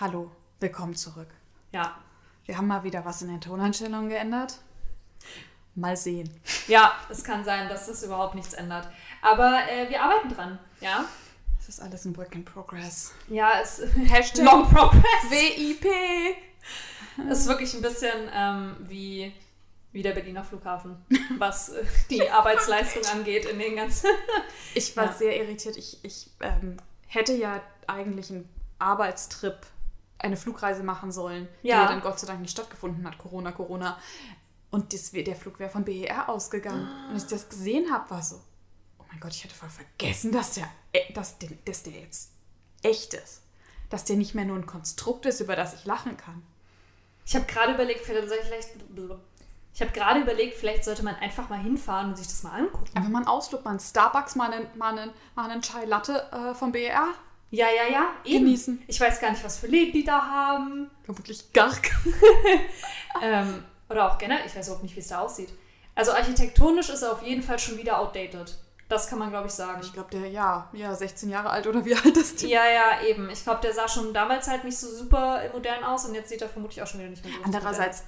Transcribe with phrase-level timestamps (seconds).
[0.00, 0.30] Hallo,
[0.60, 1.28] willkommen zurück.
[1.72, 1.96] Ja.
[2.44, 4.58] Wir haben mal wieder was in den Toneinstellungen geändert.
[5.74, 6.28] Mal sehen.
[6.66, 8.88] Ja, es kann sein, dass das überhaupt nichts ändert.
[9.22, 11.04] Aber äh, wir arbeiten dran, ja?
[11.60, 13.12] Es ist alles ein Work in Progress.
[13.28, 15.02] Ja, es Hashtag Long Progress.
[15.30, 15.86] WIP.
[17.30, 19.32] Es ist wirklich ein bisschen ähm, wie,
[19.92, 20.96] wie der Berliner Flughafen,
[21.38, 24.08] was äh, die Arbeitsleistung angeht in den ganzen.
[24.74, 25.12] Ich war Ja.
[25.12, 25.76] sehr irritiert.
[25.76, 26.76] Ich, ich ähm,
[27.08, 29.58] hätte ja eigentlich einen Arbeitstrip,
[30.18, 31.82] eine Flugreise machen sollen, die Ja.
[31.82, 33.18] ja dann Gott sei Dank nicht stattgefunden hat.
[33.18, 33.98] Corona, Corona.
[34.70, 36.88] Und das, der Flug wäre von BER ausgegangen.
[37.08, 38.36] Und als ich das gesehen habe, war so,
[38.98, 42.32] oh mein Gott, ich hatte voll vergessen, dass der, äh, dass der, dass der jetzt
[42.82, 43.42] echt ist.
[43.90, 46.42] Dass der nicht mehr nur ein Konstrukt ist, über das ich lachen kann.
[47.24, 48.70] Ich habe gerade überlegt, vielleicht.
[49.74, 52.90] Ich habe gerade überlegt, vielleicht sollte man einfach mal hinfahren und sich das mal angucken.
[52.94, 56.26] Einfach mal einen Ausflug, mal einen Starbucks, mal einen, mal einen, mal einen Chai Latte
[56.32, 57.14] äh, vom BER.
[57.50, 58.10] Ja, ja, ja.
[58.24, 58.44] Eben.
[58.44, 58.82] Genießen.
[58.86, 60.90] Ich weiß gar nicht, was für Läden die da haben.
[61.04, 61.72] Vermutlich gar
[63.22, 65.52] Ähm, oder auch generell, ich weiß überhaupt nicht, wie es da aussieht.
[65.94, 68.56] Also architektonisch ist er auf jeden Fall schon wieder outdated.
[68.88, 69.80] Das kann man, glaube ich, sagen.
[69.82, 72.48] Ich glaube, der, ja, ja, 16 Jahre alt oder wie alt ist der?
[72.48, 73.28] Ja, ja, eben.
[73.30, 76.40] Ich glaube, der sah schon damals halt nicht so super modern aus und jetzt sieht
[76.40, 78.04] er vermutlich auch schon wieder nicht mehr so Andererseits,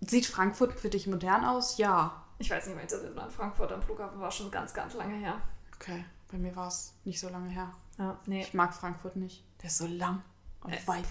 [0.00, 1.76] sieht Frankfurt für dich modern aus?
[1.78, 1.92] Ja.
[1.92, 2.24] modern.
[2.38, 5.14] Ich weiß nicht, wenn ich das in Frankfurt am Flughafen war, schon ganz, ganz lange
[5.14, 5.40] her.
[5.76, 7.72] Okay, bei mir war es nicht so lange her.
[7.98, 8.42] Ja, nee.
[8.42, 9.44] Ich mag Frankfurt nicht.
[9.62, 10.22] Der ist so lang
[10.62, 10.86] und Äh.
[10.86, 11.04] weit.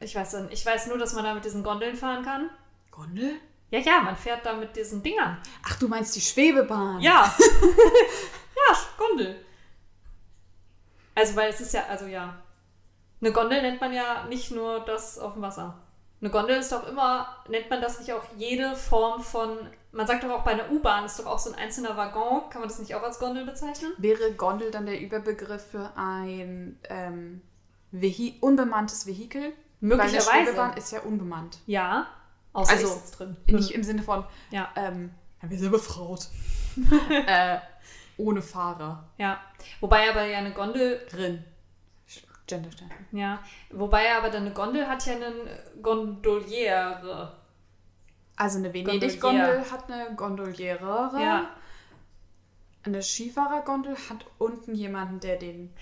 [0.00, 2.50] Ich weiß, ich weiß nur, dass man da mit diesen Gondeln fahren kann.
[2.90, 3.40] Gondel?
[3.70, 5.38] Ja, ja, man fährt da mit diesen Dingern.
[5.64, 7.00] Ach, du meinst die Schwebebahn?
[7.00, 7.34] Ja.
[7.40, 9.44] ja, Gondel.
[11.14, 12.40] Also, weil es ist ja, also ja.
[13.20, 15.78] Eine Gondel nennt man ja nicht nur das auf dem Wasser.
[16.24, 19.58] Eine Gondel ist doch immer, nennt man das nicht auch jede Form von,
[19.92, 22.62] man sagt doch auch bei einer U-Bahn ist doch auch so ein einzelner Waggon, kann
[22.62, 23.92] man das nicht auch als Gondel bezeichnen?
[23.98, 27.42] Wäre Gondel dann der Überbegriff für ein ähm,
[27.92, 29.42] Vehi unbemanntes Vehikel?
[29.42, 30.30] Weil eine Möglicherweise.
[30.30, 31.58] Schwebebahn ist ja unbemannt.
[31.66, 32.06] Ja,
[32.54, 33.36] außer Also, ich sitze drin.
[33.48, 35.10] Nicht im Sinne von, Ja, ähm,
[35.42, 36.28] ja, wir sind befraut.
[37.26, 37.58] äh,
[38.16, 39.10] ohne Fahrer.
[39.18, 39.42] ja.
[39.80, 41.44] Wobei aber ja eine Gondel Drin.
[42.46, 42.90] Genderstern.
[43.12, 45.48] Ja, wobei aber dann eine Gondel hat ja einen
[45.82, 47.32] Gondoliere.
[48.36, 48.72] Also eine.
[48.72, 51.10] Venedig-Gondel hat eine Gondoliere.
[51.18, 51.50] Ja.
[52.82, 55.72] Eine Skifahrergondel hat unten jemanden, der den.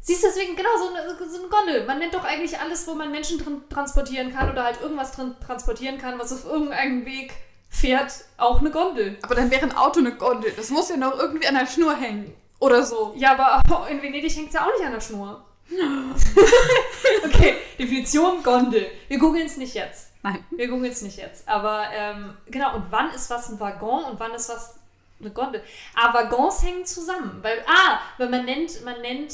[0.00, 1.84] Siehst du, deswegen, genau, so eine, so eine Gondel.
[1.86, 5.34] Man nennt doch eigentlich alles, wo man Menschen drin transportieren kann oder halt irgendwas drin
[5.44, 7.32] transportieren kann, was auf irgendeinem Weg
[7.68, 9.18] fährt, auch eine Gondel.
[9.22, 10.52] Aber dann wäre ein Auto eine Gondel.
[10.56, 12.32] Das muss ja noch irgendwie an der Schnur hängen.
[12.60, 13.12] Oder so.
[13.16, 15.44] Ja, aber in Venedig hängt es ja auch nicht an der Schnur.
[17.24, 18.86] okay, Definition Gondel.
[19.08, 20.12] Wir googeln es nicht jetzt.
[20.22, 20.44] Nein.
[20.50, 21.48] Wir googeln es nicht jetzt.
[21.48, 24.78] Aber ähm, genau, und wann ist was ein Waggon und wann ist was
[25.20, 25.62] eine Gondel?
[25.94, 27.38] Ah, Waggons hängen zusammen.
[27.42, 29.32] Weil, ah, weil man nennt, man nennt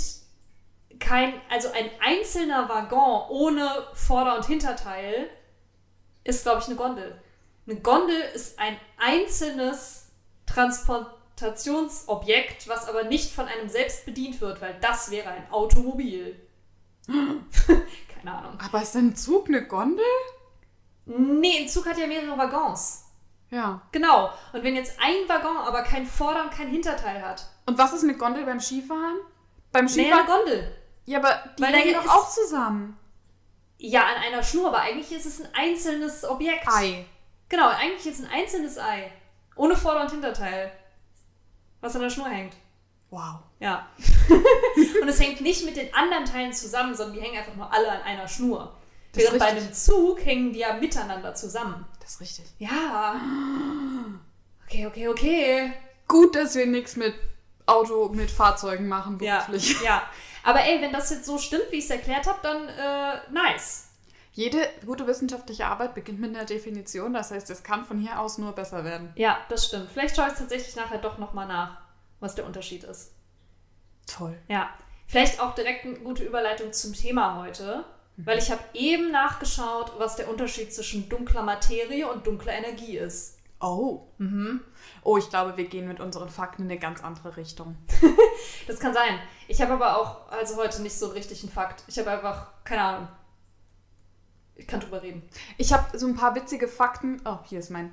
[1.01, 5.29] kein, also ein einzelner Waggon ohne Vorder- und Hinterteil
[6.25, 7.21] ist, glaube ich, eine Gondel.
[7.67, 10.09] Eine Gondel ist ein einzelnes
[11.37, 16.37] Transportationsobjekt, was aber nicht von einem selbst bedient wird, weil das wäre ein Automobil.
[17.07, 18.59] Keine Ahnung.
[18.61, 20.05] Aber ist ein Zug eine Gondel?
[21.07, 23.05] Nee, ein Zug hat ja mehrere Waggons.
[23.51, 23.83] Ja.
[23.93, 24.33] Genau.
[24.53, 28.05] Und wenn jetzt ein Waggon aber kein Vorder- und kein Hinterteil hat, Und was ist
[28.05, 29.19] mit Gondel beim Skifahren?
[29.73, 30.27] Beim nee, Skifahren?
[30.27, 30.77] Gondel.
[31.05, 32.99] ja, aber die Weil hängen doch auch zusammen.
[33.79, 36.67] Ja, an einer Schnur, aber eigentlich ist es ein einzelnes Objekt.
[36.69, 37.05] Ei.
[37.49, 39.11] Genau, eigentlich ist es ein einzelnes Ei.
[39.57, 40.73] Ohne Vorder- und Hinterteil.
[41.83, 42.55] Was an der Schnur hängt.
[43.11, 43.41] Wow.
[43.61, 43.87] Ja.
[45.03, 47.91] und es hängt nicht mit den anderen Teilen zusammen, sondern die hängen einfach nur alle
[47.93, 48.75] an einer Schnur.
[49.13, 51.85] Das Während bei einem Zug hängen die ja miteinander zusammen.
[52.01, 52.47] Das ist richtig.
[52.59, 53.21] Ja.
[54.67, 55.73] Okay, okay, okay.
[56.09, 57.15] Gut, dass wir nichts mit
[57.67, 59.81] Auto, mit Fahrzeugen machen Ja, beruflich.
[59.83, 60.03] ja.
[60.43, 63.89] Aber ey, wenn das jetzt so stimmt, wie ich es erklärt habe, dann äh, nice.
[64.35, 67.13] Jede gute wissenschaftliche Arbeit beginnt mit einer Definition.
[67.13, 69.13] Das heißt, es kann von hier aus nur besser werden.
[69.15, 69.91] Ja, das stimmt.
[69.91, 71.83] Vielleicht schaue ich tatsächlich nachher doch nochmal nach,
[72.19, 73.13] was der Unterschied ist.
[74.07, 74.39] Toll.
[74.49, 74.71] Ja.
[75.07, 77.85] Vielleicht auch direkt eine gute Überleitung zum Thema heute,
[78.17, 83.39] weil ich habe eben nachgeschaut, was der Unterschied zwischen dunkler Materie und dunkler Energie ist.
[83.61, 84.07] Oh.
[84.17, 84.61] Mhm.
[85.03, 87.77] Oh, ich glaube, wir gehen mit unseren Fakten in eine ganz andere Richtung.
[88.67, 89.19] Das kann sein.
[89.49, 91.83] Ich habe aber auch also heute nicht so einen richtigen Fakt.
[91.89, 93.09] Ich habe einfach keine Ahnung.
[94.63, 95.23] Ich kann drüber reden.
[95.59, 97.21] Ich habe so ein paar witzige Fakten.
[97.25, 97.91] Oh, hier ist mein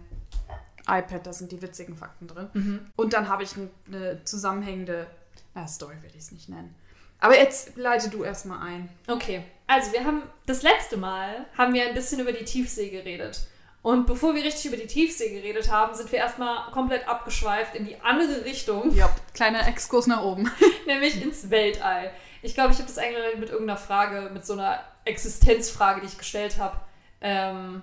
[0.88, 2.90] iPad, da sind die witzigen Fakten drin.
[2.96, 3.56] Und dann habe ich
[3.88, 5.08] eine zusammenhängende
[5.56, 6.76] na, Story, will ich es nicht nennen.
[7.20, 8.90] Aber jetzt leite du erstmal ein.
[9.08, 13.48] Okay, also wir haben das letzte Mal haben wir ein bisschen über die Tiefsee geredet.
[13.82, 17.86] Und bevor wir richtig über die Tiefsee geredet haben, sind wir erstmal komplett abgeschweift in
[17.86, 20.52] die andere Richtung, Ja, kleiner Exkurs nach oben.
[20.86, 22.12] nämlich ins Weltall.
[22.42, 26.18] Ich glaube, ich habe das eingeleitet mit irgendeiner Frage, mit so einer Existenzfrage, die ich
[26.18, 26.78] gestellt habe.
[27.22, 27.82] Ähm,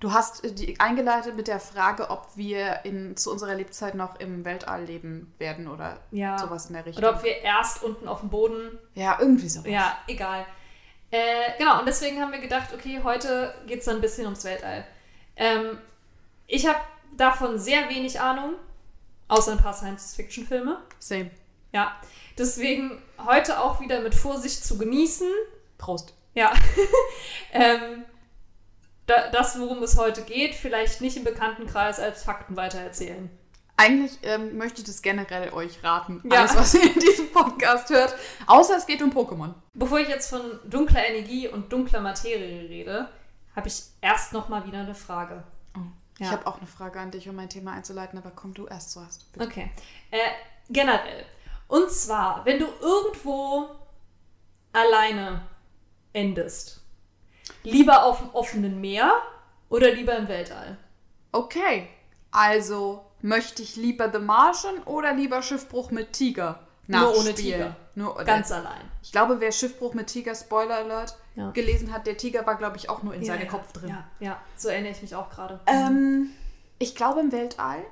[0.00, 4.20] Du hast äh, die eingeleitet mit der Frage, ob wir in, zu unserer Lebzeit noch
[4.20, 6.38] im Weltall leben werden oder ja.
[6.38, 7.04] sowas in der Richtung.
[7.04, 8.78] Oder ob wir erst unten auf dem Boden.
[8.94, 9.70] ja, irgendwie sowas.
[9.70, 10.46] Ja, egal.
[11.10, 14.44] Äh, genau, und deswegen haben wir gedacht, okay, heute geht es dann ein bisschen ums
[14.44, 14.86] Weltall.
[15.36, 15.78] Ähm,
[16.46, 16.78] ich habe
[17.16, 18.54] davon sehr wenig Ahnung,
[19.28, 20.78] außer ein paar Science-Fiction-Filme.
[20.98, 21.30] Same.
[21.72, 21.96] Ja,
[22.38, 25.28] deswegen heute auch wieder mit Vorsicht zu genießen.
[25.76, 26.14] Prost.
[26.34, 26.52] Ja.
[27.52, 28.04] ähm,
[29.06, 33.30] da, das, worum es heute geht, vielleicht nicht im Bekanntenkreis als Fakten weitererzählen.
[33.76, 36.20] Eigentlich ähm, möchte ich das generell euch raten.
[36.30, 36.40] Ja.
[36.40, 38.14] Alles, was ihr in diesem Podcast hört.
[38.46, 39.54] Außer es geht um Pokémon.
[39.72, 43.08] Bevor ich jetzt von dunkler Energie und dunkler Materie rede,
[43.54, 45.44] habe ich erst noch mal wieder eine Frage.
[46.18, 46.32] Ich Ja.
[46.32, 49.32] habe auch eine Frage an dich, um mein Thema einzuleiten, aber komm du erst zuerst.
[49.32, 49.46] Bitte.
[49.46, 49.70] Okay.
[50.10, 50.18] Äh,
[50.68, 51.24] generell.
[51.68, 53.68] Und zwar, wenn du irgendwo
[54.72, 55.42] alleine
[56.12, 56.80] endest,
[57.62, 59.12] lieber auf dem offenen Meer
[59.68, 60.78] oder lieber im Weltall?
[61.30, 61.88] Okay,
[62.30, 66.60] also möchte ich lieber The Martian oder lieber Schiffbruch mit Tiger?
[66.86, 67.34] Nur ohne?
[67.34, 67.76] Tiger.
[67.94, 68.80] Nur, Ganz allein.
[69.02, 71.50] Ich glaube, wer Schiffbruch mit Tiger, Spoiler Alert, Ja.
[71.50, 73.90] gelesen hat, der Tiger war, glaube ich, auch nur in seinem ja, Kopf drin.
[73.90, 75.60] Ja, ja, so erinnere ich mich auch gerade.
[75.66, 76.30] Ähm,
[76.78, 77.84] ich glaube im Weltall,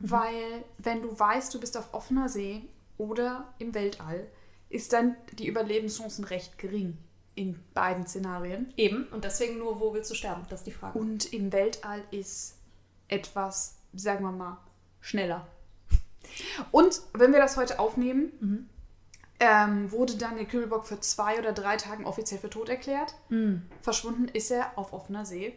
[0.00, 4.26] weil wenn du weißt, du bist auf offener See oder im Weltall,
[4.68, 6.98] ist dann die Überlebenschancen recht gering
[7.34, 8.72] in beiden Szenarien.
[8.76, 10.42] Eben, und deswegen nur, wo willst du sterben?
[10.48, 10.98] Das ist die Frage.
[10.98, 12.56] Und im Weltall ist
[13.08, 14.58] etwas, sagen wir mal,
[15.00, 15.46] schneller.
[16.72, 18.68] Und wenn wir das heute aufnehmen,
[19.38, 23.14] ähm, wurde Daniel Kübelbock für zwei oder drei Tagen offiziell für tot erklärt.
[23.82, 25.56] Verschwunden ist er auf offener See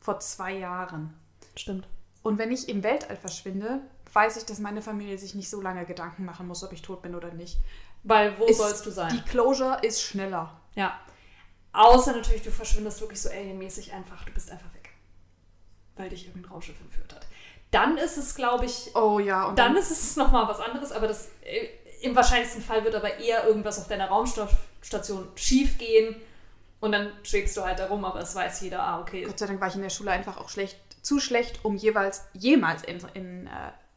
[0.00, 1.14] vor zwei Jahren.
[1.56, 1.86] Stimmt.
[2.22, 3.82] Und wenn ich im Weltall verschwinde,
[4.12, 7.02] weiß ich, dass meine Familie sich nicht so lange Gedanken machen muss, ob ich tot
[7.02, 7.58] bin oder nicht.
[8.02, 9.10] Weil wo Ist- sollst du sein?
[9.12, 10.58] Die Closure ist schneller.
[10.74, 10.98] Ja.
[11.72, 14.24] Außer natürlich, du verschwindest wirklich so alienmäßig einfach.
[14.24, 14.90] Du bist einfach weg.
[15.96, 17.26] Weil dich irgendein Raumschiff entführt hat.
[17.70, 21.06] Dann ist es, glaube ich, Oh ja, und dann ist es nochmal was anderes, aber
[21.06, 21.68] das äh,
[22.02, 26.16] im wahrscheinlichsten Fall wird aber eher irgendwas auf deiner Raumstation schief gehen
[26.80, 29.22] und dann schwebst du halt da rum, aber es weiß jeder, ah, okay.
[29.22, 32.24] Gott sei Dank war ich in der Schule einfach auch schlecht, zu schlecht, um jeweils
[32.32, 33.50] jemals in, in äh,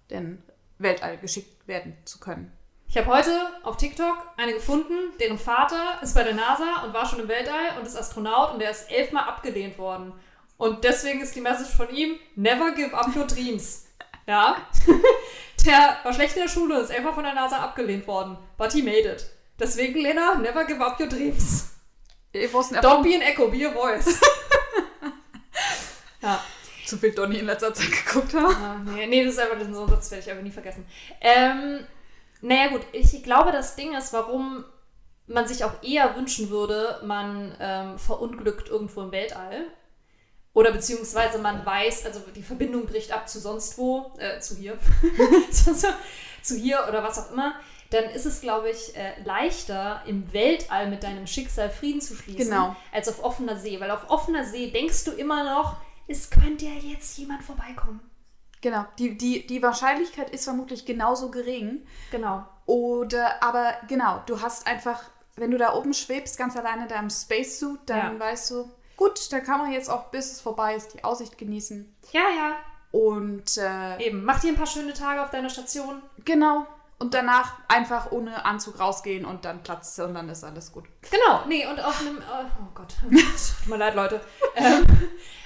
[0.09, 0.41] den
[0.77, 2.51] Weltall geschickt werden zu können.
[2.87, 3.31] Ich habe heute
[3.63, 7.77] auf TikTok eine gefunden, deren Vater ist bei der NASA und war schon im Weltall
[7.79, 10.13] und ist Astronaut und der ist elfmal abgelehnt worden.
[10.57, 13.87] Und deswegen ist die Message von ihm, never give up your dreams.
[14.27, 14.57] Ja?
[15.65, 18.37] der war schlecht in der Schule und ist elfmal von der NASA abgelehnt worden.
[18.57, 19.25] But he made it.
[19.59, 21.71] Deswegen, Lena, never give up your dreams.
[22.33, 24.19] Don't be an echo, be a voice.
[26.21, 26.39] ja.
[26.85, 28.53] Zu viel Donny in letzter Zeit geguckt habe.
[28.55, 30.85] Ah, nee, nee, das ist einfach so ein Satz, werde ich aber nie vergessen.
[31.21, 31.85] Ähm,
[32.41, 34.65] naja, gut, ich glaube, das Ding ist, warum
[35.27, 39.67] man sich auch eher wünschen würde, man ähm, verunglückt irgendwo im Weltall.
[40.53, 44.77] Oder beziehungsweise man weiß, also die Verbindung bricht ab zu sonst wo, äh, zu hier,
[46.41, 47.55] zu hier oder was auch immer.
[47.89, 52.49] Dann ist es, glaube ich, äh, leichter, im Weltall mit deinem Schicksal Frieden zu schließen,
[52.49, 52.75] Genau.
[52.91, 53.79] als auf offener See.
[53.79, 55.77] Weil auf offener See denkst du immer noch,
[56.07, 57.99] es könnte ja jetzt jemand vorbeikommen.
[58.61, 58.85] Genau.
[58.97, 61.85] Die, die, die Wahrscheinlichkeit ist vermutlich genauso gering.
[62.11, 62.45] Genau.
[62.65, 65.03] Oder, aber genau, du hast einfach,
[65.35, 68.19] wenn du da oben schwebst, ganz alleine in deinem Spacesuit, dann Ja.
[68.19, 71.93] weißt du, gut, da kann man jetzt auch, bis es vorbei ist, die Aussicht genießen.
[72.11, 72.55] Ja, ja.
[72.91, 74.23] Und äh, Eben.
[74.23, 76.01] Mach dir ein paar schöne Tage auf deiner Station.
[76.23, 76.65] genau.
[76.99, 80.85] Und danach einfach ohne Anzug rausgehen und dann platzt und dann ist alles gut.
[81.09, 81.45] Genau.
[81.47, 82.17] Nee, und auf einem.
[82.19, 82.93] Oh, oh Gott.
[83.09, 84.21] Tut mir leid, Leute.
[84.55, 84.85] Ähm,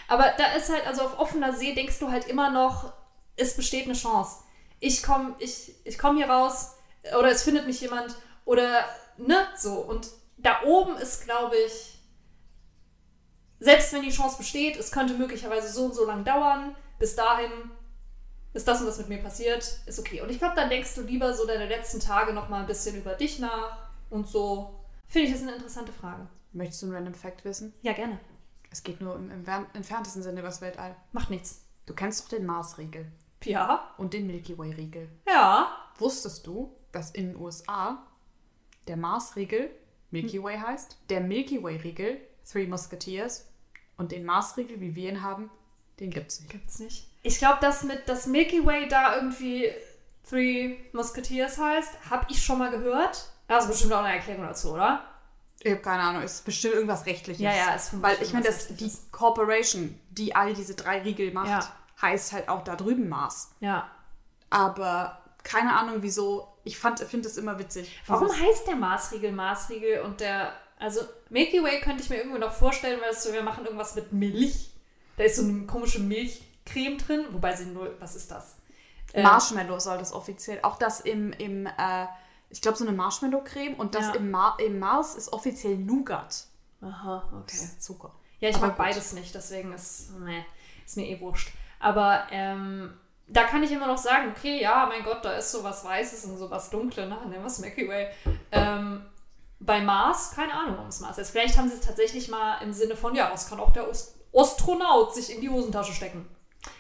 [0.10, 2.92] aber da ist halt, also auf offener See denkst du halt immer noch,
[3.38, 4.44] es besteht eine Chance.
[4.82, 6.76] Ich komme ich, ich komm hier raus
[7.18, 8.84] oder es findet mich jemand oder
[9.18, 9.76] ne, so.
[9.76, 12.00] Und da oben ist, glaube ich,
[13.60, 17.52] selbst wenn die Chance besteht, es könnte möglicherweise so und so lang dauern, bis dahin
[18.58, 20.22] ist das und das mit mir passiert, ist okay.
[20.22, 22.96] Und ich glaube, dann denkst du lieber so deine letzten Tage noch mal ein bisschen
[22.98, 23.78] über dich nach
[24.10, 24.80] und so.
[25.08, 26.28] Finde ich, das ist eine interessante Frage.
[26.54, 27.74] Möchtest du einen Random Fact wissen?
[27.82, 28.20] Ja, gerne.
[28.72, 30.96] Es geht nur im, im entferntesten Sinne übers Weltall.
[31.14, 31.64] Macht nichts.
[31.86, 33.10] Du kennst doch den Mars-Riegel
[33.46, 33.94] Ja.
[33.98, 35.08] und den Milky Way-Riegel.
[35.28, 35.72] Ja.
[36.00, 38.06] Wusstest du, dass in den USA
[38.88, 39.70] der Mars-Riegel
[40.10, 43.46] Milky Way heißt, der Milky Way-Riegel Three Musketeers
[43.98, 45.50] und den Mars-Riegel, wie wir ihn haben,
[46.00, 46.52] den gibt's nicht.
[46.52, 47.10] Gibt's nicht.
[47.28, 49.70] Ich glaube, dass mit das Milky Way da irgendwie
[50.30, 53.30] Three Musketeers heißt, habe ich schon mal gehört.
[53.48, 55.04] Da ist bestimmt auch eine Erklärung dazu, oder?
[55.62, 57.42] Ich habe keine Ahnung, ist bestimmt irgendwas Rechtliches.
[57.42, 58.92] Ja, ja, ist Weil ich meine, die.
[59.12, 61.72] Corporation, die all diese drei Riegel macht, Ja.
[62.02, 63.50] heißt halt auch da drüben Mars.
[63.60, 63.90] Ja.
[64.50, 68.00] Aber keine Ahnung, wieso Ich finde es immer witzig.
[68.08, 70.54] Warum heißt der Maßriegel Maßriegel und der.
[70.80, 73.96] Also, Milky Way könnte ich mir irgendwie noch vorstellen, weil es so, wir machen irgendwas
[73.96, 74.70] mit Milch.
[75.16, 76.00] Da ist so eine komische
[76.74, 77.96] Milchcreme drin, wobei sie null.
[78.00, 78.58] Was ist das?
[79.14, 80.60] Äh, Marshmallow soll das offiziell.
[80.64, 82.06] Auch das im, im äh,
[82.50, 84.16] ich glaube, so eine Marshmallow-Creme und das Ja.
[84.16, 86.46] im, Mar im Mars ist offiziell Nougat.
[86.82, 87.64] Aha, Das okay.
[87.66, 88.12] ist Zucker.
[88.40, 88.86] Ja, ich Aber mag gut.
[88.86, 90.46] beides nicht, deswegen ist, nee,
[90.86, 91.52] ist mir eh wurscht.
[91.80, 92.94] Aber ähm,
[93.28, 96.38] da kann ich immer noch sagen, okay, ja, mein Gott, da ist sowas Weißes und
[96.38, 97.18] sowas Dunkles, ne?
[97.28, 98.08] Nehmen wir es Milky Way.
[98.52, 99.06] Ähm,
[99.60, 101.32] bei Mars, keine Ahnung, warum es Mars ist.
[101.32, 104.16] Vielleicht haben sie es tatsächlich mal im Sinne von, ja, das kann auch der Ost
[104.36, 106.28] Astronaut sich in die Hosentasche stecken.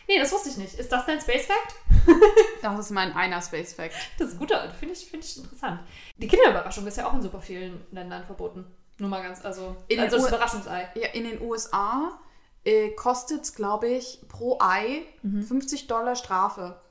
[0.08, 0.74] Nee, das wusste ich nicht.
[0.76, 1.76] Ist das dein Space Fact?
[2.62, 3.94] Das ist mein einer Space Fact.
[4.18, 5.80] Das ist gut, finde ich, find ich interessant.
[6.18, 8.66] Die Kinderüberraschung ist ja auch in super vielen Ländern verboten.
[8.98, 10.90] Nur mal ganz, also, In also das Überraschungsei.
[10.96, 12.20] Ja, in den USA
[12.66, 15.44] äh, kostet es, glaube ich, pro Ei Mhm.
[15.44, 16.82] 50 Dollar Strafe.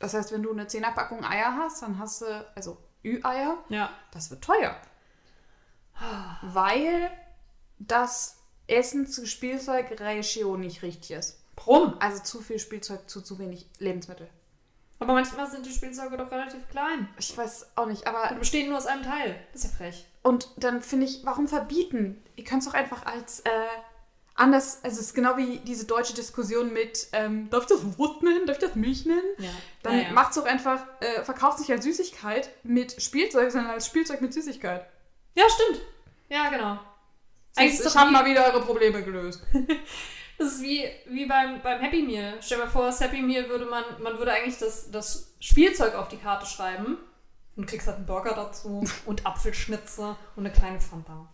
[0.00, 3.90] Das heißt, wenn du eine 10er Packung Eier hast, dann hast du, also Ü-Eier, Ja.
[4.12, 4.76] das wird teuer.
[6.42, 7.10] Weil
[7.78, 11.40] das Essen zu Spielzeug-Ratio nicht richtig ist.
[11.56, 11.96] Warum?
[12.00, 14.28] Also zu viel Spielzeug zu zu wenig Lebensmittel.
[14.98, 17.08] Aber manchmal sind die Spielzeuge doch relativ klein.
[17.18, 18.34] Ich weiß auch nicht, Und aber.
[18.36, 19.36] bestehen nur aus einem Teil.
[19.52, 20.06] Das ist ja frech.
[20.22, 22.22] Und dann finde ich, warum verbieten?
[22.36, 23.50] Ihr könnt es doch einfach als äh,
[24.34, 24.80] anders.
[24.82, 28.46] Also, es ist genau wie diese deutsche Diskussion mit: ähm, Darf ich das Wurst nennen?
[28.46, 29.22] Darf ich das Milch nennen?
[29.38, 29.50] Ja.
[29.82, 30.12] Dann ja, ja.
[30.12, 34.86] macht's doch einfach, äh, verkauft nicht als Süßigkeit mit Spielzeug, sondern als Spielzeug mit Süßigkeit.
[35.34, 35.82] Ja, stimmt.
[36.30, 36.78] Ja, genau.
[37.54, 39.42] Eigentlich Siehst, ist ich doch habe wie, mal wieder eure Probleme gelöst.
[40.38, 42.34] das ist wie, wie beim, beim Happy Meal.
[42.40, 45.94] Stell dir mal vor, das Happy Meal würde man, man würde eigentlich das, das Spielzeug
[45.94, 46.98] auf die Karte schreiben
[47.56, 51.28] und kriegst halt einen Burger dazu und Apfelschnitze und eine kleine Fanta.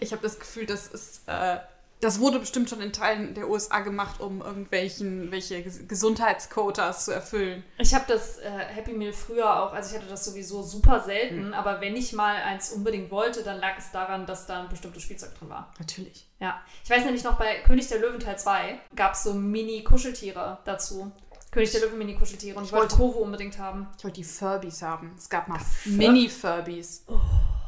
[0.00, 1.26] Ich habe das Gefühl, das ist.
[1.26, 1.58] Äh,
[2.02, 7.12] das wurde bestimmt schon in Teilen der USA gemacht, um irgendwelchen welche Ges- Gesundheitsquotas zu
[7.12, 7.64] erfüllen.
[7.78, 11.54] Ich habe das äh, Happy Meal früher auch, also ich hatte das sowieso super selten,
[11.54, 15.02] aber wenn ich mal eins unbedingt wollte, dann lag es daran, dass da ein bestimmtes
[15.02, 15.72] Spielzeug drin war.
[15.78, 16.26] Natürlich.
[16.40, 20.58] Ja, ich weiß nämlich noch, bei König der Löwen Teil 2 gab es so Mini-Kuscheltiere
[20.64, 21.10] dazu.
[21.52, 23.86] König der Löwen Mini-Kuscheltiere und ich Ich wollte Kovo unbedingt haben.
[23.98, 25.14] Ich wollte die Furbies haben.
[25.16, 27.04] Es gab mal Fur- Mini-Furbies.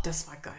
[0.03, 0.55] Das war geil.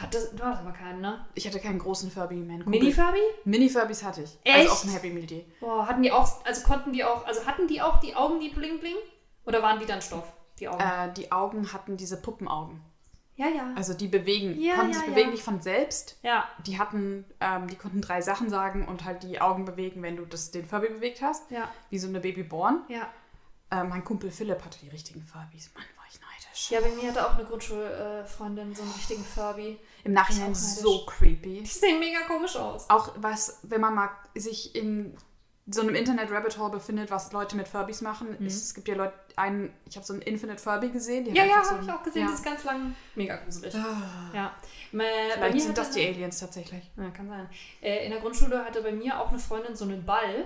[0.00, 1.26] Hat das, du hast aber keinen, ne?
[1.34, 2.56] Ich hatte keinen großen Furby mehr.
[2.56, 3.18] Ein Kumpel- Mini-Furby?
[3.44, 4.38] Mini-Furbies hatte ich.
[4.44, 4.56] Echt?
[4.60, 5.44] Also aus dem Happy Meal Day.
[5.60, 8.48] Boah, hatten die auch, also konnten die auch, also hatten die auch die Augen, die
[8.48, 8.96] bling bling?
[9.44, 10.80] Oder waren die dann Stoff, die Augen?
[10.80, 12.80] Äh, die Augen hatten diese Puppenaugen.
[13.36, 13.72] ja, ja.
[13.76, 15.14] Also die bewegen, Ja, konnten ja, sich ja.
[15.14, 16.18] bewegen nicht von selbst.
[16.22, 20.16] ja, Die hatten, ähm, die konnten drei Sachen sagen und halt die Augen bewegen, wenn
[20.16, 21.50] du das, den Furby bewegt hast.
[21.50, 22.82] ja, Wie so eine Babyborn.
[22.88, 23.06] ja.
[23.72, 25.70] Äh, mein Kumpel Philipp hatte die richtigen Furbies.
[25.74, 25.84] Mann.
[26.68, 29.78] Ja, bei mir hatte auch eine Grundschulfreundin so einen richtigen Furby.
[30.04, 31.62] Im Nachhinein so creepy.
[31.62, 32.88] Die sehen mega komisch aus.
[32.90, 35.16] Auch was, wenn man mal sich in
[35.72, 38.36] so einem Internet-Rabbit Hole befindet, was Leute mit Furbies machen.
[38.44, 41.32] ist, es gibt ja Leute, einen, ich habe so einen Infinite Furby gesehen.
[41.34, 42.28] Ja, ja, so habe ich auch gesehen, ja.
[42.28, 43.74] das ist ganz lang mega gruselig.
[43.74, 44.54] Ah, Ja.
[44.92, 46.90] Bei Vielleicht mir sind das die Aliens tatsächlich.
[46.96, 47.48] Ja, kann sein.
[47.80, 50.44] Äh, in der Grundschule hatte bei mir auch eine Freundin so einen Ball,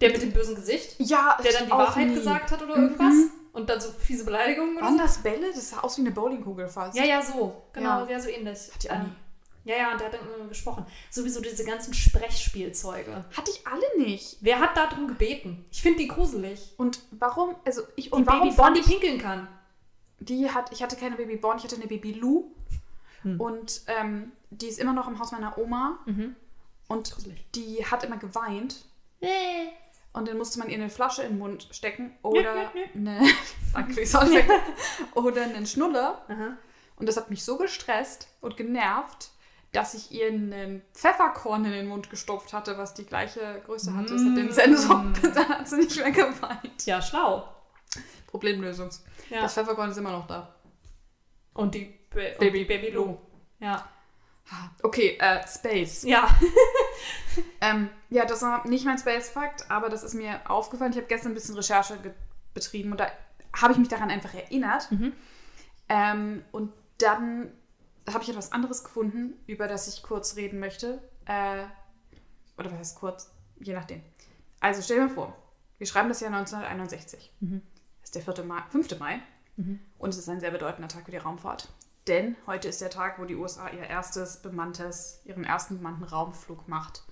[0.00, 2.14] der mit dem bösen Gesicht, Ja, der dann die Wahrheit nie.
[2.14, 3.14] gesagt hat oder irgendwas
[3.56, 5.02] und dann so fiese Beleidigungen oder Waren so.
[5.02, 5.52] das Bälle?
[5.52, 6.96] Das sah aus wie eine Bowlingkugel fast.
[6.96, 7.62] Ja, ja, so.
[7.72, 8.10] Genau, Ja.
[8.10, 8.70] ja, so ähnlich.
[8.72, 9.12] Hat die auch Ähm, nie.
[9.72, 10.86] Ja, ja, und der hat dann immer gesprochen.
[11.10, 13.24] Sowieso diese ganzen Sprechspielzeuge.
[13.36, 14.36] Hatte ich alle nicht.
[14.40, 15.64] Wer hat darum gebeten?
[15.72, 16.72] Ich finde die gruselig.
[16.76, 19.48] Und warum, also ich, Die und warum Babyborn, die pinkeln kann.
[20.20, 22.52] die hat, ich hatte keine Babyborn, ich hatte eine Baby Lou.
[23.22, 23.40] Hm.
[23.40, 25.98] Und ähm, die ist immer noch im Haus meiner Oma.
[26.06, 26.36] Mhm.
[26.88, 27.44] Und Gruselig.
[27.56, 28.84] die hat immer geweint.
[29.20, 29.66] Äh.
[30.16, 33.20] Und dann musste man ihr eine Flasche in den Mund stecken oder eine,
[33.74, 34.48] Danke, ich soll weg.
[35.14, 36.24] oder einen Schnuller.
[36.28, 36.56] Aha.
[36.96, 39.30] Und das hat mich so gestresst und genervt,
[39.72, 44.14] dass ich ihr einen Pfefferkorn in den Mund gestopft hatte, was die gleiche Größe hatte.
[44.14, 44.50] Es hat den Mm.
[44.52, 45.04] Sensor.
[45.34, 46.86] Dann hat sie nicht mehr geweint.
[46.86, 47.46] Ja, schlau.
[48.26, 48.88] Problemlösung.
[49.28, 49.42] Ja.
[49.42, 50.54] Das Pfefferkorn ist immer noch da.
[51.52, 53.18] Und die und Baby- die Baby Lou.
[53.60, 53.86] Ja.
[54.82, 56.02] Okay, äh, Space.
[56.04, 56.28] Ja.
[57.60, 60.92] Ähm, ja, das war nicht mein Space-Fakt, aber das ist mir aufgefallen.
[60.92, 61.98] Ich habe gestern ein bisschen Recherche
[62.54, 63.10] betrieben und da
[63.54, 64.90] habe ich mich daran einfach erinnert.
[64.90, 65.12] Mhm.
[65.88, 67.52] Ähm, und dann
[68.10, 71.02] habe ich etwas anderes gefunden, über das ich kurz reden möchte.
[71.26, 71.64] Äh,
[72.56, 73.30] oder was heißt kurz?
[73.60, 74.02] Je nachdem.
[74.60, 75.36] Also stell dir mal vor,
[75.78, 77.32] wir schreiben das Jahr 1961.
[77.40, 77.62] Mhm.
[78.00, 78.44] Das ist der 4.
[78.44, 78.98] Mai, 5.
[78.98, 79.20] Mai.
[79.98, 81.68] Und es ist ein sehr bedeutender Tag für die Raumfahrt.
[82.06, 86.68] Denn heute ist der Tag, wo die USA ihr erstes bemanntes, ihren ersten bemannten Raumflug
[86.68, 87.02] macht.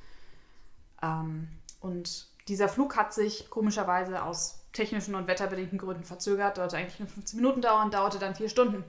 [1.03, 1.49] Ähm,
[1.81, 6.57] und dieser Flug hat sich komischerweise aus technischen und wetterbedingten Gründen verzögert.
[6.57, 8.85] Sollte eigentlich nur 15 Minuten dauern, dauerte dann vier Stunden.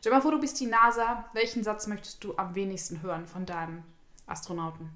[0.00, 1.24] Stell mal vor, du bist die NASA.
[1.32, 3.82] Welchen Satz möchtest du am wenigsten hören von deinem
[4.26, 4.90] Astronauten?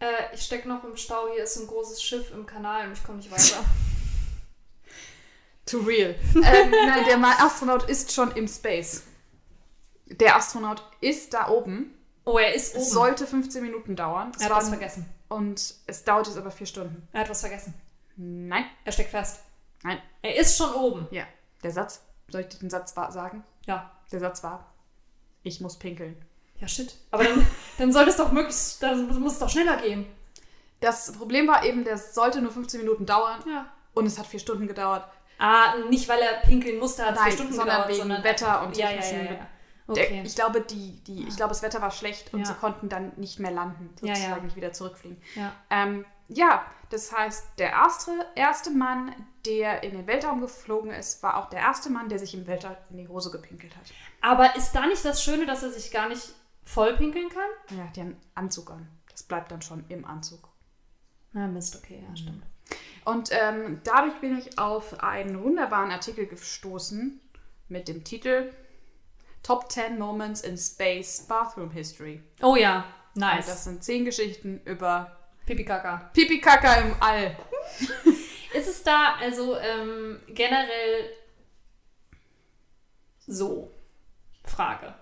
[0.00, 1.28] Äh, ich stecke noch im Stau.
[1.32, 3.64] Hier ist ein großes Schiff im Kanal und ich komme nicht weiter.
[5.66, 6.14] To real.
[6.34, 9.02] ähm, nein, der Astronaut ist schon im Space.
[10.10, 11.94] Der Astronaut ist da oben.
[12.24, 12.82] Oh, er ist oben.
[12.82, 14.32] Es sollte 15 Minuten dauern.
[14.34, 15.08] Es er hat was waren- vergessen.
[15.28, 17.06] Und es dauert jetzt aber vier Stunden.
[17.12, 17.74] Er hat was vergessen.
[18.16, 18.64] Nein.
[18.84, 19.40] Er steckt fest.
[19.82, 20.00] Nein.
[20.22, 21.06] Er ist schon oben.
[21.10, 21.24] Ja.
[21.62, 22.02] Der Satz.
[22.30, 23.44] Soll ich dir den Satz sagen?
[23.66, 23.90] Ja.
[24.10, 24.72] Der Satz war,
[25.42, 26.16] ich muss pinkeln.
[26.60, 26.94] Ja, shit.
[27.10, 27.46] Aber dann,
[27.78, 30.06] dann sollte es doch möglichst, dann muss es doch schneller gehen.
[30.80, 33.66] Das Problem war eben, der sollte nur 15 Minuten dauern Ja.
[33.94, 35.06] und es hat vier Stunden gedauert.
[35.38, 38.62] Ah, nicht weil er pinkeln musste, hat Nein, vier Stunden sondern gedauert, wegen sondern Wetter
[38.66, 39.46] und ja, ja, ja, ja.
[39.88, 40.22] Okay.
[40.24, 42.46] Ich glaube, die, die, ich glaube, das Wetter war schlecht und Ja.
[42.46, 44.14] sie konnten dann nicht mehr landen, Ja, ja.
[44.14, 45.20] sozusagen nicht wieder zurückfliegen.
[45.34, 45.52] ja.
[45.70, 49.14] Ähm, ja, das heißt, der erste, erste Mann,
[49.46, 52.76] der in den Weltraum geflogen ist, war auch der erste Mann, der sich im Weltraum
[52.90, 53.84] in die Hose gepinkelt hat.
[54.20, 57.78] Aber ist da nicht das Schöne, dass er sich gar nicht voll pinkeln kann?
[57.78, 58.86] Ja, die haben einen Anzug an.
[59.10, 60.46] Das bleibt dann schon im Anzug.
[61.32, 62.44] Na, Mist, okay, ja, stimmt.
[63.06, 67.20] Und ähm, dadurch bin ich auf einen wunderbaren Artikel gestoßen
[67.68, 68.52] mit dem Titel
[69.48, 72.22] Top 10 Moments in Space Bathroom History.
[72.42, 73.46] Oh ja, Und nice.
[73.46, 76.10] das sind zehn Geschichten über Pipi Kaka.
[76.12, 77.34] Pipi Kaka im All.
[78.54, 81.14] Ist es da also ähm, generell
[83.26, 83.72] so?
[84.44, 84.94] Frage.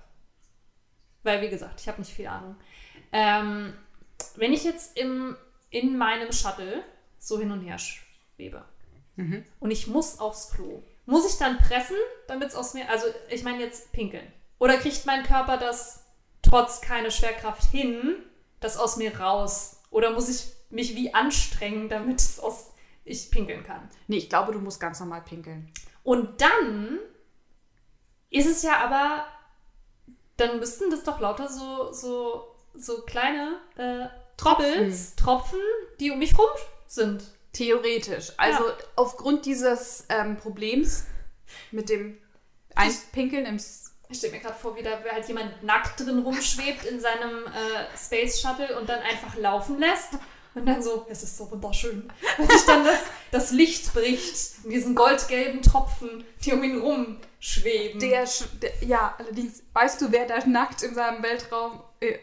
[1.24, 2.54] Weil, wie gesagt, ich habe nicht viel Ahnung.
[3.10, 3.76] Ähm,
[4.36, 5.36] wenn ich jetzt im,
[5.70, 6.84] in meinem Shuttle
[7.18, 8.64] so hin und her schwebe
[9.58, 11.96] und ich muss aufs Klo, muss ich dann pressen,
[12.28, 14.30] damit es aus mir, also ich meine jetzt pinkeln.
[14.58, 16.04] Oder kriegt mein Körper das
[16.42, 18.16] trotz keine Schwerkraft hin,
[18.60, 19.80] das aus mir raus?
[19.90, 22.72] Oder muss ich mich wie anstrengen, damit es aus
[23.04, 23.88] ich pinkeln kann?
[24.08, 25.70] Nee, ich glaube, du musst ganz normal pinkeln.
[26.02, 26.98] Und dann
[28.30, 29.26] ist es ja aber,
[30.36, 35.60] dann müssten das doch lauter so, so, so kleine äh, Tropfels, Tropfen,
[36.00, 36.46] die um mich rum
[36.86, 37.24] sind.
[37.52, 38.32] Theoretisch.
[38.36, 38.74] Also Ja.
[38.96, 41.04] aufgrund dieses ähm, Problems
[41.70, 42.18] mit dem
[42.74, 43.58] Einpinkeln im
[44.08, 47.96] Ich stelle mir gerade vor, wie da halt jemand nackt drin rumschwebt in seinem äh,
[47.96, 50.14] Space Shuttle und dann einfach laufen lässt.
[50.54, 52.10] Und dann so, es ist so wunderschön.
[52.38, 58.00] Wenn sich dann das, das Licht bricht in diesen goldgelben Tropfen, die um ihn rumschweben.
[58.00, 58.26] der,
[58.62, 62.16] der, ja, allerdings, weißt du, wer da nackt in seinem Weltraum, äh,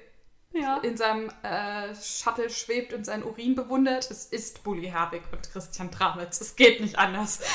[0.54, 0.78] ja.
[0.78, 4.10] in seinem äh, Shuttle schwebt und seinen Urin bewundert?
[4.10, 6.40] Es ist Bully Herbig und Christian Tramitz.
[6.42, 7.40] Es geht nicht anders.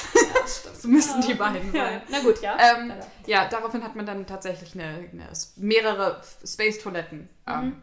[0.81, 1.85] So müssen die beiden Ja.
[1.85, 2.03] sein.
[2.09, 2.57] Na gut, ja.
[2.59, 2.93] Ähm,
[3.27, 7.83] ja, daraufhin hat man dann tatsächlich eine, eine, mehrere Space-Toiletten ähm,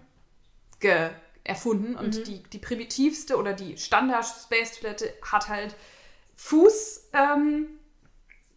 [0.80, 1.12] ge-
[1.44, 1.96] erfunden.
[1.96, 5.76] Und die, die primitivste oder die Standard-Space-Toilette hat halt
[6.36, 7.68] Fuß, ähm,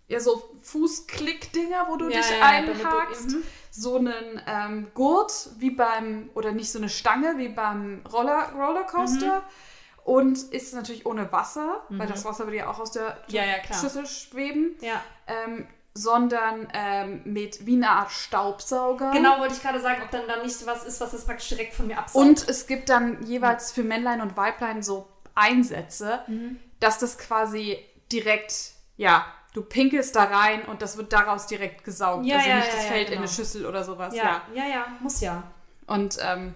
[0.06, 3.28] ja, so Fußklick-Dinger, wo du Ja, dich ja, ja, du- einhakst.
[3.30, 3.42] mhm.
[3.80, 9.38] So einen ähm, Gurt wie beim, oder nicht so eine Stange wie beim Roller, Rollercoaster.
[9.38, 9.42] Mhm.
[10.04, 13.56] Und ist natürlich ohne Wasser, weil das Wasser würde ja auch aus der Ja, ja.
[13.78, 15.02] Schüssel schweben Ja.
[15.26, 19.10] ähm, sondern ähm, mit wie eine Art Staubsauger.
[19.10, 21.74] Genau, wollte ich gerade sagen, ob dann da nicht was ist, was das praktisch direkt
[21.74, 22.24] von mir absaugt.
[22.24, 26.58] Und es gibt dann jeweils für Männlein und Weiblein so Einsätze, Mhm.
[26.80, 27.78] dass das quasi
[28.10, 29.26] direkt, ja,
[29.58, 32.24] du pinkelst da rein und das wird daraus direkt gesaugt.
[32.24, 33.22] Ja, also ja, nicht, ja, das ja, fällt in genau.
[33.22, 34.14] eine Schüssel oder sowas.
[34.14, 34.42] Ja.
[34.54, 35.42] ja, ja, ja, muss ja.
[35.88, 36.54] Und ähm,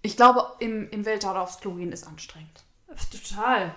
[0.00, 2.64] ich glaube, im, im Weltall aufs Klo gehen ist anstrengend.
[3.12, 3.74] Total.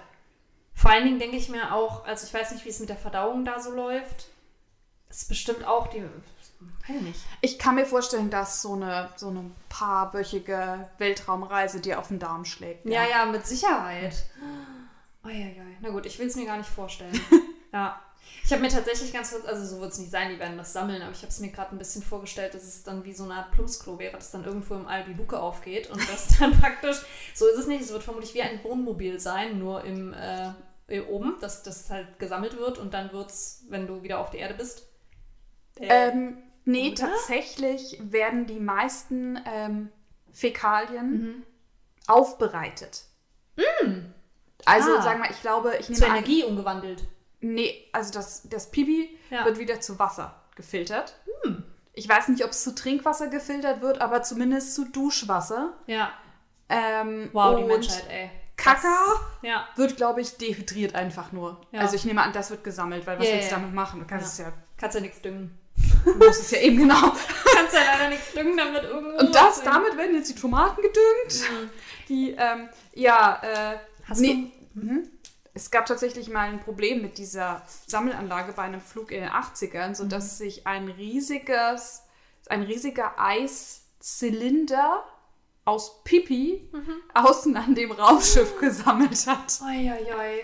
[0.74, 2.96] Vor allen Dingen denke ich mir auch, also ich weiß nicht, wie es mit der
[2.96, 4.28] Verdauung da so läuft.
[5.10, 6.02] Es ist bestimmt auch die.
[6.02, 7.20] Weiß nicht.
[7.42, 12.46] Ich kann mir vorstellen, dass so eine, so eine paarwöchige Weltraumreise dir auf den Darm
[12.46, 12.86] schlägt.
[12.86, 14.16] Ja, ja, mit Sicherheit.
[15.24, 15.78] Eieiei.
[15.82, 17.20] Na gut, ich will es mir gar nicht vorstellen.
[17.74, 18.00] ja.
[18.46, 20.74] Ich habe mir tatsächlich ganz kurz, also so wird es nicht sein, die werden das
[20.74, 23.24] sammeln, aber ich habe es mir gerade ein bisschen vorgestellt, dass es dann wie so
[23.24, 26.52] eine Art Plumpsklo wäre, dass dann irgendwo im All die Luke aufgeht und das dann
[26.60, 26.98] praktisch,
[27.34, 30.52] so ist es nicht, es wird vermutlich wie ein Wohnmobil sein, nur im äh,
[31.10, 34.42] oben, dass das halt gesammelt wird und dann wird es, wenn du wieder auf der
[34.42, 34.88] Erde bist.
[35.80, 36.96] äh, Ähm, nee, Oder?
[37.08, 39.90] tatsächlich werden die meisten ähm,
[40.34, 41.44] Fäkalien Mhm.
[42.08, 43.06] aufbereitet.
[44.66, 45.02] Also, Ah.
[45.02, 47.04] sagen wir, ich glaube, ich nehme zur Energie umgewandelt.
[47.44, 49.40] Nee, also das, das Pipi Ja.
[49.40, 49.46] Hm.
[49.46, 51.16] wird wieder zu Wasser gefiltert.
[51.94, 55.74] Ich weiß nicht, ob es zu Trinkwasser gefiltert wird, aber zumindest zu Duschwasser.
[55.88, 56.12] Ja.
[56.70, 58.30] Ähm, Wow, die Menschheit, ey.
[58.56, 58.96] Kaka
[59.42, 59.68] ja.
[59.76, 61.60] wird, glaube ich, dehydriert einfach nur.
[61.72, 61.82] Ja.
[61.82, 64.00] Also ich nehme an, das wird gesammelt, weil was Ja, willst du ja, damit machen?
[64.00, 64.48] Du kannst Ja.
[64.48, 65.58] es Kannst ja nichts düngen.
[65.76, 66.96] ja, du musst es ja eben genau.
[67.56, 69.18] Kannst ja leider nichts düngen, damit irgendwo.
[69.20, 71.70] Und das, was- damit werden jetzt die Tomaten gedüngt.
[72.10, 75.10] Die, ähm, ja, äh, Hast nee, mhm.
[75.56, 79.94] Es gab tatsächlich mal ein Problem mit dieser Sammelanlage bei einem Flug in den 80ern,
[79.94, 82.04] sodass sich ein riesiges,
[82.48, 85.04] ein riesiger Eiszylinder
[85.66, 86.70] aus Pipi
[87.14, 89.62] außen an dem Raumschiff gesammelt hat.
[89.64, 90.44] Eieiei.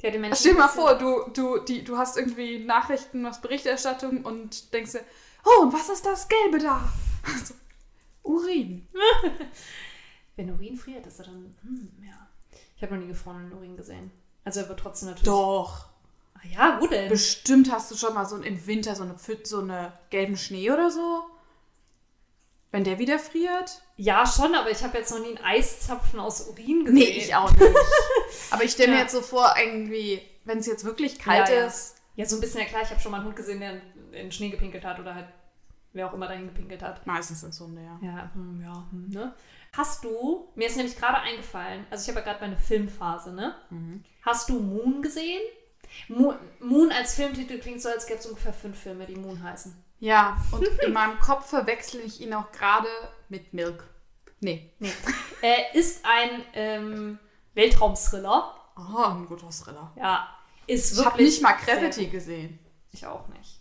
[0.00, 3.22] Die hat den Menschen Stell dir mal vor, du, du, die, du hast irgendwie Nachrichten,
[3.22, 5.04] du hast Berichterstattung und denkst dir,
[5.44, 6.92] oh, und was ist das Gelbe da?
[8.22, 8.88] Urin.
[10.36, 11.56] Wenn Urin friert, ist er dann.
[11.62, 12.25] Hm, ja.
[12.76, 14.10] Ich habe noch nie gefrorenen Urin gesehen.
[14.44, 15.26] Also er wird trotzdem natürlich.
[15.26, 15.86] Doch.
[16.38, 17.08] Ach ja, wo denn?
[17.08, 20.70] Bestimmt hast du schon mal so im Winter so eine Pfütze, so eine gelben Schnee
[20.70, 21.24] oder so.
[22.70, 23.80] Wenn der wieder friert?
[23.96, 26.94] Ja, schon, aber ich habe jetzt noch nie einen Eiszapfen aus Urin gesehen.
[26.94, 27.62] Nee, ich auch nicht.
[28.50, 29.02] Aber ich stelle mir Ja.
[29.02, 31.66] jetzt so vor, irgendwie, wenn es jetzt wirklich kalt Ja, ja.
[31.66, 31.96] ist.
[32.16, 33.80] Ja, so ein bisschen, ja klar, ich habe schon mal einen Hund gesehen, der in,
[34.12, 35.28] den Schnee gepinkelt hat oder halt
[35.92, 37.06] wer auch immer dahin gepinkelt hat.
[37.06, 37.98] Meistens sind Hunde, ja.
[38.02, 39.34] Ja, hm, ja, hm, ne?
[39.76, 43.54] Hast du, mir ist nämlich gerade eingefallen, also ich habe ja gerade meine Filmphase, ne?
[44.22, 45.42] Hast du Moon gesehen?
[46.08, 49.82] Mo Moon als Filmtitel klingt so, als gäbe es ungefähr fünf Filme, die Moon heißen.
[49.98, 52.88] Ja, und in meinem Kopf verwechsel ich ihn auch gerade
[53.28, 53.84] mit Milk.
[54.40, 54.70] Nee.
[54.78, 54.92] Nee.
[55.42, 57.18] äh, ist ein ähm,
[57.54, 58.54] Weltraum-Thriller.
[58.76, 59.92] Oh, ein guter Thriller.
[59.96, 60.28] Ja,
[60.66, 62.12] ist Ich habe nicht mal sehr Gravity gut.
[62.12, 62.58] gesehen.
[62.92, 63.60] Ich auch nicht.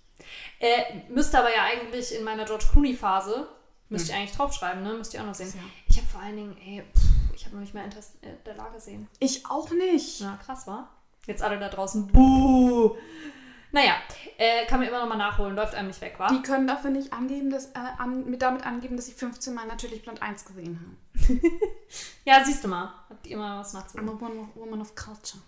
[0.60, 3.48] Äh, müsste aber ja eigentlich in meiner George Clooney-Phase,
[3.90, 4.94] müsste ich eigentlich draufschreiben, ne?
[4.94, 5.54] Müsst ihr auch noch sehen.
[5.56, 5.64] Ja.
[5.88, 7.04] Ich habe vor allen Dingen, ey, pff,
[7.36, 9.08] ich habe noch nicht mehr Interesse äh, der Lage gesehen.
[9.20, 10.22] Ich auch nicht.
[10.22, 10.90] Na, krass, war.
[11.28, 12.96] Jetzt alle da draußen, buh.
[13.72, 13.96] Naja,
[14.38, 16.30] äh, kann man immer noch mal nachholen, läuft einem nicht weg, wa?
[16.30, 19.68] Die können dafür nicht angeben, dass, äh, an, mit damit angeben, dass sie 15 Mal
[19.68, 21.42] natürlich Blond 1 gesehen haben.
[22.26, 22.92] Ja, siehst du mal.
[23.10, 24.10] Habt ihr immer was I'm nachzuholen.
[24.10, 25.42] a woman, woman of culture.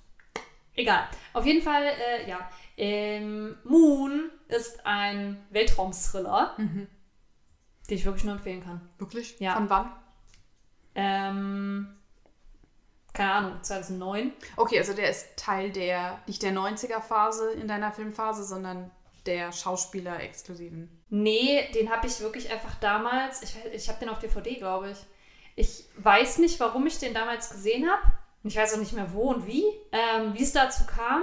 [0.75, 1.07] Egal.
[1.33, 2.49] Auf jeden Fall, äh, ja.
[2.77, 6.55] Ähm, Moon ist ein Weltraum-Thriller,
[7.89, 8.81] den ich wirklich nur empfehlen kann.
[8.97, 9.39] Wirklich?
[9.39, 9.53] Ja.
[9.55, 9.91] Von wann?
[10.95, 11.95] Ähm,
[13.13, 14.31] keine Ahnung, 2009.
[14.57, 18.91] Okay, also der ist Teil der, nicht der 90er-Phase in deiner Filmphase, sondern
[19.25, 20.89] der Schauspieler-exklusiven.
[21.09, 24.97] Nee, den habe ich wirklich einfach damals, ich, ich habe den auf DVD, glaube ich.
[25.55, 28.01] Ich weiß nicht, warum ich den damals gesehen habe.
[28.43, 29.63] Ich weiß auch nicht mehr wo und wie.
[29.91, 31.21] Ähm, wie es dazu kam,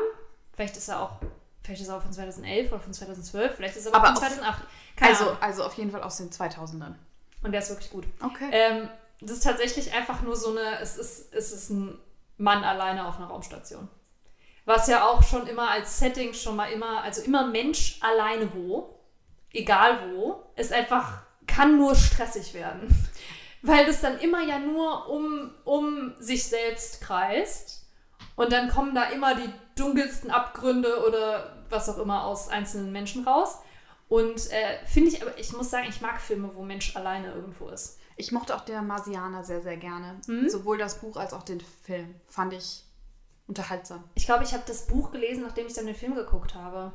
[0.53, 1.21] vielleicht ist er auch,
[1.63, 4.25] vielleicht ist er auch von 2011 oder von 2012, vielleicht ist er aber, Aber von
[4.25, 4.65] auf- 2008.
[4.97, 5.39] Keine Also, Ahnung.
[5.43, 6.95] also auf jeden Fall aus den 2000ern.
[7.43, 8.05] Und der ist wirklich gut.
[8.23, 8.49] Okay.
[8.53, 8.89] Ähm,
[9.21, 11.99] das ist tatsächlich einfach nur so eine, es ist, es ist ein
[12.37, 13.89] Mann alleine auf einer Raumstation.
[14.65, 18.99] Was ja auch schon immer als Setting schon mal immer, also immer Mensch alleine wo,
[19.53, 22.89] egal wo, ist einfach, kann nur stressig werden.
[23.63, 27.87] Weil das dann immer ja nur um, um sich selbst kreist.
[28.37, 33.27] Und dann kommen da immer die dunkelsten Abgründe oder was auch immer aus einzelnen Menschen
[33.27, 33.59] raus.
[34.09, 37.69] Und äh, finde ich, aber ich muss sagen, ich mag Filme, wo Mensch alleine irgendwo
[37.69, 37.99] ist.
[38.17, 40.21] Ich mochte auch der Marsianer sehr, sehr gerne.
[40.27, 40.49] Mhm.
[40.49, 42.15] Sowohl das Buch als auch den Film.
[42.29, 42.85] Fand ich
[43.47, 44.05] unterhaltsam.
[44.15, 46.93] Ich glaube, ich habe das Buch gelesen, nachdem ich dann den Film geguckt habe.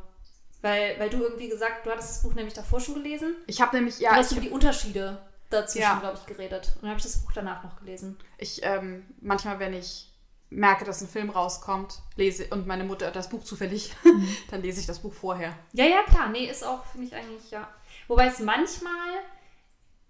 [0.62, 3.36] Weil, weil du irgendwie gesagt, du hattest das Buch nämlich davor schon gelesen.
[3.48, 6.00] Ich habe nämlich, Ja, du hast über die Unterschiede dazwischen, Ja.
[6.00, 6.72] glaube ich, geredet.
[6.76, 8.18] Und dann habe ich das Buch danach noch gelesen.
[8.38, 10.09] ich ähm, manchmal, wenn ich
[10.52, 14.28] merke, dass ein Film rauskommt, lese und meine Mutter hat das Buch zufällig, Mhm.
[14.50, 15.54] dann lese ich das Buch vorher.
[15.74, 16.30] Ja, ja, klar.
[16.30, 17.68] Nee, ist auch, finde ich eigentlich, ja.
[18.08, 19.20] Wobei es manchmal,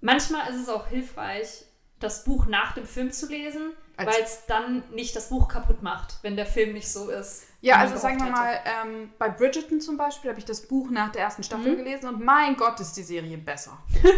[0.02, 1.66] manchmal ist es auch hilfreich,
[2.00, 6.20] das Buch nach dem Film zu lesen, weil es dann nicht das Buch kaputt macht,
[6.22, 7.48] wenn der Film nicht so ist.
[7.60, 11.12] Ja, also sagen wir mal, ähm, bei Bridgerton zum Beispiel habe ich das Buch nach
[11.12, 11.78] der ersten Staffel Mhm.
[11.84, 13.78] gelesen und mein Gott, ist die Serie besser.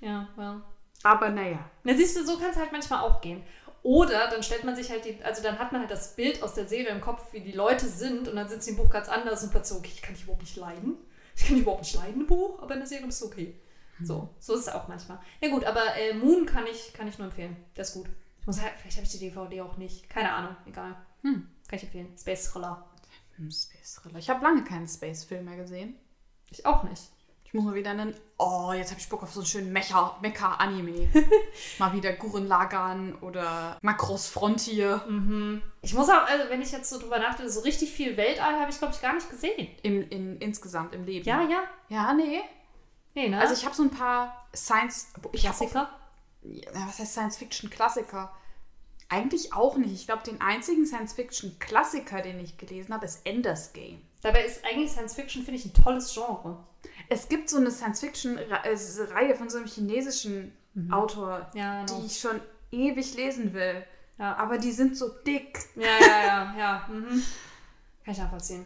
[0.00, 0.60] Ja, well.
[1.02, 1.58] Aber naja.
[1.84, 3.42] Na, siehst du, so kann es halt manchmal auch gehen.
[3.86, 6.54] Oder dann stellt man sich halt die, also dann hat man halt das Bild aus
[6.54, 9.08] der Serie im Kopf, wie die Leute sind, und dann sind sie im Buch ganz
[9.08, 10.96] anders und plötzlich okay, ich kann dich überhaupt nicht leiden.
[11.36, 13.54] Ich kann dich überhaupt nicht leiden im Buch, aber in der Serie ist es okay.
[14.02, 15.20] So, so ist es auch manchmal.
[15.40, 17.56] Na gut, aber äh, Moon kann ich, kann ich nur empfehlen.
[17.76, 18.08] Der ist gut.
[18.40, 20.10] Ich muss halt, vielleicht habe ich die DVD auch nicht.
[20.10, 20.96] Keine Ahnung, egal.
[21.22, 21.46] Hm.
[21.68, 22.12] Kann ich empfehlen.
[22.18, 22.90] Space Thriller.
[23.36, 24.18] Hm, Space Thriller.
[24.18, 25.94] Ich habe lange keinen Space-Film mehr gesehen.
[26.50, 27.04] Ich auch nicht.
[27.56, 28.14] Muss mal wieder einen.
[28.38, 31.08] Oh, jetzt habe ich Bock auf so einen schönen Mecha- Mecha-Anime.
[31.78, 35.02] mal wieder Gurren Lagann oder Macross Frontier.
[35.08, 35.62] Mhm.
[35.82, 38.70] Ich muss auch, also wenn ich jetzt so drüber nachdenke, so richtig viel Weltall habe
[38.70, 39.68] ich, glaube ich, gar nicht gesehen.
[39.82, 41.26] Im, in, insgesamt im Leben.
[41.26, 41.62] Ja, ja.
[41.88, 42.40] Ja, nee.
[43.14, 43.40] Nee, ne?
[43.40, 45.08] Also ich habe so ein paar Science.
[45.08, 45.90] Ich hab auch, Klassiker.
[46.42, 48.30] ja, was heißt Science-Fiction-Klassiker?
[49.08, 49.92] Eigentlich auch nicht.
[49.94, 54.02] Ich glaube, den einzigen Science-Fiction-Klassiker, den ich gelesen habe, ist Ender's Game.
[54.22, 56.58] Dabei ist eigentlich Science Fiction, finde ich, ein tolles Genre.
[57.08, 60.52] Es gibt so eine Science-Fiction-Reihe von so einem chinesischen
[60.90, 62.00] Autor, Ja, genau.
[62.00, 62.40] die ich schon
[62.70, 63.84] ewig lesen will.
[64.18, 64.36] Ja.
[64.36, 65.58] Aber die sind so dick.
[65.76, 66.88] Ja, ja, ja, ja.
[66.90, 67.22] Mhm.
[68.04, 68.64] Kann ich nachvollziehen.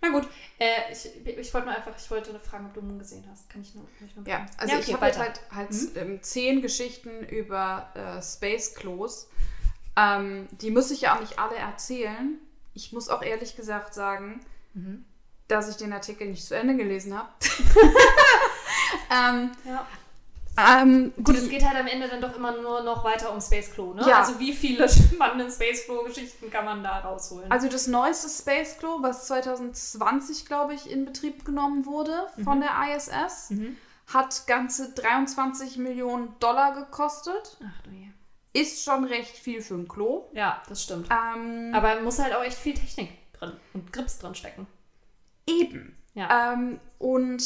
[0.00, 3.24] Na gut, äh, ich, ich wollte nur einfach, ich wollte fragen, ob du Moon gesehen
[3.30, 3.48] hast.
[3.48, 6.60] Kann ich nur, kann ich nur Ja, also okay, ich habe halt, halt ähm, zehn
[6.60, 9.28] Geschichten über äh, Space Klos.
[9.96, 12.38] Ähm, die muss ich ja auch nicht alle erzählen.
[12.74, 14.40] Ich muss auch ehrlich gesagt sagen,
[14.74, 15.04] Mhm.
[15.48, 17.28] Dass ich den Artikel nicht zu Ende gelesen habe.
[19.10, 19.86] ähm, Ja.
[20.58, 23.70] Ähm, Gut, es geht halt am Ende dann doch immer nur noch weiter um Space
[23.72, 24.06] Klo, ne?
[24.06, 24.20] Ja.
[24.20, 27.50] Also wie viele spannende Space Klo-Geschichten kann man da rausholen?
[27.50, 32.70] Also das neueste Space Klo, was 2020, glaube ich, in Betrieb genommen wurde von der
[32.94, 33.76] ISS, Mhm.
[34.12, 37.56] hat ganze 23 Millionen Dollar gekostet.
[37.64, 38.08] Ach du je.
[38.52, 40.26] Ist schon recht viel für ein Klo.
[40.34, 41.08] Ja, das stimmt.
[41.10, 44.66] Ähm, Aber muss halt auch echt viel Technik drin und Grips drin stecken.
[45.46, 45.96] Eben.
[46.14, 46.52] Ja.
[46.52, 47.42] Ähm, und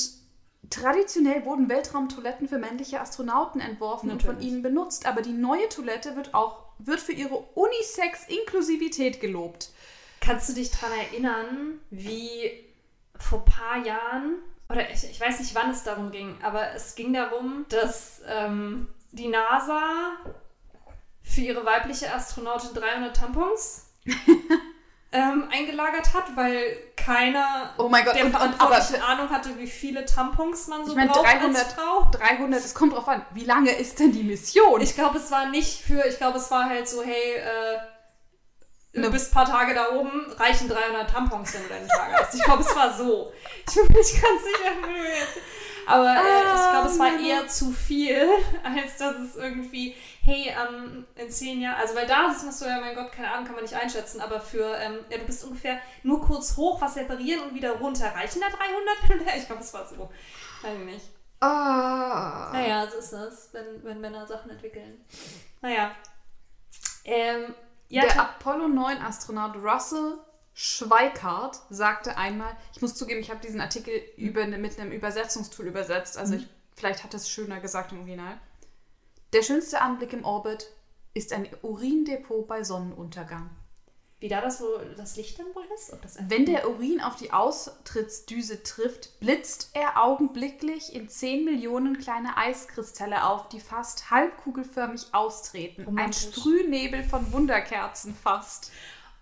[0.70, 4.52] traditionell wurden Weltraumtoiletten für männliche Astronauten entworfen und von Natürlich.
[4.52, 5.06] ihnen benutzt.
[5.06, 9.70] Aber die neue Toilette wird auch wird für ihre Unisex-Inklusivität gelobt.
[10.20, 12.64] Kannst du dich daran erinnern, wie
[13.18, 14.34] vor ein paar Jahren,
[14.68, 18.88] oder ich, ich weiß nicht, wann es darum ging, aber es ging darum, dass ähm,
[19.12, 20.16] die NASA
[21.22, 23.90] für ihre weibliche Astronautin 300 Tampons
[25.12, 29.58] ähm, eingelagert hat, weil keiner Oh mein Gott, der und, und, aber Verantwortlichen Ahnung hatte,
[29.58, 32.10] wie viele Tampons man so Ich meine, braucht 300 als Frau.
[32.12, 34.80] 300, es kommt drauf an, wie lange ist denn die Mission?
[34.80, 37.78] Ich glaube, es war nicht für, ich glaube, es war halt so, hey, äh,
[38.94, 42.14] du Ne- bist ein paar Tage da oben, reichen 300 Tampons, wenn du deine Tage
[42.14, 42.34] hast.
[42.34, 43.32] Ich glaube, es war so.
[43.68, 45.38] Ich bin mir nicht ganz sicher, wie wir jetzt.
[45.86, 48.28] Aber äh, ich glaube, es war Ah, eher zu viel,
[48.64, 52.52] als dass es irgendwie, hey, ähm, in zehn Jahren, also weil da ist es noch
[52.52, 55.24] so, ja, mein Gott, keine Ahnung, kann man nicht einschätzen, aber für, ähm, ja, du
[55.24, 58.12] bist ungefähr nur kurz hoch, was separieren und wieder runter.
[58.14, 59.36] Reichen da 300?
[59.36, 60.10] Ich glaube, es war so.
[60.62, 61.06] Weiß ich nicht.
[61.40, 62.50] Ah.
[62.52, 65.04] Naja, so ist das, wenn, wenn Männer Sachen entwickeln.
[65.60, 65.92] Naja.
[67.04, 67.54] Ähm,
[67.88, 70.18] ja, der Apollo 9 Astronaut Russell
[70.58, 76.16] Schweikart sagte einmal, ich muss zugeben, ich habe diesen Artikel über, mit einem Übersetzungstool übersetzt,
[76.16, 78.40] also ich, vielleicht hat es schöner gesagt im Original.
[79.34, 80.66] Der schönste Anblick im Orbit
[81.12, 83.50] ist ein Urindepot bei Sonnenuntergang.
[84.18, 85.94] wie da das, wo das Licht dann wohl ist?
[86.30, 93.26] Wenn der Urin auf die Austrittsdüse trifft, blitzt er augenblicklich in 10 Millionen kleine Eiskristalle
[93.26, 95.98] auf, die fast halbkugelförmig austreten.
[95.98, 96.14] Ein.
[96.14, 98.72] Sprühnebel von Wunderkerzen fast.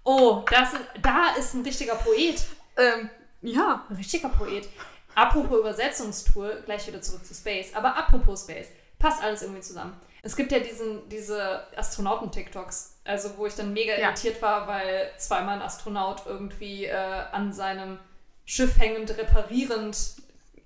[0.05, 0.71] Oh, das,
[1.03, 2.43] da ist ein richtiger Poet.
[2.77, 3.11] Ähm,
[3.43, 3.85] ja.
[3.89, 4.69] Ein richtiger Poet.
[5.15, 7.75] Apropos Übersetzungstool, gleich wieder zurück zu Space.
[7.75, 10.01] Aber apropos Space, passt alles irgendwie zusammen.
[10.23, 14.09] Es gibt ja diesen, diese Astronauten-TikToks, also wo ich dann mega Ja.
[14.09, 16.95] irritiert war, weil zweimal ein Astronaut irgendwie äh,
[17.31, 17.99] an seinem
[18.47, 19.97] Schiff hängend, reparierend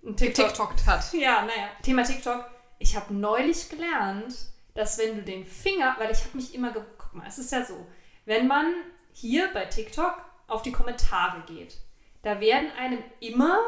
[0.05, 1.13] ein TikTok TikTokt hat.
[1.13, 1.69] Ja, naja.
[1.83, 2.45] Thema TikTok.
[2.79, 4.35] Ich habe neulich gelernt,
[4.75, 7.65] dass wenn du den Finger, weil ich habe mich immer, guck mal, es ist ja
[7.65, 7.85] so,
[8.25, 8.73] wenn man
[9.21, 11.77] hier bei TikTok auf die Kommentare geht,
[12.23, 13.59] da werden einem immer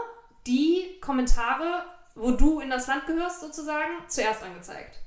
[0.46, 1.84] die Kommentare,
[2.14, 4.98] wo du in das Land gehörst sozusagen, zuerst angezeigt.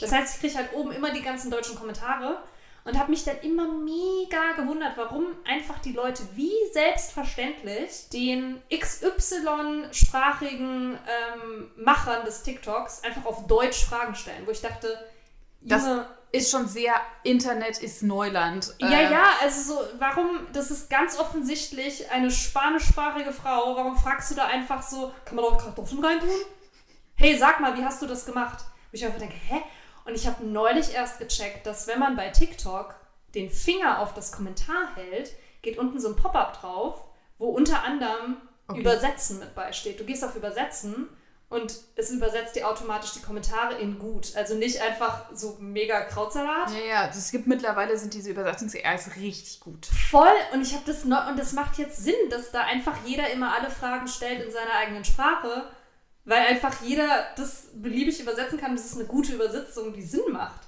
[0.00, 2.42] Das heißt, ich kriege halt oben immer die ganzen deutschen Kommentare
[2.84, 10.94] und habe mich dann immer mega gewundert, warum einfach die Leute wie selbstverständlich den XY-sprachigen
[10.94, 14.98] ähm, Machern des TikToks einfach auf Deutsch Fragen stellen, wo ich dachte,
[15.66, 18.74] Das Junge, ist schon sehr, Internet ist Neuland.
[18.78, 24.30] ja, Äh, ja, also so, warum, das ist ganz offensichtlich eine spanischsprachige Frau, warum fragst
[24.30, 26.28] du da einfach so, kann man doch Kartoffeln reintun?
[27.16, 28.64] Hey, sag mal, wie hast du das gemacht?
[28.90, 29.62] Wo ich einfach denke, hä?
[30.04, 32.94] Und ich habe neulich erst gecheckt, dass wenn man bei TikTok
[33.34, 37.04] den Finger auf das Kommentar hält, geht unten so ein Pop-up drauf,
[37.38, 38.36] wo unter anderem
[38.68, 38.80] Okay.
[38.80, 40.00] Übersetzen mit beisteht.
[40.00, 41.08] Du gehst auf Übersetzen
[41.48, 44.34] und es übersetzt dir automatisch die Kommentare in gut.
[44.34, 46.70] Also nicht einfach so mega Krautsalat.
[46.72, 49.86] Ja, ja, es gibt mittlerweile sind diese Übersetzungs-AIs richtig gut.
[49.86, 53.30] Voll und ich habe das neu und das macht jetzt Sinn, dass da einfach jeder
[53.30, 55.70] immer alle Fragen stellt in seiner eigenen Sprache,
[56.24, 58.74] weil einfach jeder das beliebig übersetzen kann.
[58.74, 60.62] Das ist eine gute Übersetzung, die Sinn macht.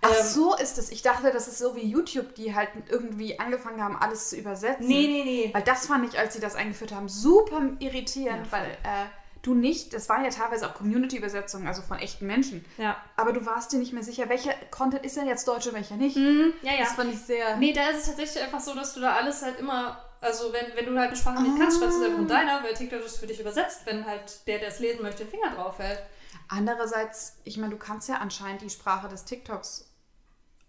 [0.00, 0.90] Ach Ähm, so ist es.
[0.90, 4.86] Ich dachte, das ist so wie YouTube, die halt irgendwie angefangen haben, alles zu übersetzen.
[4.86, 5.50] Nee, nee, nee.
[5.52, 9.06] Weil das fand ich, als sie das eingeführt haben, super irritierend, Ja, weil äh,
[9.42, 12.64] du nicht, das waren ja teilweise auch Community-Übersetzungen, also von echten Menschen.
[12.76, 12.96] Ja.
[13.16, 15.96] Aber du warst dir nicht mehr sicher, welcher Content ist denn jetzt deutsch und welcher
[15.96, 16.16] nicht.
[16.16, 16.80] Mhm, ja, ja.
[16.80, 17.56] Das fand ich sehr.
[17.56, 20.74] Nee, da ist es tatsächlich einfach so, dass du da alles halt immer, also wenn,
[20.74, 23.02] wenn du halt eine Sprache nicht kannst, schreibst du es einfach in deiner, weil TikTok
[23.02, 26.00] das für dich übersetzt, wenn halt der, der es lesen möchte, den Finger drauf hält.
[26.48, 29.84] Andererseits, ich meine, du kannst ja anscheinend die Sprache des TikToks.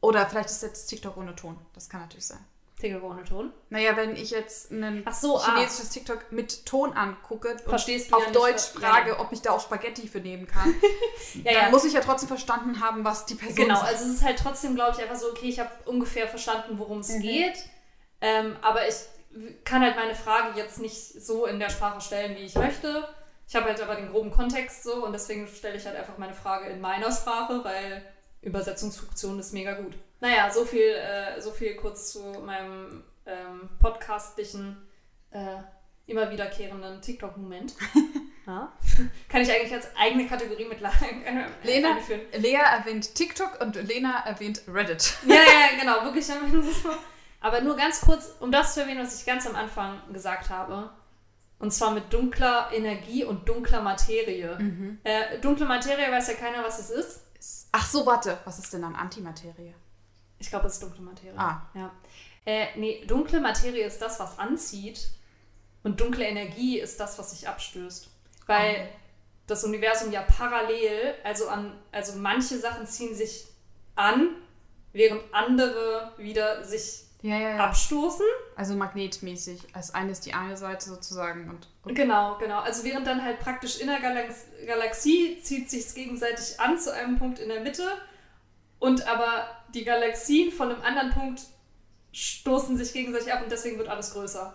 [0.02, 1.58] Oder vielleicht ist jetzt TikTok ohne Ton.
[1.74, 2.46] Das kann natürlich sein.
[2.80, 3.52] TikTok ohne Ton.
[3.70, 5.54] Naja, wenn ich jetzt ein so, ah.
[5.56, 9.20] chinesisches TikTok mit Ton angucke und Verstehst du auf ja nicht, Deutsch was- frage, ja.
[9.20, 10.74] ob ich da auch Spaghetti für nehmen kann,
[11.44, 13.88] Ja, dann muss ich ja trotzdem verstanden haben, was die Person Genau, sagt.
[13.90, 17.00] also es ist halt trotzdem, glaube ich, einfach so, okay, ich habe ungefähr verstanden, worum
[17.00, 17.22] es Mhm.
[17.22, 17.58] geht.
[18.22, 18.96] Ähm, aber ich
[19.66, 23.08] kann halt meine Frage jetzt nicht so in der Sprache stellen, wie ich möchte.
[23.48, 26.34] Ich habe halt aber den groben Kontext so und deswegen stelle ich halt einfach meine
[26.34, 28.04] Frage in meiner Sprache, weil
[28.42, 29.96] Übersetzungsfunktion ist mega gut.
[30.22, 34.78] Naja, so viel, äh, so viel kurz zu meinem ähm, podcastlichen,
[35.32, 35.58] äh,
[36.08, 37.76] immer wiederkehrenden TikTok-Moment.
[38.48, 38.74] Ja?
[39.28, 40.88] Kann ich eigentlich als eigene Kategorie mit äh,
[41.64, 42.22] Lena, einführen.
[42.34, 45.18] Lea erwähnt TikTok und Lena erwähnt Reddit.
[45.28, 46.26] Ja, ja, genau, wirklich.
[47.42, 50.90] Aber nur ganz kurz, um das zu erwähnen, was ich ganz am Anfang gesagt habe.
[51.60, 54.58] Und zwar mit dunkler Energie und dunkler Materie.
[55.04, 57.68] Äh, dunkle Materie weiß ja keiner, was es ist.
[57.72, 58.40] Ach so, warte.
[58.46, 59.76] Was ist denn dann Antimaterie?
[60.40, 61.38] Ich glaube, es ist dunkle Materie.
[61.38, 61.62] Ah.
[61.74, 61.92] Ja.
[62.46, 65.10] Äh, nee, dunkle Materie ist das, was anzieht.
[65.84, 68.10] Und dunkle Energie ist das, was sich abstößt.
[68.48, 68.90] Weil
[69.48, 73.48] das Universum ja parallel, also an, also manche Sachen ziehen sich
[73.96, 74.30] an,
[74.94, 77.66] während andere wieder sich Ja, ja, ja.
[77.66, 78.26] abstoßen.
[78.56, 79.68] Also magnetmäßig.
[79.74, 82.60] Als eine ist die eine Seite sozusagen und, und Genau, genau.
[82.60, 87.18] Also während dann halt praktisch in der Galax Galaxie zieht sich gegenseitig an zu einem
[87.18, 87.88] Punkt in der Mitte
[88.80, 91.42] und aber die Galaxien von einem anderen Punkt
[92.12, 94.54] stoßen sich gegenseitig ab und deswegen wird alles größer.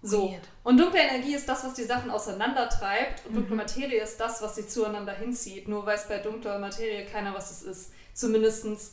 [0.00, 0.30] So.
[0.30, 0.48] Weird.
[0.62, 3.36] Und dunkle Energie ist das, was die Sachen auseinandertreibt und Mhm.
[3.36, 5.66] dunkle Materie ist das, was sie zueinander hinzieht.
[5.66, 7.92] Nur weiß bei dunkler Materie keiner, was es ist.
[8.14, 8.92] Zumindestens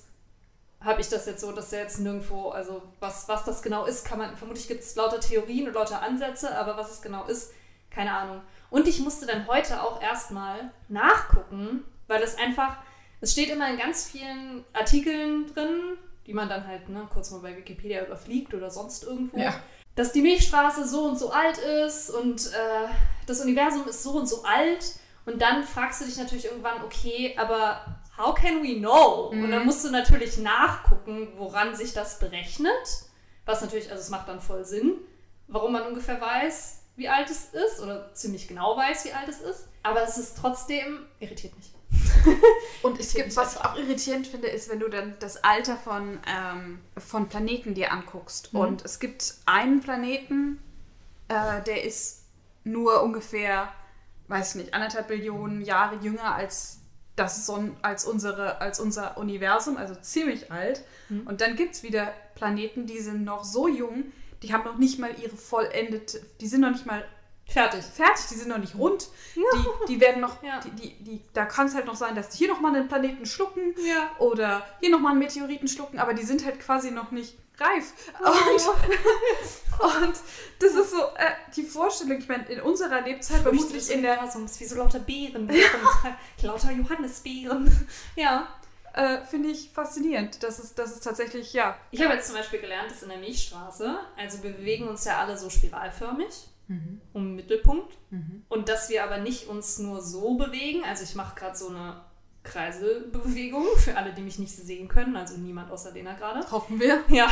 [0.82, 4.06] habe ich das jetzt so, dass er jetzt nirgendwo, also was, was das genau ist,
[4.06, 7.52] kann man, vermutlich gibt es lauter Theorien und lauter Ansätze, aber was es genau ist,
[7.92, 8.42] keine Ahnung.
[8.70, 12.78] Und ich musste dann heute auch erstmal nachgucken, weil es einfach,
[13.26, 17.40] es steht immer in ganz vielen Artikeln drin, die man dann halt ne, kurz mal
[17.40, 19.60] bei Wikipedia überfliegt oder sonst irgendwo, Ja.
[19.96, 22.88] dass die Milchstraße so und so alt ist und äh,
[23.26, 25.00] das Universum ist so und so alt.
[25.26, 27.84] Und dann fragst du dich natürlich irgendwann, okay, aber
[28.16, 29.30] how can we know?
[29.32, 32.72] Und dann musst du natürlich nachgucken, woran sich das berechnet.
[33.48, 35.00] Was natürlich, also es macht dann voll Sinn,
[35.48, 39.42] warum man ungefähr weiß, wie alt es ist oder ziemlich genau weiß, wie alt es
[39.42, 39.68] ist.
[39.82, 41.75] Aber es ist trotzdem, irritiert mich.
[42.82, 46.20] Und es gibt, was ich auch irritierend finde, ist, wenn du dann das Alter von,
[46.28, 48.54] ähm, von Planeten dir anguckst.
[48.54, 48.60] Mhm.
[48.60, 50.60] Und es gibt einen Planeten,
[51.28, 52.24] äh, der ist
[52.64, 53.72] nur ungefähr,
[54.28, 56.80] weiß ich nicht, anderthalb Billionen Jahre jünger als
[57.16, 60.84] das Son als, unsere, als unser Universum, also ziemlich alt.
[61.10, 61.28] Mhm.
[61.28, 64.12] Und dann gibt es wieder Planeten, die sind noch so jung,
[64.44, 67.06] die haben noch nicht mal ihre vollendete, die sind noch nicht mal
[67.48, 67.84] Fertig.
[67.86, 69.08] fertig, die sind noch nicht rund.
[69.36, 69.42] Die,
[69.94, 70.60] die werden noch, Ja.
[70.60, 73.26] die, die, die, da kann es halt noch sein, dass die hier nochmal einen Planeten
[73.26, 74.10] schlucken Ja.
[74.20, 77.94] oder hier nochmal einen Meteoriten schlucken, aber die sind halt quasi noch nicht reif.
[78.22, 78.28] Oh.
[78.30, 80.16] Und, und
[80.60, 84.60] das ist so äh, die Vorstellung, ich meine, in unserer Lebzeit, vermutlich in der, Universums,
[84.60, 85.50] wie so lauter Beeren.
[86.42, 87.88] lauter Johannisbeeren.
[88.16, 88.48] Ja.
[88.94, 90.42] äh, finde ich faszinierend.
[90.44, 91.78] Das ist, das ist tatsächlich, ja.
[91.92, 95.20] Ich habe jetzt zum Beispiel gelernt, dass in der Milchstraße, also wir bewegen uns ja
[95.20, 96.48] alle so spiralförmig
[97.14, 97.96] um den Mittelpunkt
[98.50, 100.84] und dass wir aber nicht uns nur so bewegen.
[100.84, 102.02] Also ich mache gerade so eine
[102.44, 106.50] Kreiselbewegung für alle, die mich nicht sehen können, also niemand außer Lena gerade.
[106.52, 107.04] Hoffen wir.
[107.10, 107.28] Ja.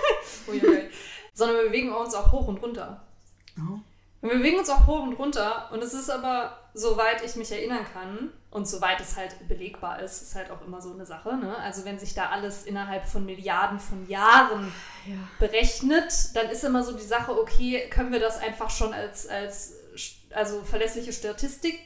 [0.48, 0.88] Uiuiui.
[1.32, 3.04] Sondern wir bewegen uns auch hoch und runter.
[3.58, 3.78] Oh.
[4.20, 7.52] Und wir bewegen uns auch hoch und runter und es ist aber, soweit ich mich
[7.52, 11.36] erinnern kann und soweit es halt belegbar ist, ist halt auch immer so eine Sache.
[11.36, 11.54] Ne?
[11.58, 14.72] Also wenn sich da alles innerhalb von Milliarden von Jahren
[15.04, 15.16] Ja.
[15.38, 19.74] berechnet, dann ist immer so die Sache, okay, können wir das einfach schon als, als
[20.30, 21.78] also verlässliche Statistik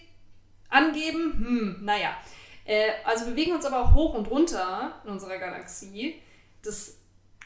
[0.69, 1.33] angeben?
[1.33, 2.17] Hm, naja.
[2.65, 6.23] Äh, also wir bewegen uns aber auch hoch und runter in unserer Galaxie.
[6.63, 6.99] Das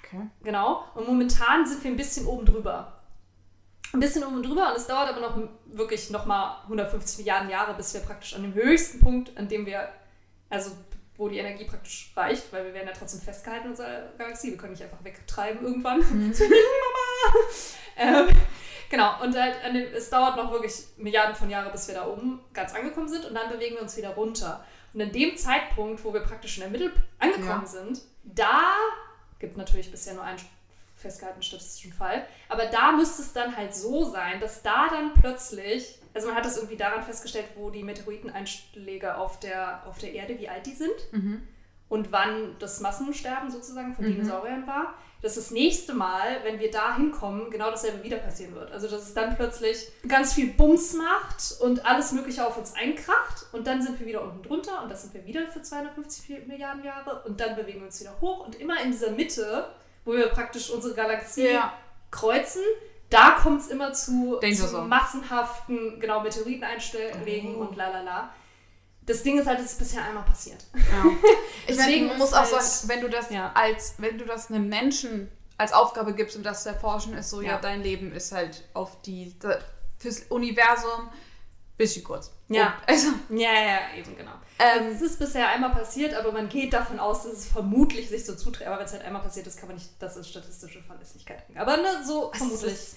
[0.05, 0.29] Okay.
[0.43, 0.85] Genau.
[0.95, 2.94] Und momentan sind wir ein bisschen oben drüber.
[3.95, 7.95] Ein bisschen oben drüber und es dauert aber noch wirklich nochmal 150 Milliarden Jahre, bis
[7.95, 9.89] wir praktisch an dem höchsten Punkt, an dem wir,
[10.51, 10.73] also
[11.17, 14.51] wo die Energie praktisch reicht, weil wir werden ja trotzdem festgehalten in unserer Galaxie.
[14.51, 16.01] Wir können nicht einfach wegtreiben irgendwann.
[16.11, 17.39] Mama!
[17.97, 18.29] ähm,
[18.91, 22.09] genau, und halt an dem, es dauert noch wirklich Milliarden von Jahren, bis wir da
[22.09, 24.65] oben ganz angekommen sind und dann bewegen wir uns wieder runter.
[24.93, 27.67] Und an dem Zeitpunkt, wo wir praktisch in der Mitte angekommen Ja.
[27.67, 28.75] sind, da
[29.39, 30.39] gibt natürlich bisher nur einen
[31.05, 36.01] festgehaltenen statistischen Fall, aber da müsste es dann halt so sein, dass da dann plötzlich,
[36.15, 40.39] also man hat das irgendwie daran festgestellt, wo die Meteoriteneinschläge auf der, auf der Erde,
[40.39, 41.47] wie alt die sind Mhm.
[41.89, 46.97] und wann das Massensterben sozusagen von Dinosauriern war, dass das nächste Mal, wenn wir da
[46.97, 48.71] hinkommen, genau dasselbe wieder passieren wird.
[48.73, 53.47] Also dass es dann plötzlich ganz viel Bums macht und alles Mögliche auf uns einkracht
[53.53, 56.85] und dann sind wir wieder unten drunter und das sind wir wieder für 250 Milliarden
[56.85, 59.67] Jahre und dann bewegen wir uns wieder hoch und immer in dieser Mitte,
[60.05, 61.73] wo wir praktisch unsere Galaxie Ja.
[62.11, 62.63] kreuzen,
[63.11, 64.89] da kommt es immer zu, zu Zone.
[64.89, 67.61] massenhaften genau, Meteoriteneinschlägen Oh.
[67.61, 68.31] und lalala.
[69.03, 70.65] Das Ding ist halt, es ist bisher einmal passiert.
[70.75, 70.81] Ja.
[71.05, 71.17] Meine,
[71.69, 73.53] Deswegen man muss auch halt- sagen, wenn du das Ja.
[73.55, 77.41] als, wenn du das einem Menschen als Aufgabe gibst und das zu erforschen, ist so,
[77.41, 77.59] ja, Ja.
[77.61, 79.37] dein Leben ist halt auf die,
[79.99, 81.09] fürs Universum
[81.77, 82.31] bisschen kurz.
[82.49, 82.67] Ja.
[82.67, 84.33] Und, also, Ja, ja, eben genau.
[84.59, 88.25] Ähm, es ist bisher einmal passiert, aber man geht davon aus, dass es vermutlich sich
[88.25, 88.69] so zuträgt.
[88.69, 91.59] Aber wenn es halt einmal passiert ist, kann man nicht das als statistische Verlässlichkeit bringen.
[91.59, 92.73] Aber ne, so es vermutlich.
[92.73, 92.97] ist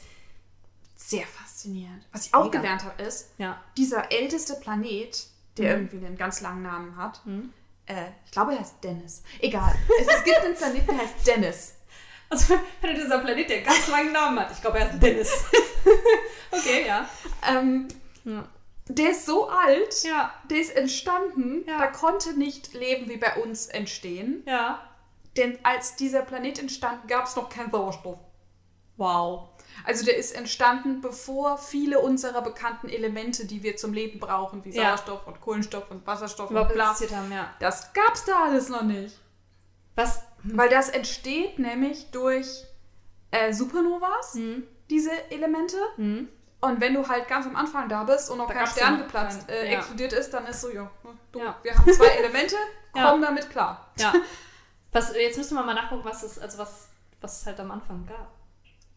[0.95, 2.05] sehr faszinierend.
[2.11, 2.59] Was ich auch Mega.
[2.59, 3.59] gelernt habe, ist, Ja.
[3.77, 5.25] dieser älteste Planet,
[5.57, 5.85] der Mhm.
[5.87, 7.21] irgendwie einen ganz langen Namen hat,
[7.87, 9.23] äh, ich glaube, er heißt Dennis.
[9.39, 9.73] Egal.
[10.01, 11.73] Es, es gibt einen Planeten, der heißt Dennis.
[12.29, 14.51] Also, wenn dieser Planet, der ganz langen Namen hat.
[14.51, 15.31] Ich glaube, er ist Dennis.
[16.51, 17.07] okay, ja.
[17.47, 17.87] Ähm,
[18.25, 18.45] Ja.
[18.89, 20.33] Der ist so alt, Ja.
[20.49, 21.77] der ist entstanden, Ja.
[21.79, 24.43] da konnte nicht Leben wie bei uns entstehen.
[24.45, 24.81] Ja.
[25.35, 28.17] Denn als dieser Planet entstand, gab es noch keinen Sauerstoff.
[28.97, 29.49] Wow.
[29.85, 34.71] Also der ist entstanden, bevor viele unserer bekannten Elemente, die wir zum Leben brauchen, wie
[34.71, 34.85] Ja.
[34.97, 37.53] Sauerstoff und Kohlenstoff und Wasserstoff und bla, haben, ja.
[37.59, 39.15] das gab's da alles noch nicht.
[39.95, 40.23] Was?
[40.43, 42.63] Weil das entsteht nämlich durch
[43.31, 44.63] äh, Supernovas, Hm.
[44.89, 45.77] diese Elemente.
[45.97, 46.29] Hm.
[46.59, 48.97] Und wenn du halt ganz am Anfang da bist und noch Da kein Stern ja
[48.97, 49.77] noch geplatzt, äh, ja.
[49.77, 50.89] explodiert ist, dann ist so, ja,
[51.31, 51.55] du, Ja.
[51.61, 52.55] wir haben zwei Elemente,
[52.95, 53.11] Ja.
[53.11, 53.91] komm damit klar.
[53.97, 54.13] Ja.
[54.91, 56.87] Was, jetzt müssen wir mal nachgucken, was es, also was,
[57.21, 58.31] was es halt am Anfang gab.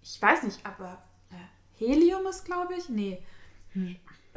[0.01, 0.97] Ich weiß nicht, aber
[1.31, 1.35] äh,
[1.77, 3.23] Helium ist, glaube ich, nee.
[3.75, 3.83] Vor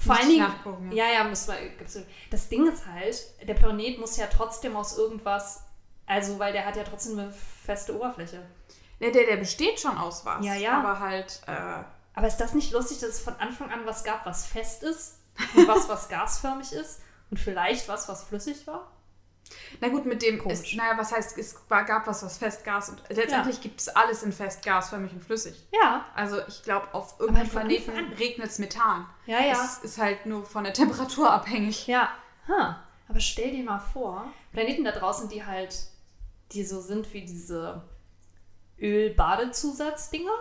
[0.07, 1.97] Muss allen ich Dingen, nachgucken, ja, ja, muss man, gibt's,
[2.31, 3.15] das Ding ist halt,
[3.47, 5.63] der Planet muss ja trotzdem aus irgendwas,
[6.07, 8.43] also, weil der hat ja trotzdem eine feste Oberfläche.
[8.99, 10.43] Nee, der, der besteht schon aus was.
[10.43, 10.79] Ja, ja.
[10.79, 11.83] Aber halt, äh,
[12.13, 15.19] Aber ist das nicht lustig, dass es von Anfang an was gab, was fest ist
[15.55, 17.01] und was, was gasförmig ist
[17.31, 18.91] und vielleicht was, was flüssig war?
[19.81, 20.59] na gut, mit dem Komisch.
[20.59, 24.23] ist, naja, was heißt, es gab was, was fest, Gas und letztendlich gibt es alles
[24.23, 25.55] in fest, gasförmig und flüssig.
[25.71, 29.07] Ja, Also ich glaube, auf irgendeinem Planeten regnet es Methan.
[29.25, 29.53] ja, ja.
[29.53, 31.87] Das ist halt nur von der Temperatur abhängig.
[31.87, 32.09] Ja,
[32.47, 32.75] huh.
[33.07, 35.75] aber stell dir mal vor, Planeten da draußen, die halt,
[36.51, 37.83] die so sind wie diese
[38.79, 40.31] Öl-Badezusatz-Dinger.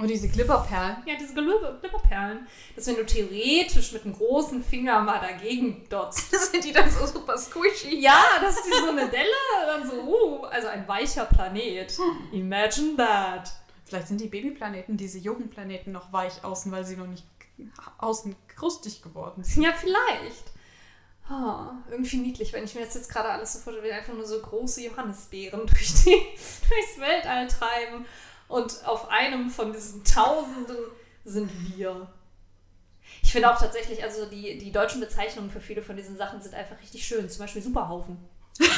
[0.00, 0.96] Und diese Glibberperlen.
[1.04, 2.46] Ja, diese Glibber- Glibberperlen.
[2.74, 6.30] Dass wenn du theoretisch mit einem großen Finger mal dagegen dotzt.
[6.52, 8.00] sind die dann so super squishy?
[8.00, 9.26] Ja, dass die so eine Delle
[9.66, 11.98] dann so, uh, also ein weicher Planet.
[12.32, 13.52] Imagine that.
[13.84, 17.26] Vielleicht sind die Babyplaneten, diese jungen Planeten, noch weich außen, weil sie noch nicht
[17.98, 19.64] außen krustig geworden sind.
[19.64, 20.44] Ja, vielleicht.
[21.30, 24.26] Oh, irgendwie niedlich, wenn ich mir das jetzt gerade alles so vorstelle, wie einfach nur
[24.26, 26.16] so große Johannisbeeren durch die,
[26.68, 28.06] durchs Weltall treiben
[28.50, 30.76] und auf einem von diesen Tausenden
[31.24, 32.10] sind wir.
[33.22, 36.54] Ich finde auch tatsächlich, also die, die deutschen Bezeichnungen für viele von diesen Sachen sind
[36.54, 37.28] einfach richtig schön.
[37.28, 38.18] Zum Beispiel Superhaufen.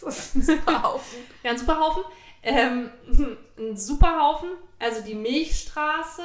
[0.00, 1.18] Das ist ein super Haufen.
[1.42, 2.04] Ja, ein Superhaufen.
[2.42, 2.90] Ähm,
[3.58, 6.22] ein Superhaufen, also die Milchstraße,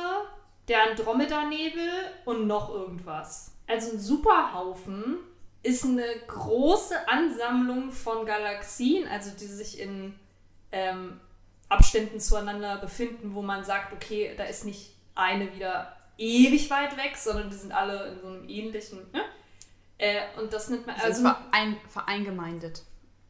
[0.68, 1.90] der Andromeda-Nebel
[2.26, 3.52] und noch irgendwas.
[3.66, 5.18] Also ein Superhaufen
[5.64, 10.14] ist eine große Ansammlung von Galaxien, also die sich in
[10.72, 11.20] ähm,
[11.74, 17.18] Abständen zueinander befinden, wo man sagt, okay, da ist nicht eine wieder ewig weit weg,
[17.18, 19.00] sondern die sind alle in so einem ähnlichen.
[19.12, 19.22] Ne?
[19.98, 22.84] Äh, und das nennt man Also also verein, vereingemeindet.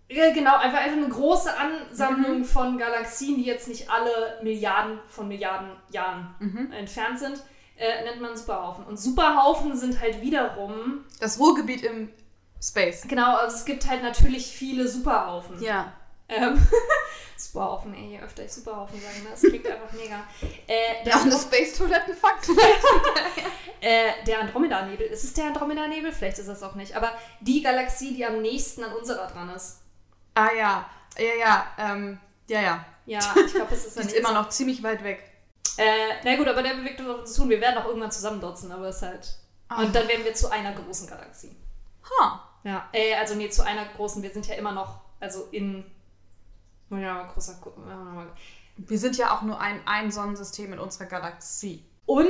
[0.09, 5.27] ja, genau, einfach, einfach eine große Ansammlung von Galaxien, die jetzt nicht alle Milliarden von
[5.27, 6.35] Milliarden Jahren
[6.71, 7.41] entfernt sind,
[7.77, 8.85] äh, nennt man Superhaufen.
[8.85, 12.09] Und Superhaufen sind halt wiederum, Das Ruhrgebiet im
[12.61, 13.03] Space.
[13.07, 15.61] genau, also es gibt halt natürlich viele Superhaufen.
[15.61, 15.91] Ja.
[16.29, 16.67] Ähm,
[17.37, 19.29] Superhaufen, ey, je öfter ich Superhaufen sage, ne?
[19.31, 20.23] das klingt einfach mega.
[20.67, 22.49] Äh, der, Ja, und das Space-Toilettenfakt.
[23.81, 26.11] äh, der Andromeda-Nebel, ist es der Andromeda-Nebel?
[26.11, 27.11] Vielleicht ist es auch nicht, aber
[27.41, 29.81] die Galaxie, die am nächsten an unserer dran ist.
[30.35, 30.89] ah ja.
[31.17, 31.67] Ja, ja.
[31.77, 32.85] Ähm, ja, ja.
[33.05, 35.23] Ja, ich glaube, es ist ist immer noch ziemlich weit weg.
[35.77, 38.11] Äh, na gut, aber der bewegt uns auf uns zu und wir werden auch irgendwann
[38.11, 39.35] zusammendotzen, aber es ist halt.
[39.69, 39.81] Ah.
[39.81, 41.55] Und dann werden wir zu einer großen Galaxie.
[42.19, 42.49] Ha.
[42.63, 42.89] Ja.
[42.93, 45.85] Äh, also nee, zu einer großen, wir sind ja immer noch, also in.
[46.97, 47.55] Ja, großer.
[48.77, 51.85] Wir sind ja auch nur ein, ein Sonnensystem in unserer Galaxie.
[52.05, 52.27] Und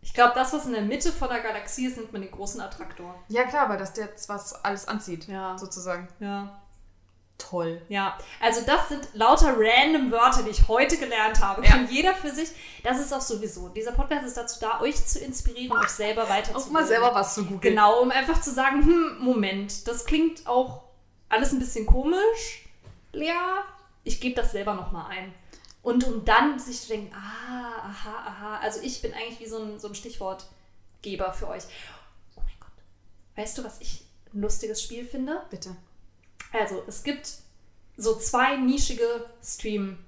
[0.00, 2.60] ich glaube, das, was in der Mitte von der Galaxie ist, nennt man den großen
[2.60, 3.14] Attraktor.
[3.28, 5.28] Ja, klar, weil das jetzt was alles anzieht.
[5.28, 5.56] Ja.
[5.56, 6.08] Sozusagen.
[6.20, 6.60] Ja.
[7.38, 7.82] Toll.
[7.88, 11.64] Ja, also das sind lauter random Wörter, die ich heute gelernt habe.
[11.64, 11.70] Ja.
[11.72, 12.50] Kann jeder für sich.
[12.84, 13.70] Das ist auch sowieso.
[13.70, 16.72] Dieser Podcast ist dazu da, euch zu inspirieren, euch selber Auch weiterzubilden.
[16.72, 17.60] mal selber was zu googeln.
[17.60, 20.84] Genau, um einfach zu sagen, hm, Moment, das klingt auch
[21.28, 22.63] alles ein bisschen komisch,
[23.14, 23.32] Lea.
[24.04, 25.34] Ich gebe das selber nochmal ein.
[25.82, 28.58] Und um dann sich zu denken, ah, aha, aha.
[28.58, 31.64] Also ich bin eigentlich wie so ein, so ein Stichwortgeber für euch.
[32.36, 32.70] Oh mein Gott.
[33.36, 35.42] Weißt du, was ich ein lustiges Spiel finde?
[35.50, 35.76] Bitte.
[36.52, 37.28] Also, es gibt
[37.96, 39.98] so zwei nischige Stream,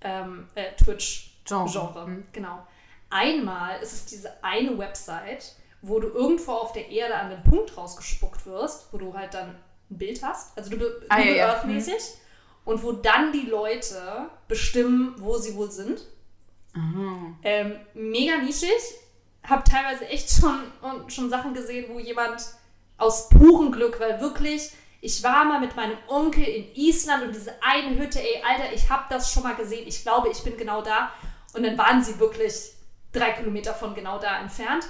[0.00, 1.70] ähm, äh, Twitch-Genre.
[1.70, 2.06] Genre.
[2.08, 2.26] Mhm.
[2.32, 2.66] Genau.
[3.08, 7.76] Einmal ist es diese eine Website, wo du irgendwo auf der Erde an einem Punkt
[7.76, 11.62] rausgespuckt wirst, wo du halt dann ein Bild hast, also du be- Ah, ja, ja.
[11.64, 12.02] Mäßig,
[12.66, 16.02] und wo dann die Leute bestimmen, wo sie wohl sind.
[17.42, 18.70] Ähm, mega nischig.
[19.42, 22.44] Hab teilweise echt schon, und schon Sachen gesehen, wo jemand
[22.98, 27.54] aus purem Glück, weil wirklich, ich war mal mit meinem Onkel in Island und diese
[27.62, 29.86] eine Hütte, ey, Alter, ich hab das schon mal gesehen.
[29.86, 31.12] Ich glaube, ich bin genau da.
[31.54, 32.72] Und dann waren sie wirklich
[33.12, 34.86] drei Kilometer von genau da entfernt.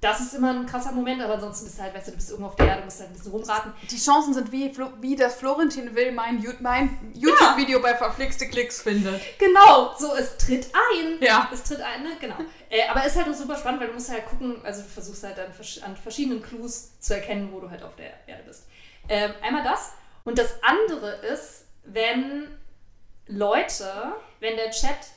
[0.00, 2.30] Das ist immer ein krasser Moment, aber ansonsten bist du halt, weißt du, du bist
[2.30, 3.72] irgendwo auf der Erde, musst halt ein bisschen rumraten.
[3.90, 9.20] Die Chancen sind wie, wie das Florentin Will mein, mein YouTube-Video bei verflixte Klicks findet.
[9.38, 11.18] Genau, so, es tritt ein.
[11.20, 11.50] Ja.
[11.52, 12.10] Es tritt ein, ne?
[12.20, 12.36] Genau.
[12.70, 15.24] Äh, aber ist halt auch super spannend, weil du musst halt gucken, also du versuchst
[15.24, 15.52] halt an,
[15.84, 18.66] an verschiedenen Clues zu erkennen, wo du halt auf der Erde bist.
[19.08, 19.92] Ähm, einmal das.
[20.22, 22.46] Und das andere ist, wenn
[23.26, 25.08] Leute, wenn der Chat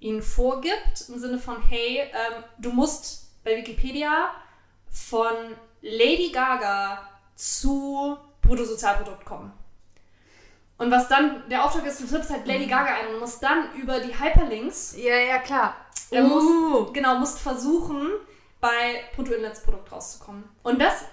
[0.00, 4.30] ihnen vorgibt, im Sinne von, hey, ähm, du musst bei Wikipedia
[4.90, 5.32] von
[5.82, 9.52] Lady Gaga zu Bruttosozialprodukt kommen.
[10.76, 13.72] Und was dann der Auftrag ist, du trippst halt Lady Gaga ein und musst dann
[13.74, 15.76] über die Hyperlinks, Ja, ja, klar.
[16.10, 16.20] Uh.
[16.20, 18.10] muss, genau, musst versuchen,
[18.60, 20.44] bei Bruttoinlandsprodukt rauszukommen.
[20.62, 21.04] Und das,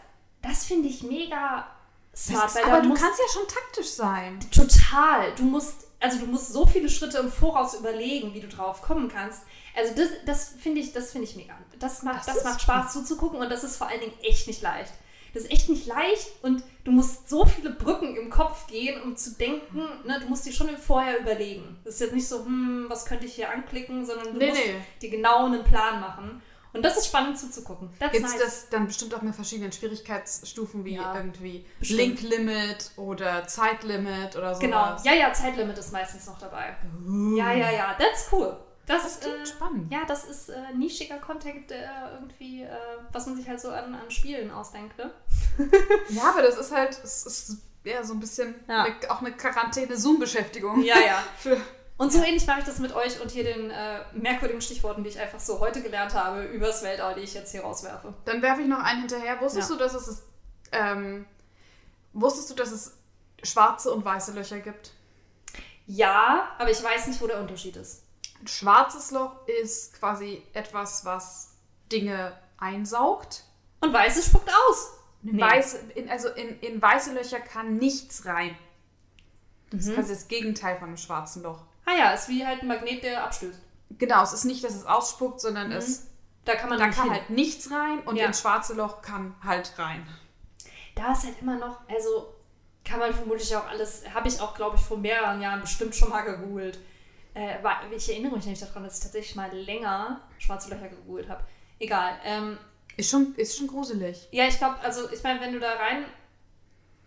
[0.42, 1.68] das finde ich mega
[2.16, 2.48] smart.
[2.50, 4.40] Ist, aber du musst- kannst ja schon taktisch sein.
[4.52, 5.34] Total.
[5.36, 9.10] Du musst, also du musst so viele Schritte im Voraus überlegen, wie du drauf kommen
[9.10, 9.44] kannst.
[9.76, 11.54] Also das, das finde ich, das finde ich mega.
[11.82, 14.62] Das macht, Das das, macht Spaß zuzugucken und das ist vor allen Dingen echt nicht
[14.62, 14.94] leicht.
[15.34, 19.16] Das ist echt nicht leicht und du musst so viele Brücken im Kopf gehen, um
[19.16, 21.80] zu denken, ne, du musst dir schon vorher überlegen.
[21.86, 24.62] Das ist jetzt nicht so, hm, was könnte ich hier anklicken, sondern du Nee, musst
[24.66, 24.76] nee.
[25.02, 26.42] dir genau einen Plan machen.
[26.74, 27.90] Und das ist spannend zuzugucken.
[28.00, 28.42] That's Gibt es nice.
[28.42, 32.22] das dann bestimmt auch mit verschiedenen Schwierigkeitsstufen wie Ja, irgendwie bestimmt.
[32.22, 34.60] Link-Limit oder Zeitlimit oder sowas?
[34.60, 34.96] Genau.
[35.04, 36.76] Ja, ja, Zeitlimit ist meistens noch dabei.
[37.38, 38.58] Ja, ja, ja, that's cool.
[38.92, 39.92] Das, Das klingt äh, spannend.
[39.94, 42.70] Ja, das ist äh, nischiger Content, der irgendwie, äh,
[43.12, 45.12] was man sich halt so an, an Spielen ausdenkt, ne?
[46.10, 48.84] Ja, aber das ist halt, es ist ja so ein bisschen Ja.
[48.84, 50.82] eine, auch eine Quarantäne-Zoom-Beschäftigung.
[50.84, 51.24] Ja, ja.
[51.40, 51.58] Für,
[51.98, 55.10] Und so ähnlich mache ich das mit euch und hier den äh, merkwürdigen Stichworten, die
[55.10, 58.14] ich einfach so heute gelernt habe, übers Weltall, die ich jetzt hier rauswerfe.
[58.26, 59.40] dann werfe ich noch einen hinterher.
[59.42, 59.76] Wusstest Ja.
[59.78, 60.24] du, dass es
[60.72, 61.26] ähm,
[62.14, 62.98] wusstest du, dass es
[63.44, 64.92] schwarze und weiße Löcher gibt?
[65.88, 68.01] Ja, aber ich weiß nicht, wo der Unterschied ist.
[68.42, 71.52] Ein schwarzes Loch ist quasi etwas, was
[71.92, 73.44] Dinge einsaugt.
[73.82, 74.94] Und weiß, spuckt aus.
[75.24, 75.40] Nee.
[75.40, 78.58] Weiße, in, also in, in weiße Löcher kann nichts rein.
[79.72, 81.60] Das ist quasi das Gegenteil von einem schwarzen Loch.
[81.86, 83.60] Ah ja, ist wie halt ein Magnet, der abstößt.
[83.98, 86.08] Genau, es ist nicht, dass es ausspuckt, sondern es,
[86.46, 87.14] Da kann man da kann hin.
[87.14, 88.26] halt nichts rein und Ja.
[88.26, 90.06] ins schwarze Loch kann halt rein.
[90.96, 92.34] da ist halt immer noch, also
[92.84, 96.10] kann man vermutlich auch alles, habe ich auch, glaube ich, vor mehreren Jahren bestimmt schon
[96.10, 96.80] mal gegoogelt.
[97.34, 101.30] Äh, war, ich erinnere mich nämlich daran, dass ich tatsächlich mal länger schwarze Löcher gegoogelt
[101.30, 101.44] habe.
[101.80, 102.14] Egal.
[102.26, 102.58] Ähm,
[102.98, 104.28] Ist schon, ist schon gruselig.
[104.32, 106.06] ja, ich glaube, also ich meine, wenn du da rein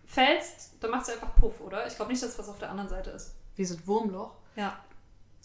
[0.05, 1.85] fällst, dann machst du einfach Puff, oder?
[1.87, 3.35] Ich glaube nicht, dass was auf der anderen Seite ist.
[3.55, 4.33] Wie so ein Wurmloch.
[4.55, 4.77] Ja.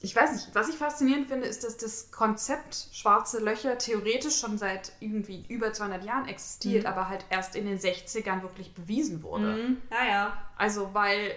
[0.02, 4.56] Ich weiß nicht, was ich faszinierend finde, ist, dass das Konzept schwarze Löcher theoretisch schon
[4.56, 9.44] seit irgendwie über 200 Jahren existiert, aber halt erst in den 60ern wirklich bewiesen wurde.
[9.52, 9.82] Mhm.
[9.90, 10.42] Ja, ja.
[10.56, 11.32] Also, weil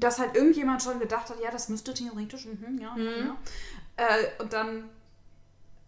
[0.00, 3.36] das halt irgendjemand schon gedacht hat, ja, das müsste theoretisch, mhm, ja, ja.
[3.96, 4.88] Äh, und dann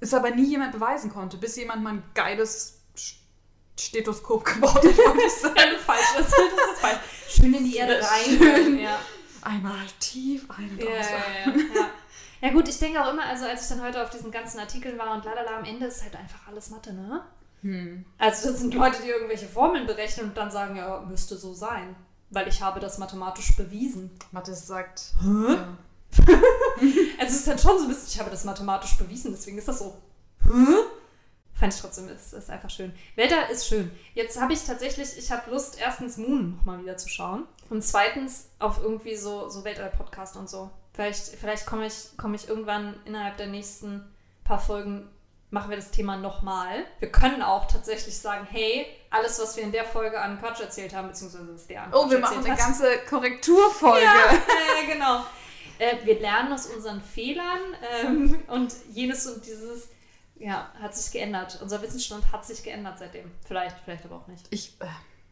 [0.01, 2.81] es aber nie jemand beweisen konnte, bis jemand mal ein geiles
[3.79, 4.85] Stethoskop gebaut hat.
[4.85, 5.79] würde ich sagen.
[5.85, 6.01] Falsch.
[6.17, 6.99] Das, das ist falsch.
[7.29, 8.39] Schön in die Erde ist rein.
[8.39, 8.79] schön.
[8.79, 8.99] Ja.
[9.43, 11.11] Einmal tief, ein und Ja, aus.
[11.11, 11.89] ja, ja, ja.
[12.41, 14.99] ja gut, ich denke auch immer, also als ich dann heute auf diesen ganzen Artikeln
[14.99, 17.25] war und lalala, am Ende ist halt einfach alles Mathe, ne?
[17.63, 18.05] Hm.
[18.19, 21.97] Also das sind Leute, die irgendwelche Formeln berechnen und dann sagen, ja, müsste so sein.
[22.33, 24.11] Weil ich habe das mathematisch bewiesen.
[24.33, 25.55] Mathis sagt, Hä?
[25.55, 25.69] ja.
[27.19, 29.69] Also es ist dann schon so ein bisschen, ich habe das mathematisch bewiesen, deswegen ist
[29.69, 29.97] das so.
[30.45, 30.51] Hä?
[31.55, 32.93] Fand ich trotzdem, ist, ist einfach schön.
[33.15, 33.91] Weltall ist schön.
[34.15, 37.45] Jetzt habe ich tatsächlich, ich habe Lust, erstens Moon nochmal wieder zu schauen.
[37.71, 40.71] Und zweitens auf irgendwie so, so Weltall-Podcast und so.
[40.93, 44.03] Vielleicht, vielleicht komme ich, komme ich irgendwann innerhalb der nächsten
[44.45, 45.09] paar Folgen,
[45.53, 46.85] machen wir das Thema nochmal.
[46.99, 50.95] Wir können auch tatsächlich sagen, hey, alles, was wir in der Folge an Quatsch erzählt
[50.95, 52.59] haben, beziehungsweise was der an Oh, Quatsch wir machen eine hat.
[52.59, 54.03] ganze Korrekturfolge.
[54.03, 55.25] Ja, ja, genau.
[55.79, 57.61] Äh, wir lernen aus unseren Fehlern
[58.03, 59.89] ähm, und jenes und dieses
[60.37, 61.59] ja, hat sich geändert.
[61.63, 63.31] Unser Wissensstand hat sich geändert seitdem.
[63.47, 64.47] Vielleicht, vielleicht aber auch nicht.
[64.51, 64.87] Ich, äh,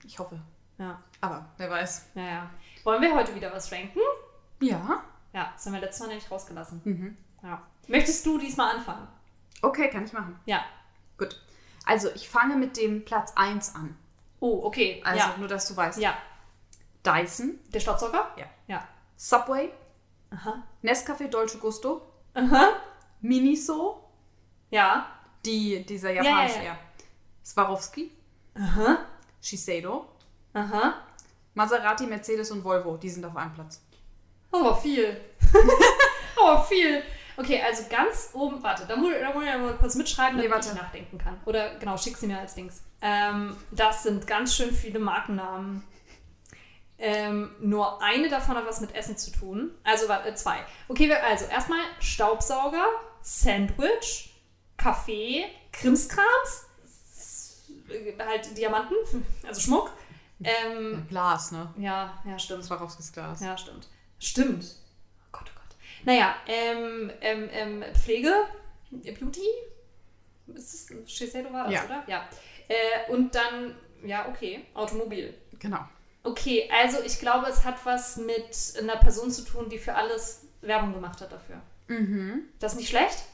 [0.04, 0.40] ich hoffe.
[0.78, 2.06] Ja, Aber wer weiß.
[2.14, 2.50] ja, ja.
[2.84, 3.98] Wollen wir heute wieder was ranken?
[4.60, 5.02] Ja.
[5.32, 6.80] Ja, das haben wir letztes Mal nämlich rausgelassen.
[6.84, 7.16] Mhm.
[7.42, 7.62] Ja.
[7.88, 9.06] Möchtest du diesmal anfangen?
[9.62, 10.38] Okay, kann ich machen.
[10.46, 10.64] Ja.
[11.18, 11.40] Gut.
[11.86, 13.96] Also, ich fange mit dem Platz 1 an.
[14.40, 15.02] Oh, okay.
[15.04, 15.34] Also, ja.
[15.38, 15.98] nur, dass du weißt.
[15.98, 16.16] ja.
[17.04, 18.30] Dyson, Der Staubsauger?
[18.36, 18.44] Ja.
[18.66, 18.86] Ja.
[19.16, 19.70] Subway,
[20.30, 20.62] Aha.
[20.82, 22.02] Nescafé Dolce Gusto,
[22.34, 22.74] Aha.
[23.22, 24.04] Miniso,
[24.70, 25.06] Ja.
[25.44, 26.64] die, dieser ja, japanische, ja.
[26.64, 26.78] ja.
[27.42, 28.10] Swarovski,
[28.54, 28.98] Aha.
[29.40, 30.08] Shiseido,
[30.52, 30.94] Aha.
[31.54, 32.96] Maserati, Mercedes und Volvo.
[32.98, 33.82] Die sind auf einem Platz.
[34.52, 35.18] Oh, viel.
[36.36, 37.02] oh, viel.
[37.40, 40.48] Okay, also ganz oben, warte, da muss, da muss ich ja mal kurz mitschreiben, Nee,
[40.48, 40.76] damit warte.
[40.76, 41.40] ich nachdenken kann.
[41.46, 42.82] Oder genau, schick sie mir als Dings.
[43.00, 45.82] Ähm, das sind ganz schön viele Markennamen.
[46.98, 49.70] Ähm, nur eine davon hat was mit Essen zu tun.
[49.84, 50.58] Also warte, äh, zwei.
[50.88, 52.84] Okay, wir, also erstmal Staubsauger,
[53.22, 54.34] Sandwich,
[54.76, 56.66] Kaffee, Krimskrams,
[58.18, 58.96] halt Diamanten,
[59.48, 59.90] also Schmuck.
[60.44, 61.72] Ähm, Glas, ne?
[61.78, 62.64] ja, ja, stimmt.
[62.64, 63.40] Swarovskis Glas.
[63.40, 63.88] Ja, stimmt.
[64.18, 64.64] Stimmt.
[65.24, 65.76] Oh Gott, oh Gott.
[66.04, 68.32] Naja, ähm, ähm, ähm, Pflege,
[68.90, 69.40] Beauty,
[70.54, 71.84] ist das, Shiseido war das, Ja.
[71.84, 72.04] oder?
[72.06, 72.28] Ja.
[72.68, 75.34] Äh, und dann, ja, okay, Automobil.
[75.58, 75.80] Genau.
[76.22, 80.46] Okay, also ich glaube, es hat was mit einer Person zu tun, die für alles
[80.60, 81.60] Werbung gemacht hat dafür.
[81.88, 82.42] Mhm.
[82.58, 83.24] Das ist nicht schlecht?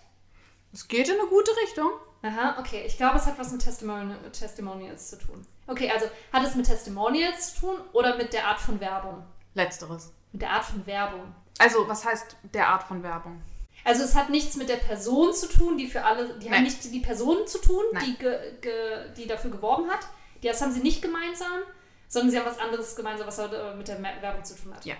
[0.72, 1.90] Es geht in eine gute Richtung.
[2.22, 2.84] Aha, okay.
[2.86, 5.46] Ich glaube, es hat was mit Testimoni Testimonials zu tun.
[5.66, 9.24] Okay, also hat es mit Testimonials zu tun oder mit der Art von Werbung?
[9.54, 10.12] Letzteres.
[10.32, 11.34] Mit der Art von Werbung.
[11.58, 13.42] Also, was heißt der Art von Werbung?
[13.86, 16.64] Also es hat nichts mit der Person zu tun, die für alle, die haben Nein.
[16.64, 18.04] nicht die Person zu tun, Nein.
[18.04, 20.00] die, ge, ge, die dafür geworben hat.
[20.42, 21.62] Die, das haben sie nicht gemeinsam,
[22.08, 24.84] sondern sie haben was anderes gemeinsam, was äh, mit der Werbung zu tun hat.
[24.84, 24.96] Ja.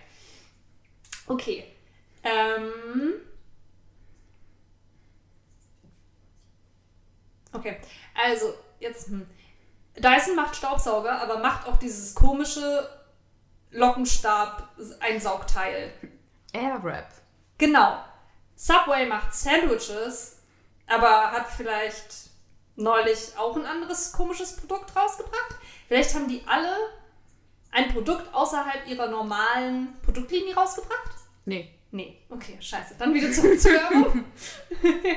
[1.26, 1.64] Okay.
[2.22, 3.14] Ähm.
[7.52, 7.80] Okay,
[8.14, 9.26] also jetzt, hm.
[9.96, 12.88] Dyson macht Staubsauger, aber macht auch dieses komische
[13.72, 15.92] Lockenstab-Einsaugteil.
[16.56, 17.08] Airwrap.
[17.58, 18.02] Genau.
[18.54, 20.38] Subway macht Sandwiches,
[20.86, 22.30] aber hat vielleicht
[22.76, 25.56] neulich auch ein anderes komisches Produkt rausgebracht.
[25.88, 26.74] Vielleicht haben die alle
[27.70, 31.10] ein Produkt außerhalb ihrer normalen Produktlinie rausgebracht?
[31.44, 31.72] Nee.
[31.92, 32.96] Nee, okay, scheiße.
[32.98, 34.24] Dann wieder zurück zur Werbung.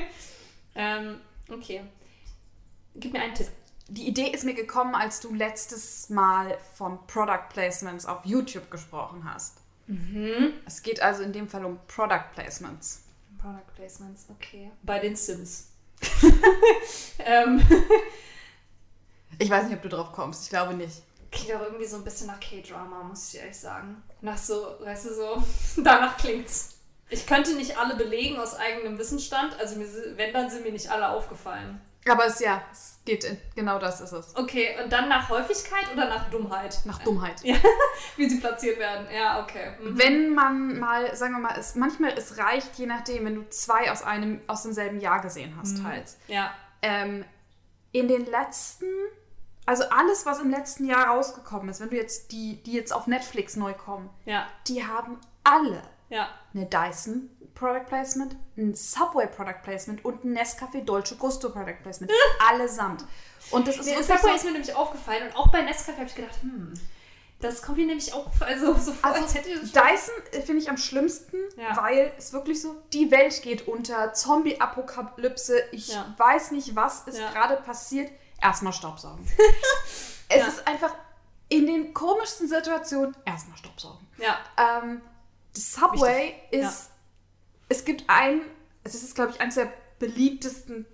[0.76, 1.20] ähm,
[1.50, 1.82] okay.
[2.96, 3.48] Gib mir einen Tipp.
[3.88, 9.24] Die Idee ist mir gekommen, als du letztes Mal von Product Placements auf YouTube gesprochen
[9.30, 9.59] hast.
[10.66, 13.04] Es geht also in dem Fall um Product Placements.
[13.40, 14.72] Product Placements, okay.
[14.84, 15.70] Bei den Sims.
[17.20, 17.62] ähm,
[19.40, 20.44] Ich weiß nicht, ob du drauf kommst.
[20.44, 21.02] Ich glaube nicht.
[21.32, 24.04] klingt auch irgendwie so ein bisschen nach K-Drama, muss ich ehrlich sagen.
[24.22, 25.44] Nach so, weißt du, so,
[25.84, 26.76] danach klingt's.
[27.10, 30.92] Ich könnte nicht alle belegen aus eigenem Wissensstand, also mir, wenn, dann sind mir nicht
[30.92, 31.82] alle aufgefallen.
[32.08, 34.36] Aber es ja, es geht in, genau das ist es.
[34.36, 36.80] Okay, und dann nach Häufigkeit oder nach Dummheit?
[36.86, 37.43] Nach Dummheit.
[37.43, 37.58] Ja,
[38.16, 39.08] wie sie platziert werden.
[39.14, 39.74] Ja, okay.
[39.82, 39.97] Mhm.
[39.97, 43.91] Wenn man mal, sagen wir mal, es, manchmal es reicht, je nachdem, wenn du zwei
[43.91, 46.16] aus einem aus demselben Jahr gesehen hast, halt.
[46.28, 47.26] Ja, Ähm,
[47.91, 48.86] in den letzten,
[49.66, 53.08] also alles, was im letzten Jahr rausgekommen ist, wenn du jetzt die, die jetzt auf
[53.08, 56.30] Netflix neu kommen, ja, die haben alle ja.
[56.54, 62.12] eine Dyson Product Placement, ein Subway Product Placement und ein Nescafé Dolce Gusto Product Placement.
[62.50, 63.06] Allesamt.
[63.52, 66.06] Und das ist Nee, Subway so, ist mir nämlich aufgefallen und auch bei Nescafé habe
[66.06, 66.74] ich gedacht, hm,
[67.41, 70.62] das kommt mir nämlich auch also, so vor, Also als hätte ich Dyson äh, finde
[70.62, 71.76] ich am schlimmsten, Ja.
[71.78, 76.14] weil es wirklich so, die Welt geht unter, Zombie-Apokalypse, ich Ja.
[76.18, 77.32] weiß nicht, was ist Ja.
[77.32, 78.12] gerade passiert.
[78.41, 79.26] Erstmal Staubsaugen.
[80.30, 80.93] es ist einfach
[81.50, 84.06] in den komischsten Situationen erstmal Staubsaugen.
[84.18, 85.02] Ja, Ähm,
[85.54, 86.62] Subway Wichtig.
[86.70, 86.89] ist,
[87.70, 88.41] es gibt ein,
[88.84, 90.86] es ist, glaube ich, eines der beliebtesten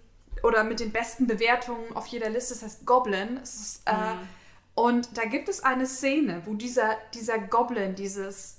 [0.43, 3.38] oder mit den besten Bewertungen auf jeder Liste, das heißt Goblin.
[3.38, 4.28] Ist, äh, Mhm.
[4.76, 8.57] Und da gibt es eine Szene, wo dieser, dieser Goblin, dieses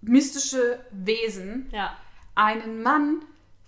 [0.00, 1.96] mystische Wesen, ja.
[2.34, 3.22] einen Mann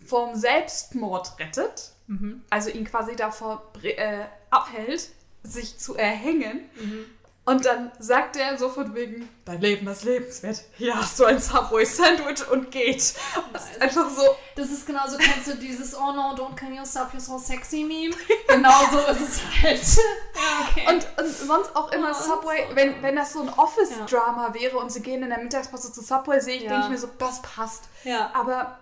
[0.04, 2.42] vom Selbstmord rettet, Mhm.
[2.48, 5.10] also ihn quasi davor äh, abhält,
[5.42, 6.60] sich zu erhängen.
[6.80, 7.04] Mhm.
[7.48, 10.64] Und dann sagt er so von wegen, dein Leben ist lebenswert.
[10.76, 13.14] Hier hast du ein Subway-Sandwich und geht.
[13.54, 14.22] Das ist einfach so,
[14.54, 18.14] Das ist genauso, kennst du dieses Oh no, don't kill yourself, you're so sexy Meme?
[18.48, 19.80] Genauso ist es halt.
[20.34, 20.94] ja, okay.
[20.94, 24.76] Und, und sonst auch immer Oh, Subway, so wenn, wenn das so ein Office-Drama wäre
[24.76, 26.68] und sie gehen in der Mittagspause zu Subway, sehe ich, Ja.
[26.68, 27.84] denke ich mir so, das passt.
[28.04, 28.30] ja.
[28.34, 28.78] Aber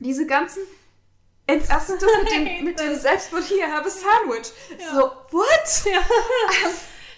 [0.00, 0.64] diese ganzen.
[1.46, 4.50] Erstens das mit dem, mit dem Selbstmord hier, have a sandwich.
[4.76, 4.92] Ja.
[4.92, 5.84] So, what?
[5.84, 6.00] ja.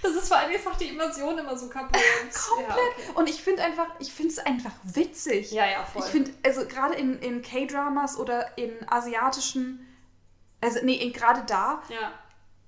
[0.05, 1.93] Das ist vor allem jetzt macht die Immersion immer so kaputt.
[2.49, 2.69] Komplett.
[2.69, 3.11] Ja, okay.
[3.15, 5.51] Und ich finde einfach, ich finde es einfach witzig.
[5.51, 6.03] ja, ja, voll.
[6.05, 9.87] Ich finde, also gerade in, in K-Dramas oder in asiatischen,
[10.61, 12.13] also nee, gerade da ja.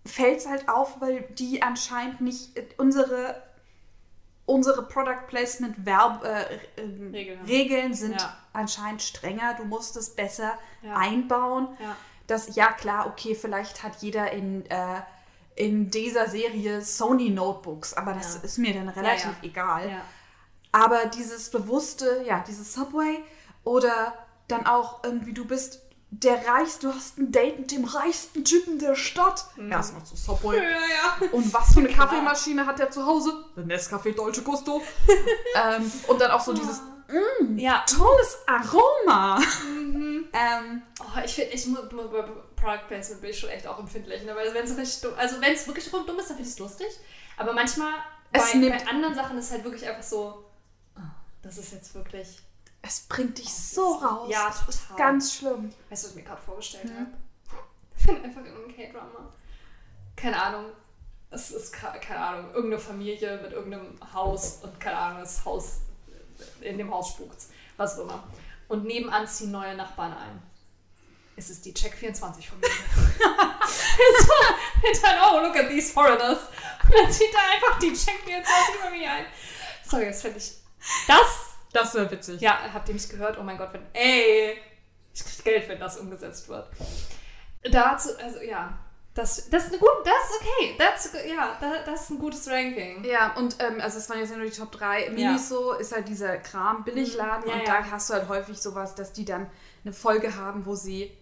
[0.07, 3.43] fällt es halt auf, weil die anscheinend nicht äh, unsere
[4.47, 6.45] unsere Product Placement Verb, äh,
[6.81, 7.45] ähm, Regeln.
[7.47, 8.37] Regeln sind Ja.
[8.53, 9.55] anscheinend strenger.
[9.55, 10.95] Du musst es besser Ja.
[10.97, 11.77] einbauen.
[11.81, 11.97] Ja.
[12.29, 15.01] Das ja klar, okay, vielleicht hat jeder in äh,
[15.57, 18.41] in dieser Serie Sony Notebooks, aber das Ja.
[18.43, 19.49] ist mir dann relativ ja.
[19.49, 19.91] egal.
[19.91, 20.01] ja.
[20.73, 23.19] Aber dieses bewusste, ja, dieses Subway
[23.65, 24.13] oder
[24.49, 25.81] dann auch irgendwie, du bist
[26.11, 29.47] der reichste, du hast ein Date mit dem reichsten Typen der Stadt.
[29.71, 30.57] Erstmal zu Subway.
[30.57, 31.29] Ja, ja.
[31.33, 31.89] Und was für eine.
[31.93, 33.33] Kaffeemaschine hat der zu Hause?
[33.57, 34.83] Ein Nescafé Dolce Gusto.
[35.57, 36.81] ähm, und dann auch so dieses
[37.57, 37.85] Ja.
[37.89, 39.41] tolles Aroma.
[39.67, 40.06] Mhm.
[41.27, 42.23] Oh, ich finde, ich muss bei
[42.57, 44.23] Product Placement bin ich schon echt auch empfindlich.
[44.25, 44.35] Ne?
[44.37, 46.59] Weil wenn es richtig dumm, also wenn es wirklich dumm ist, dann finde ich es
[46.59, 46.87] lustig.
[47.37, 47.93] Aber manchmal
[48.33, 50.45] Es bei, bei anderen Sachen ist halt wirklich einfach so,
[50.97, 51.01] oh,
[51.43, 52.39] das ist jetzt wirklich,
[52.83, 54.29] es bringt dich so raus.
[54.31, 54.97] Ja, das ist total.
[54.97, 55.73] ganz schlimm.
[55.91, 56.97] weißt du, was ich mir gerade vorgestellt Mhm.
[56.99, 57.11] habe?
[57.97, 59.33] finde einfach irgendein K-Drama.
[60.15, 60.67] Keine Ahnung.
[61.31, 65.81] Es ist, keine Ahnung, irgendeine Familie mit irgendeinem Haus und keine Ahnung, das Haus,
[66.61, 67.37] in dem Haus spukt
[67.77, 68.23] was auch immer.
[68.69, 70.43] Und nebenan ziehen neue Nachbarn ein.
[71.37, 72.71] Es ist die Check24-Familie.
[74.23, 74.33] so,
[75.03, 76.39] dann, oh, look at these foreigners.
[76.85, 79.27] Und dann zieht da einfach die Check24-Familie ein.
[79.85, 80.53] Sorry, das finde ich.
[81.07, 81.47] Das.
[81.73, 82.41] Das wäre witzig.
[82.41, 83.37] Ja, habt ihr mich gehört?
[83.39, 83.83] Oh mein Gott, wenn.
[83.93, 84.57] Ey!
[85.13, 86.69] Ich krieg Geld, wenn das umgesetzt wird.
[87.71, 88.79] Dazu, also ja,
[89.17, 90.75] das, das ist eine gute, das ist okay.
[90.79, 93.03] Das, ja, das, das ist ein gutes Ranking.
[93.05, 95.11] Ja, und ähm, also es waren jetzt nur die Top 3.
[95.11, 95.81] Miniso ja.
[95.81, 97.49] ist halt dieser Kram, Billigladen.
[97.49, 97.83] Ja, und ja.
[97.83, 99.51] da hast du halt häufig sowas, dass die dann
[99.85, 101.17] eine Folge haben, wo sie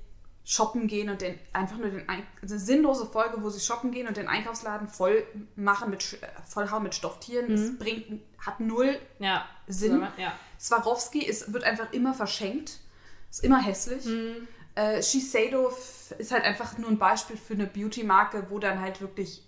[0.44, 4.06] shoppen gehen und den einfach nur den also eine sinnlose Folge, wo sie shoppen gehen
[4.06, 5.26] und den Einkaufsladen voll
[5.56, 7.48] machen mit äh, vollhauen mit Stofftieren.
[7.48, 7.54] Mhm.
[7.54, 9.46] Es bringt hat null ja.
[9.66, 10.06] Sinn.
[10.18, 10.34] Ja.
[10.60, 12.78] Swarovski ist, wird einfach immer verschenkt.
[13.30, 14.04] Ist immer hässlich.
[14.04, 14.46] Mhm.
[14.74, 15.72] Äh, Shiseido
[16.18, 19.42] ist halt einfach nur ein Beispiel für eine Beauty-Marke, wo dann halt wirklich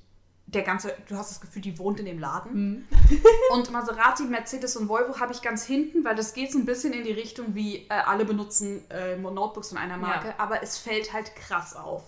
[0.48, 2.52] der ganze, du hast das Gefühl, die wohnt in dem Laden.
[2.54, 2.88] Mhm.
[3.52, 6.92] und Maserati, Mercedes und Volvo habe ich ganz hinten, weil das geht so ein bisschen
[6.92, 10.34] in die Richtung, wie äh, alle benutzen äh, Notebooks von einer Marke, Ja.
[10.38, 12.02] aber es fällt halt krass auf,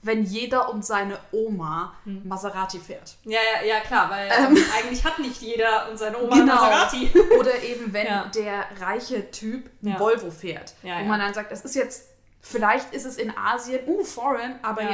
[0.00, 2.22] wenn jeder und seine Oma Mhm.
[2.26, 3.16] Maserati fährt.
[3.24, 4.56] Ja, ja, ja, klar, weil Ähm.
[4.56, 6.54] ähm, eigentlich hat nicht jeder und seine Oma Genau.
[6.54, 7.10] Maserati.
[7.38, 8.24] Oder eben, wenn Ja.
[8.34, 10.00] der reiche Typ Ja.
[10.00, 10.74] Volvo fährt.
[10.82, 12.08] Ja, wo man dann sagt, es ist jetzt,
[12.40, 14.90] vielleicht ist es in Asien, uh, foreign, aber Ja.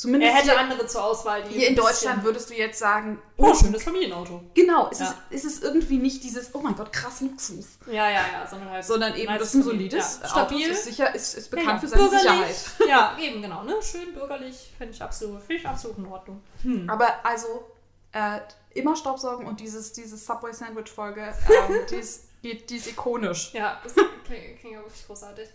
[0.00, 2.78] Jetzt Er zumindest hätte hier, andere zur Auswahl, die hier in Deutschland würdest du jetzt
[2.78, 4.42] sagen, Oh, schönes Familienauto.
[4.54, 5.06] Genau, es, Ja.
[5.06, 7.78] ist, es ist irgendwie nicht dieses, oh mein Gott, krass Luxus.
[7.86, 8.84] Ja, ja, ja, sondern halt.
[8.84, 10.70] Sondern eben, nice das ist ein solides ja, stabil.
[10.70, 11.78] ist sicher, ist, ist bekannt ja.
[11.78, 12.10] für seine.
[12.10, 12.56] Sicherheit.
[12.88, 13.74] Ja, eben, genau, ne?
[13.82, 16.42] Schön bürgerlich, finde ich absolut, finde ich absolut in Ordnung.
[16.62, 16.88] Hm.
[16.88, 17.70] Aber also,
[18.12, 18.40] äh,
[18.74, 23.52] immer Staubsaugen und dieses, diese Subway-Sandwich-Folge, ähm, die, ist, die, die ist ikonisch.
[23.54, 25.48] Ja, das klingt, klingt ja wirklich großartig.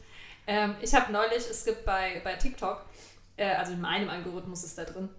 [0.47, 2.81] Ähm, ich habe neulich, es gibt bei, bei TikTok,
[3.37, 5.09] äh, also in meinem Algorithmus ist da drin,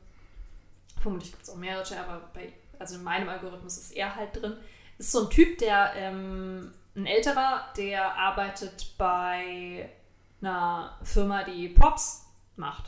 [1.01, 4.57] vermutlich gibt es auch mehrere, aber bei, also in meinem Algorithmus ist er halt drin,
[4.99, 9.89] ist so ein Typ, der, ähm, ein älterer, der arbeitet bei
[10.41, 12.25] einer Firma, die Props
[12.57, 12.85] macht.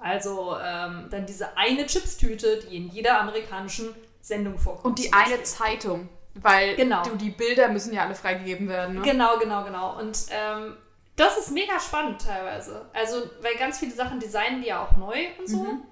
[0.00, 4.84] Also ähm, dann diese eine Chipstüte, die in jeder amerikanischen Sendung vorkommt.
[4.86, 5.42] Und die eine.
[5.42, 7.02] Zeitung, weil Genau.
[7.04, 8.96] du, die Bilder müssen ja alle freigegeben werden.
[8.96, 9.02] Ne?
[9.02, 9.98] Genau, genau, genau.
[9.98, 10.76] Und ähm,
[11.16, 12.86] das ist mega spannend teilweise.
[12.92, 15.58] Also, weil ganz viele Sachen designen die ja auch neu und so.
[15.58, 15.82] Mhm.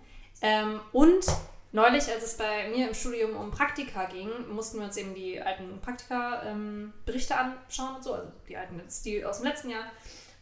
[0.43, 1.27] Ähm, und
[1.73, 5.41] neulich, als es bei mir im Studium um Praktika ging, mussten wir uns eben die
[5.41, 9.85] alten Praktika-Berichte anschauen und so, also die alten, die aus dem letzten Jahr.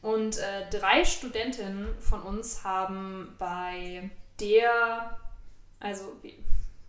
[0.01, 5.18] Und äh, drei Studentinnen von uns haben bei der,
[5.81, 6.39] also wie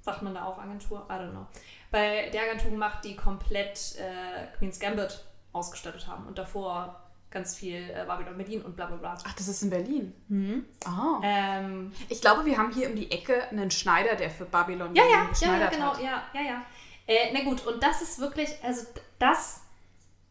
[0.02, 1.08] sagt man da auch Agentur?
[1.10, 1.48] I don't know.
[1.90, 5.24] Bei der Agentur gemacht, die komplett äh, Queen's Gambit
[5.54, 9.18] ausgestattet haben und davor ganz viel äh, Babylon Berlin und bla bla bla.
[9.24, 10.14] Ach, das ist in Berlin.
[10.28, 10.66] Mhm.
[10.86, 11.20] Ah.
[11.24, 15.04] Ähm, Ich glaube, wir haben hier um die Ecke einen Schneider, der für Babylon Ja,
[15.04, 16.02] ja, ja, ja, geschneidert genau, hat.
[16.02, 16.66] ja, ja, ja.
[17.08, 18.86] Äh, na gut, und das ist wirklich, also
[19.20, 19.62] das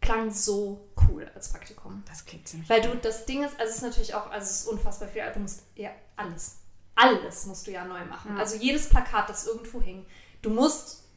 [0.01, 2.03] klang so cool als Praktikum.
[2.09, 4.61] Das klingt ziemlich Weil du, das Ding ist, also es ist natürlich auch, also es
[4.61, 6.61] ist unfassbar viel, du musst ja alles,
[6.95, 8.33] alles musst du ja neu machen.
[8.35, 8.41] Ja.
[8.41, 10.07] Also jedes Plakat, das irgendwo hing.
[10.41, 11.08] Du musst,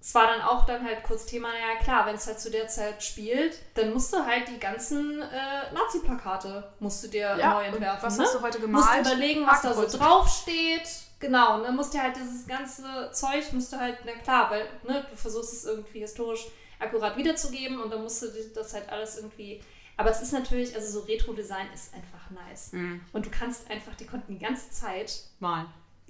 [0.00, 2.68] es war dann auch dann halt kurz Thema, naja klar, wenn es halt zu der
[2.68, 7.66] Zeit spielt, dann musst du halt die ganzen äh, Nazi-Plakate, musst du dir Ja, neu
[7.68, 8.02] und entwerfen.
[8.06, 8.24] was ne?
[8.24, 9.06] hast du heute musst gemalt?
[9.06, 10.88] überlegen, was da so draufsteht.
[11.18, 15.06] Genau, ne, musst dir halt dieses ganze Zeug, musst du halt, na klar, weil ne,
[15.10, 16.46] du versuchst es irgendwie historisch
[16.78, 19.62] akkurat wiederzugeben und dann musst du das halt alles irgendwie.
[19.98, 22.72] Aber es ist natürlich, also so Retro-Design ist einfach nice.
[22.72, 23.02] Mhm.
[23.12, 25.12] Und du kannst einfach, die konnten die ganze Zeit.
[25.40, 25.66] Mal.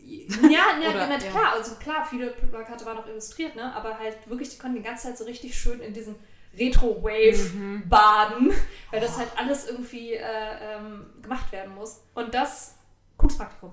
[0.06, 1.30] Ja, ja, Oder, na, ja.
[1.30, 3.74] klar, also klar, viele Plakate waren auch illustriert, ne?
[3.74, 6.16] Aber halt wirklich, die konnten die ganze Zeit so richtig schön in diesen
[6.58, 7.88] Retro-Wave Mhm.
[7.88, 8.52] baden,
[8.90, 10.22] weil das halt alles irgendwie äh,
[10.60, 12.00] ähm, gemacht werden muss.
[12.14, 12.74] Und das,
[13.16, 13.72] cooles Praktikum.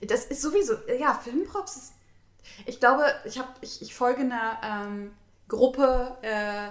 [0.00, 1.92] Das ist sowieso, ja, Filmprops ist.
[2.64, 5.12] Ich glaube, ich, hab, ich, ich folge einer ähm,
[5.48, 6.70] Gruppe, äh,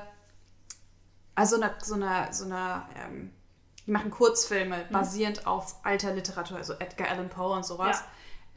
[1.36, 3.32] also einer, so einer, so einer ähm,
[3.86, 4.94] die machen Kurzfilme Mhm.
[4.94, 8.04] basierend auf alter Literatur, also Edgar Allan Poe und sowas.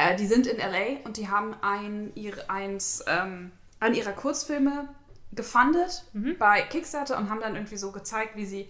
[0.01, 4.89] Äh, die sind in LA und die haben ein, ihre, eins, ähm, einen ihrer Kurzfilme
[5.33, 6.37] gefundet Mhm.
[6.39, 8.69] bei Kickstarter und haben dann irgendwie so gezeigt, wie sie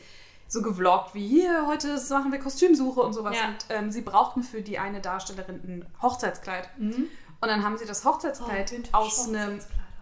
[0.48, 3.36] so gevloggt, wie hier, heute machen wir Kostümsuche und sowas.
[3.36, 3.48] Ja.
[3.48, 6.68] Und ähm, sie brauchten für die eine Darstellerin ein Hochzeitskleid.
[6.78, 7.08] Und
[7.48, 9.60] dann haben sie das Hochzeitskleid Vintage aus einem,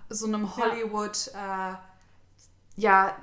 [0.09, 1.75] so einem Hollywood, äh,
[2.77, 3.15] ja,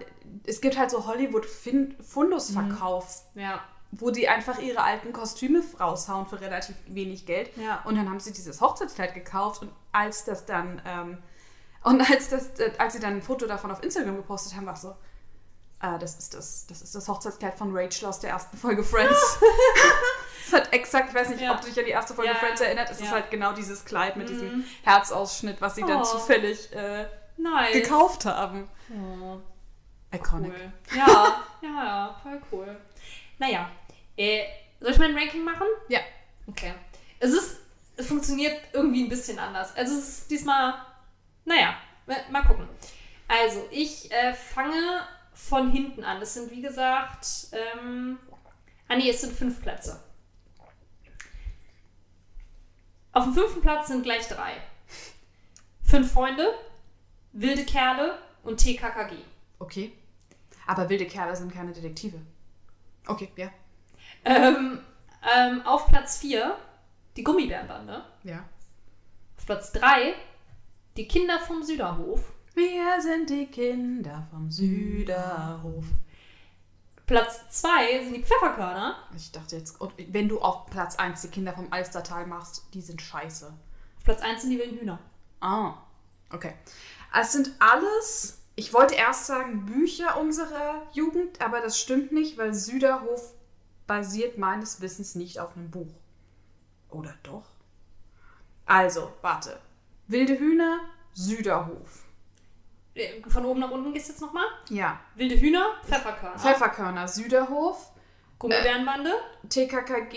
[0.45, 3.61] es gibt halt so Hollywood-Fundusverkauf, Ja.
[3.99, 7.55] Wo die einfach ihre alten Kostüme raushauen für relativ wenig Geld.
[7.57, 7.81] Ja.
[7.85, 11.17] Und dann haben sie dieses Hochzeitskleid gekauft und als das dann, ähm,
[11.83, 14.73] und als das, äh, als sie dann ein Foto davon auf Instagram gepostet haben, war
[14.73, 14.89] es so,
[15.81, 19.39] äh, das ist das, das ist das Hochzeitskleid von Rachel aus der ersten Folge Friends.
[20.47, 21.53] Es halt exakt, ich weiß nicht, Ja.
[21.55, 23.05] ob du dich an die erste Folge Ja, Friends erinnert, es ja.
[23.07, 24.33] ist halt genau dieses Kleid mit Mhm.
[24.33, 26.03] diesem Herzausschnitt, was sie dann Oh.
[26.03, 27.73] zufällig äh, Nice.
[27.73, 28.69] gekauft haben.
[28.91, 29.39] Oh,
[30.15, 30.53] Iconic.
[30.53, 30.71] cool.
[30.95, 32.77] Ja, ja, ja, voll cool.
[33.39, 33.69] Naja,
[34.17, 34.43] äh,
[34.79, 35.67] soll ich mein Ranking machen?
[35.89, 35.99] Ja.
[36.47, 36.73] Okay.
[37.19, 37.57] Es ist,
[37.97, 39.75] es funktioniert irgendwie ein bisschen anders.
[39.75, 40.75] Also es ist diesmal,
[41.45, 41.75] naja,
[42.29, 42.67] mal gucken.
[43.27, 45.01] Also ich äh, fange
[45.33, 46.21] von hinten an.
[46.21, 48.19] Es sind wie gesagt, ähm,
[48.87, 50.01] ah nee, es sind fünf Plätze.
[53.11, 54.53] Auf dem fünften Platz sind gleich drei.
[55.83, 56.53] Fünf Freunde,
[57.31, 59.15] wilde Kerle und TKKG.
[59.59, 59.93] Okay.
[60.67, 62.19] Aber wilde Kerle sind keine Detektive.
[63.07, 63.51] Okay, ja.
[64.25, 64.79] Ähm,
[65.35, 66.57] ähm, auf Platz 4
[67.15, 68.03] die Gummibärenbande.
[68.23, 68.43] Ja.
[69.37, 70.15] Auf Platz 3
[70.97, 72.33] die Kinder vom Süderhof.
[72.53, 75.85] Wir sind die Kinder vom Süderhof.
[77.05, 78.97] Platz 2 sind die Pfefferkörner.
[79.15, 82.81] Ich dachte jetzt, und wenn du auf Platz 1 die Kinder vom Alstertal machst, die
[82.81, 83.47] sind scheiße.
[83.97, 84.99] Auf Platz 1 sind die wilden Hühner.
[85.39, 85.75] Ah,
[86.31, 86.53] okay.
[87.13, 92.53] Es sind alles, ich wollte erst sagen, Bücher unserer Jugend, aber das stimmt nicht, weil
[92.53, 93.33] Süderhof
[93.87, 95.93] basiert meines Wissens nicht auf einem Buch.
[96.89, 97.45] Oder doch?
[98.65, 99.59] Also, warte.
[100.07, 100.79] Wilde Hühner,
[101.13, 102.03] Süderhof.
[102.95, 104.45] Äh, Von oben nach unten gehst du jetzt nochmal.
[104.69, 104.99] Ja.
[105.15, 106.39] Wilde Hühner, Pfefferkörner.
[106.39, 107.91] Pfefferkörner, Süderhof,
[108.39, 109.11] Gummibärenbande.
[109.49, 110.15] TKKG,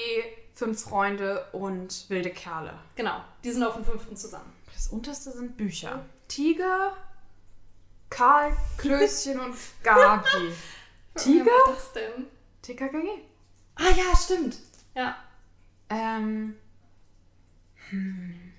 [0.54, 2.74] Fünf Freunde und Wilde Kerle.
[2.96, 4.52] Genau, die sind auf dem fünften zusammen.
[4.74, 6.04] Das unterste sind Bücher.
[6.26, 6.96] Tiger,
[8.10, 10.52] Karl, Klößchen und Gabi.
[11.14, 11.44] Tiger?
[11.44, 12.26] Wer war das denn?
[12.62, 13.27] TKKG.
[13.78, 14.58] Ah ja, stimmt.
[14.94, 15.16] Ja.
[15.88, 16.56] Ähm.
[17.90, 18.52] Hm.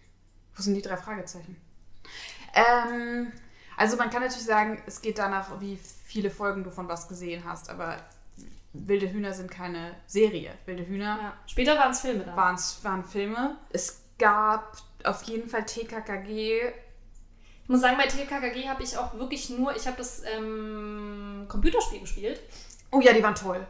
[0.56, 1.56] Wo sind die drei Fragezeichen?
[2.54, 3.32] Ähm.
[3.78, 7.46] Also man kann natürlich sagen, es geht danach, wie viele Folgen du von was gesehen
[7.46, 7.96] hast, aber
[8.74, 10.52] Wilde Hühner sind keine Serie.
[10.66, 11.34] Wilde Hühner ja.
[11.48, 12.36] Später waren es Filme dann.
[12.36, 13.58] waren's, waren Filme.
[13.70, 16.74] Es gab auf jeden Fall TKKG.
[17.64, 22.02] Ich muss sagen, bei TKKG habe ich auch wirklich nur, ich habe das ähm, Computerspiel
[22.02, 22.42] gespielt.
[22.92, 23.66] Oh ja, die waren toll.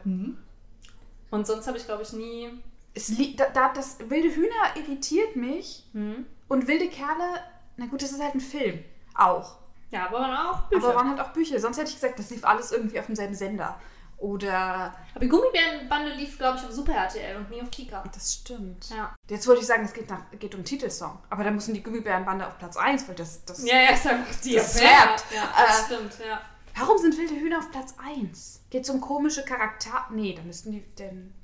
[1.30, 2.50] Und sonst habe ich, glaube ich, nie.
[2.94, 6.26] Es da, da, das Wilde Hühner irritiert mich Hm.
[6.48, 7.40] und Wilde Kerle,
[7.76, 8.82] na gut, das ist halt ein Film.
[9.14, 9.56] Auch.
[9.92, 10.84] Ja, aber waren auch Bücher.
[10.86, 11.58] Aber waren halt auch Bücher.
[11.60, 13.78] Sonst hätte ich gesagt, das lief alles irgendwie auf demselben Sender.
[14.18, 14.94] Oder.
[15.14, 18.04] Aber die Gummibärenbande lief, glaube ich, auf Super RTL und nie auf Kika.
[18.12, 18.90] Das stimmt.
[18.90, 19.14] Ja.
[19.28, 21.18] Jetzt wollte ich sagen, es geht, nach, geht um Titelsong.
[21.30, 23.44] Aber da müssen die Gummibärenbande auf Platz 1, weil das.
[23.46, 24.54] das Ja, ja, ist einfach die.
[24.56, 24.88] Das ja,
[25.34, 26.40] ja, das Äh, stimmt, ja.
[26.80, 28.62] Warum sind wilde Hühner auf Platz 1?
[28.70, 30.06] Geht es um komische Charakter?
[30.10, 31.34] Nee, da müssten die denn.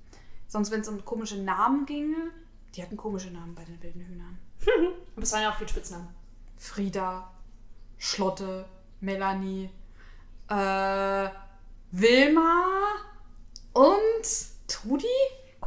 [0.48, 2.30] Sonst, wenn es um komische Namen ginge.
[2.74, 4.38] Die hatten komische Namen bei den wilden Hühnern.
[5.14, 6.08] Aber es waren ja auch viele Spitznamen.
[6.56, 7.30] Frieda,
[7.98, 8.66] Schlotte,
[9.02, 9.68] Melanie,
[10.48, 11.28] äh,
[11.90, 12.94] Wilma
[13.74, 14.26] und
[14.66, 15.06] Trudi?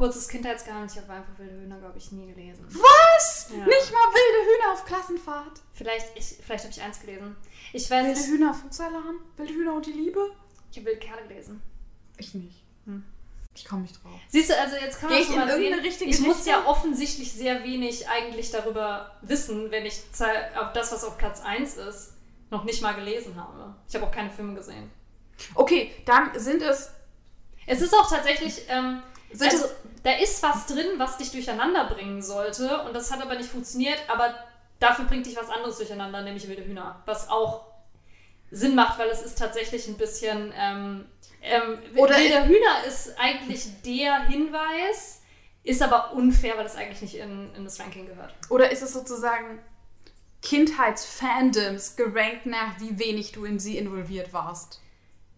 [0.00, 2.64] Kurzes Kindheitsgeheimnis, ich habe einfach wilde Hühner, glaube ich, nie gelesen.
[2.70, 3.48] Was?
[3.50, 3.58] Ja.
[3.58, 5.60] Nicht mal wilde Hühner auf Klassenfahrt.
[5.74, 7.36] Vielleicht, ich, vielleicht habe ich eins gelesen.
[7.74, 8.32] Ich weiß Wilde.
[8.32, 9.16] Hühner auf Fuchsalarm?
[9.36, 10.30] Wilde Hühner und die Liebe?
[10.70, 11.60] Ich habe wilde Kerle gelesen.
[12.16, 12.64] Ich nicht.
[12.86, 13.04] Hm.
[13.54, 14.18] Ich komme nicht drauf.
[14.28, 16.46] Siehst du, also jetzt kann man schon mal sehen, ich muss Richtung?
[16.46, 20.00] ja offensichtlich sehr wenig eigentlich darüber wissen, wenn ich
[20.58, 22.14] auf das, was auf Platz 1 ist,
[22.48, 23.74] noch nicht mal gelesen habe.
[23.86, 24.90] Ich habe auch keine Filme gesehen.
[25.54, 26.90] Okay, dann sind es.
[27.66, 29.02] Es ist auch tatsächlich, ähm,
[29.32, 29.70] Sind also es
[30.02, 33.98] da ist was drin, was dich durcheinander bringen sollte und das hat aber nicht funktioniert,
[34.08, 34.34] aber
[34.78, 37.66] dafür bringt dich was anderes durcheinander, nämlich wilde Hühner, was auch
[38.50, 41.06] Sinn macht, weil es ist tatsächlich ein bisschen, ähm,
[41.42, 45.20] ähm, Oder- wilde Hühner ist eigentlich der Hinweis,
[45.62, 48.34] ist aber unfair, weil das eigentlich nicht in, in das Ranking gehört.
[48.48, 49.60] oder ist es sozusagen
[50.42, 54.80] Kindheitsfandoms gerankt nach, wie wenig du in sie involviert warst?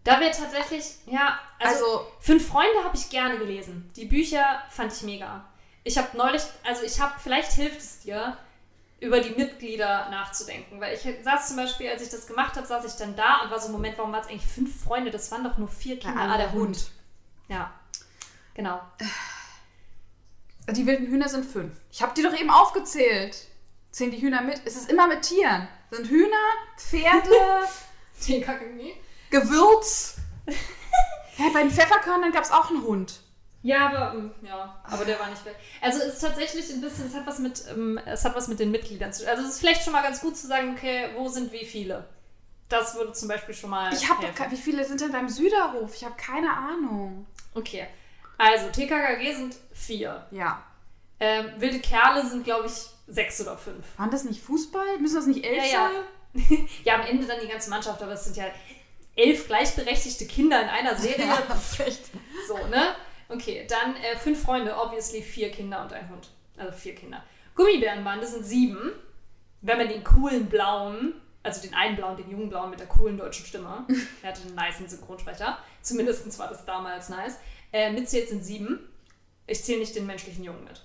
[0.03, 3.89] Da wäre tatsächlich, ja, also, Also- Fünf Freunde habe ich gerne gelesen.
[3.95, 5.45] Die Bücher fand ich mega.
[5.85, 8.37] Ich habe neulich, also ich habe, vielleicht hilft es dir,
[8.99, 10.79] über die Mitglieder nachzudenken.
[10.79, 13.51] Weil ich saß zum Beispiel, als ich das gemacht habe, saß ich dann da und
[13.51, 15.11] war so, Moment, warum war es eigentlich fünf Freunde?
[15.11, 16.21] Das waren doch nur vier Kinder.
[16.21, 16.89] ah, der Hund.
[17.49, 17.73] Ja,
[18.53, 18.81] genau.
[20.69, 21.75] Die wilden Hühner sind fünf.
[21.91, 23.35] Ich habe die doch eben aufgezählt.
[23.91, 24.61] Zählen die Hühner mit?
[24.65, 25.67] Es ist immer mit Tieren.
[25.91, 26.37] Sind Hühner,
[26.77, 27.67] Pferde,
[28.27, 28.95] Den Kakami.
[29.33, 30.15] Gewürz.
[31.35, 33.19] Ja, bei den Pfefferkörnern gab es auch einen Hund.
[33.63, 35.55] Ja, aber mm, ja, aber der war nicht weg.
[35.81, 38.59] Also es ist tatsächlich ein bisschen, es hat was mit, ähm, es hat was mit
[38.59, 39.29] den Mitgliedern zu tun.
[39.31, 42.05] Also es ist vielleicht schon mal ganz gut zu sagen, okay, wo sind wie viele?
[42.69, 43.91] Das würde zum Beispiel schon mal.
[43.91, 45.95] Ich habe wie viele sind denn beim Süderhof?
[45.95, 47.25] Ich habe keine Ahnung.
[47.55, 47.87] Okay.
[48.37, 50.27] Also, TKKG sind vier.
[50.29, 50.61] Ja.
[51.19, 52.73] Ähm, wilde Kerle sind, glaube ich,
[53.07, 53.85] sechs oder fünf.
[53.97, 54.99] Waren das nicht Fußball?
[54.99, 55.89] Müssen das nicht elf Ja, ja.
[55.89, 56.03] sein?
[56.83, 58.45] Ja, am Ende dann die ganze Mannschaft, aber es sind ja
[59.15, 61.25] elf gleichberechtigte Kinder in einer Serie.
[61.25, 62.01] Ja, das ist echt.
[62.47, 62.95] So, ne?
[63.29, 66.29] Okay, dann äh, fünf Freunde, obviously vier Kinder und ein Hund.
[66.57, 67.23] Also vier Kinder.
[67.55, 68.91] Gummibärenbande sind sieben.
[69.61, 73.17] Wenn man den coolen blauen, also den einen blauen, den jungen blauen mit der coolen
[73.17, 73.85] deutschen Stimme,
[74.21, 77.37] der hatte einen niceen Synchronsprecher, zumindest war das damals nice,
[77.71, 78.79] äh, mitzählt sind sieben.
[79.47, 80.81] Ich zähle nicht den menschlichen Jungen mit.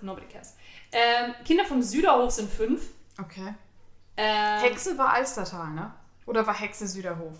[0.00, 0.56] Nobody cares.
[0.92, 2.88] Ähm, Kinder vom Süderhof sind fünf.
[3.20, 3.54] Okay.
[4.16, 5.92] Ähm, Hexe war Alstertal, ne?
[6.26, 7.36] Oder war Hexe Süderhof?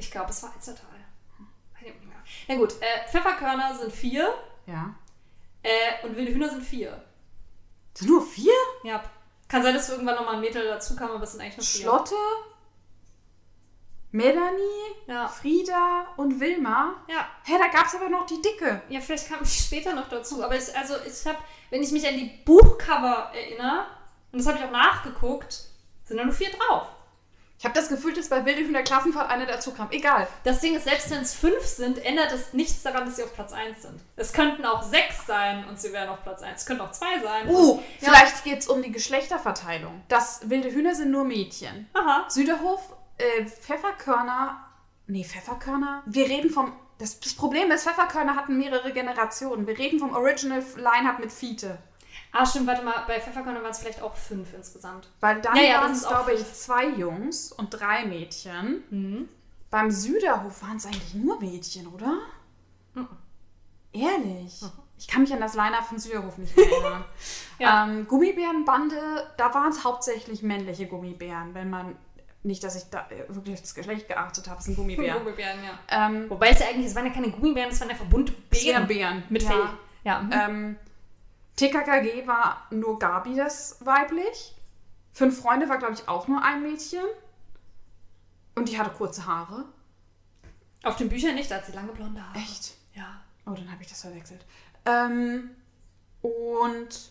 [0.00, 1.92] Ich glaube, es war mehr.
[2.48, 4.32] Na gut, äh, Pfefferkörner sind vier
[4.66, 4.94] Ja.
[5.62, 7.04] äh, und wilde Hühner sind vier.
[7.94, 8.52] Sind nur vier?
[8.82, 9.02] Ja.
[9.46, 11.82] Kann sein, dass irgendwann nochmal ein Mädel dazu kam, aber es sind eigentlich nur vier.
[11.82, 12.14] Schlotte,
[14.12, 15.28] Melanie, Ja.
[15.28, 16.94] Frieda und Wilma.
[17.08, 17.28] Ja.
[17.44, 18.82] Hä, da gab es aber noch die Dicke.
[18.88, 20.42] Ja, vielleicht kam ich später noch dazu.
[20.42, 21.38] Aber ich, also ich habe,
[21.70, 23.86] wenn ich mich an die Buchcover erinnere,
[24.32, 25.66] und das habe ich auch nachgeguckt,
[26.04, 26.86] sind da nur vier drauf.
[27.60, 29.90] Ich habe das Gefühl, dass bei Wilde Hühner Klassenfahrt eine dazu kam.
[29.90, 30.26] Egal.
[30.44, 33.34] Das Ding ist, selbst wenn es fünf sind, ändert es nichts daran, dass sie auf
[33.34, 34.00] Platz 1 sind.
[34.16, 36.62] Es könnten auch sechs sein und sie wären auf Platz 1.
[36.62, 37.46] Es könnten auch zwei sein.
[37.50, 38.08] Uh, Ja.
[38.08, 40.00] vielleicht geht es um die Geschlechterverteilung.
[40.08, 41.86] Das Wilde Hühner sind nur Mädchen.
[41.92, 42.24] Aha.
[42.30, 42.80] Süderhof,
[43.18, 44.64] äh, Pfefferkörner.
[45.06, 46.02] Nee, Pfefferkörner?
[46.06, 46.72] Wir reden vom.
[46.96, 49.66] Das, das Problem ist, Pfefferkörner hatten mehrere Generationen.
[49.66, 51.76] Wir reden vom Original Line-Up mit Fiete.
[52.32, 55.08] Ah, stimmt, warte mal, bei Pfefferkörner waren es vielleicht auch fünf insgesamt.
[55.20, 58.84] Weil dann Ja, ja, waren es, glaube ich, zwei Jungs und drei Mädchen.
[58.90, 59.28] Mhm.
[59.70, 62.18] Beim Süderhof waren es eigentlich nur Mädchen, oder?
[62.94, 63.08] Mhm.
[63.92, 64.60] Ehrlich?
[64.98, 67.04] Ich kann mich an das Line-Up von Süderhof nicht mehr erinnern.
[67.58, 67.84] Ja.
[67.84, 68.96] ähm, Gummibärenbande,
[69.36, 71.94] da waren es hauptsächlich männliche Gummibären, wenn man.
[72.42, 75.18] Nicht, dass ich da äh, wirklich auf das Geschlecht geachtet habe, es sind Gummibären.
[75.24, 76.06] Gummibären, ja.
[76.06, 78.86] ähm, Wobei es ja eigentlich, es waren ja keine Gummibären, es waren einfach bunte Beeren.
[78.86, 79.24] Bären.
[79.28, 79.48] Mit ja.
[79.50, 79.60] Fell.
[80.04, 80.20] Ja.
[80.22, 80.32] mhm.
[80.32, 80.76] Ähm,
[81.56, 84.54] TKKG war nur Gabi das weiblich.
[85.12, 87.04] Fünf Freunde war, glaube ich, auch nur ein Mädchen.
[88.54, 89.64] Und die hatte kurze Haare.
[90.82, 92.38] Auf den Büchern nicht, da hat sie lange blonde Haare.
[92.38, 92.74] Echt?
[92.94, 93.20] Ja.
[93.46, 94.44] Oh, dann habe ich das verwechselt.
[94.86, 95.50] Ähm,
[96.22, 97.10] und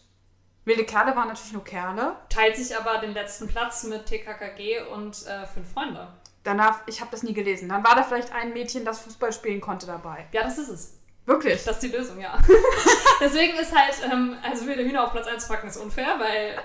[0.65, 2.15] wilde Kerle waren natürlich nur Kerle.
[2.29, 6.07] Teilt sich aber den letzten Platz mit TKKG und äh, fünf Freunde.
[6.43, 7.69] Danach, ich habe das nie gelesen.
[7.69, 10.27] Dann war da vielleicht ein Mädchen, das Fußball spielen konnte dabei.
[10.31, 10.98] Ja, das ist es.
[11.29, 11.63] Wirklich?
[11.63, 12.39] Das ist die Lösung, ja.
[13.21, 16.57] Deswegen ist halt, ähm, also wilde Hühner auf Platz 1 packen ist unfair, weil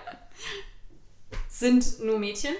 [1.48, 2.54] sind nur Mädchen.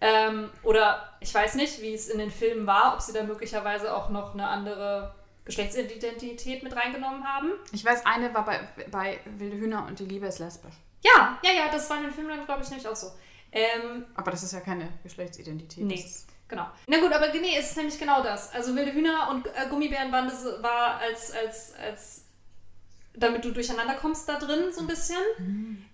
[0.00, 3.94] Ähm, oder ich weiß nicht, wie es in den Filmen war, ob sie da möglicherweise
[3.94, 5.14] auch noch eine andere
[5.44, 7.50] Geschlechtsidentität mit reingenommen haben.
[7.72, 10.74] Ich weiß, eine war bei, bei Wilde Hühner und die Liebe ist lesbisch.
[11.04, 13.08] Ja, ja, ja, das war in den Filmen dann, glaube ich, nämlich auch so.
[13.50, 15.84] Ähm, Aber das ist ja keine Geschlechtsidentität.
[15.84, 15.96] Nee.
[15.96, 16.66] Das ist- Genau.
[16.86, 18.52] Na gut, aber nee, es ist nämlich genau das.
[18.52, 22.26] Also wilde Hühner und äh, Gummibärenbande war als, als, als
[23.14, 25.16] damit du durcheinander kommst da drin so ein bisschen.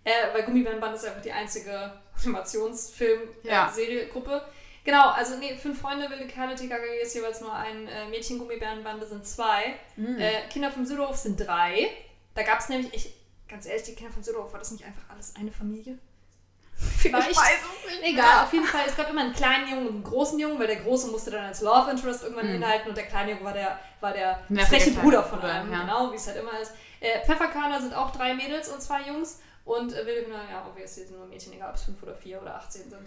[0.02, 2.02] Äh, weil Gummibärenbande ist einfach die einzige Ja.
[2.24, 4.42] Animationsfilm-Seriegruppe.
[4.84, 9.06] Genau, also nee, fünf Freunde, wilde Kerle, TKKG ist jeweils nur ein äh, Mädchen, Gummibärenbande
[9.06, 9.76] sind zwei.
[10.18, 11.88] Äh, Kinder vom Süderhof sind drei.
[12.34, 13.14] Da gab es nämlich, ich,
[13.48, 15.98] ganz ehrlich, die Kinder vom Süderhof, war das nicht einfach alles eine Familie?
[16.98, 17.30] Vielleicht.
[17.30, 18.14] Ich weiß es nicht.
[18.14, 18.42] Egal, mehr.
[18.44, 18.82] auf jeden Fall.
[18.86, 21.46] Es gab immer einen kleinen Jungen und einen großen Jungen, weil der Große musste dann
[21.46, 24.98] als Love Interest irgendwann hinhalten und der kleine Junge war der, war der Nervige freche
[24.98, 25.72] Bruder von einem.
[25.72, 25.80] ja.
[25.80, 26.72] Genau, wie es halt immer ist.
[27.00, 29.40] Äh, Pfefferkörner sind auch drei Mädels und zwei Jungs.
[29.68, 32.54] Und äh, Hühner, ja, obviously sind nur Mädchen, egal ob es fünf oder vier oder
[32.54, 33.06] 18 sind.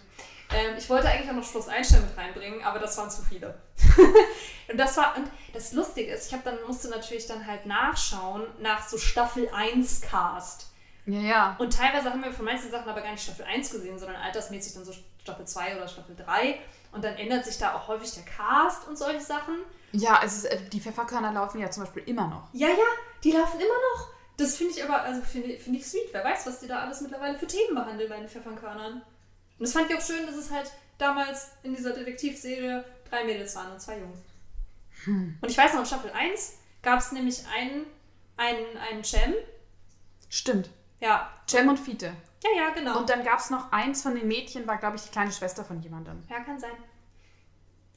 [0.53, 3.57] Ähm, ich wollte eigentlich auch noch Schloss Einstein mit reinbringen, aber das waren zu viele.
[4.71, 8.43] und das war, und das Lustige ist, ich habe dann, musste natürlich dann halt nachschauen
[8.59, 10.70] nach so Staffel 1 Cast.
[11.11, 11.55] Ja, ja.
[11.59, 14.73] Und teilweise haben wir von manchen Sachen aber gar nicht Staffel 1 gesehen, sondern altersmäßig
[14.73, 16.59] dann so Staffel 2 oder Staffel 3.
[16.93, 19.55] Und dann ändert sich da auch häufig der Cast und solche Sachen.
[19.91, 22.47] Ja, äh, die Pfefferkörner laufen ja zum Beispiel immer noch.
[22.53, 22.75] Ja, ja,
[23.23, 24.07] die laufen immer noch.
[24.37, 26.09] Das finde ich aber, also finde find ich sweet.
[26.13, 28.93] Wer weiß, was die da alles mittlerweile für Themen behandeln bei den Pfefferkörnern.
[28.93, 29.03] Und
[29.59, 33.73] das fand ich auch schön, dass es halt damals in dieser Detektivserie drei Mädels waren
[33.73, 34.19] und zwei Jungs.
[35.05, 37.85] Und ich weiß noch, in Staffel 1 gab es nämlich einen,
[38.37, 39.33] einen, einen Cem.
[40.29, 40.69] Stimmt.
[41.01, 42.13] Ja, Cem und Fiete.
[42.43, 42.99] ja, ja, genau.
[42.99, 45.65] Und dann gab es noch eins von den Mädchen, war, glaube ich, die kleine Schwester
[45.65, 46.23] von jemandem.
[46.29, 46.71] Ja, kann sein.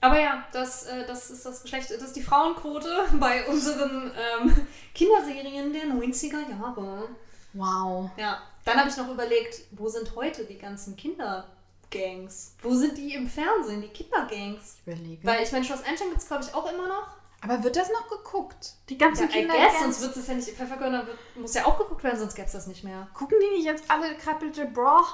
[0.00, 2.88] Aber ja, das, äh, das ist das Geschlecht, das ist die Frauenquote
[3.20, 7.08] bei unseren ähm, Kinderserien der 90er Jahre.
[7.54, 8.10] Wow.
[8.16, 12.54] Ja, dann habe ich noch überlegt, wo sind heute die ganzen Kindergangs?
[12.62, 14.76] Wo sind die im Fernsehen, die Kindergangs?
[14.78, 15.26] Ich überlege.
[15.26, 17.06] Weil ich meine, Schloss Einstein gibt es, glaube ich, auch immer noch.
[17.44, 18.72] Aber wird das noch geguckt?
[18.88, 19.54] Die Ja, ganzen I Kinder.
[19.54, 22.52] guess, sonst wird es ja nicht, Pfefferkörner muss ja auch geguckt werden, sonst gäbe es
[22.52, 23.06] das nicht mehr.
[23.14, 25.04] Gucken die nicht jetzt alle Capital Bra?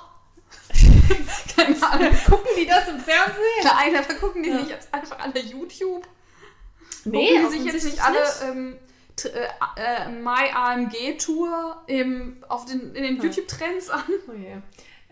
[1.57, 2.13] Keine Ahnung.
[2.27, 3.65] Gucken die das im Fernsehen?
[3.65, 4.57] Nein, aber gucken die Ja.
[4.57, 6.07] nicht jetzt einfach alle YouTube?
[7.05, 8.79] Nee, gucken die sich jetzt nicht alle ähm,
[9.25, 9.47] äh,
[9.81, 13.25] äh, My AMG Tour im, auf den, in den Hm.
[13.25, 14.03] YouTube-Trends an?
[14.29, 14.57] Oh je.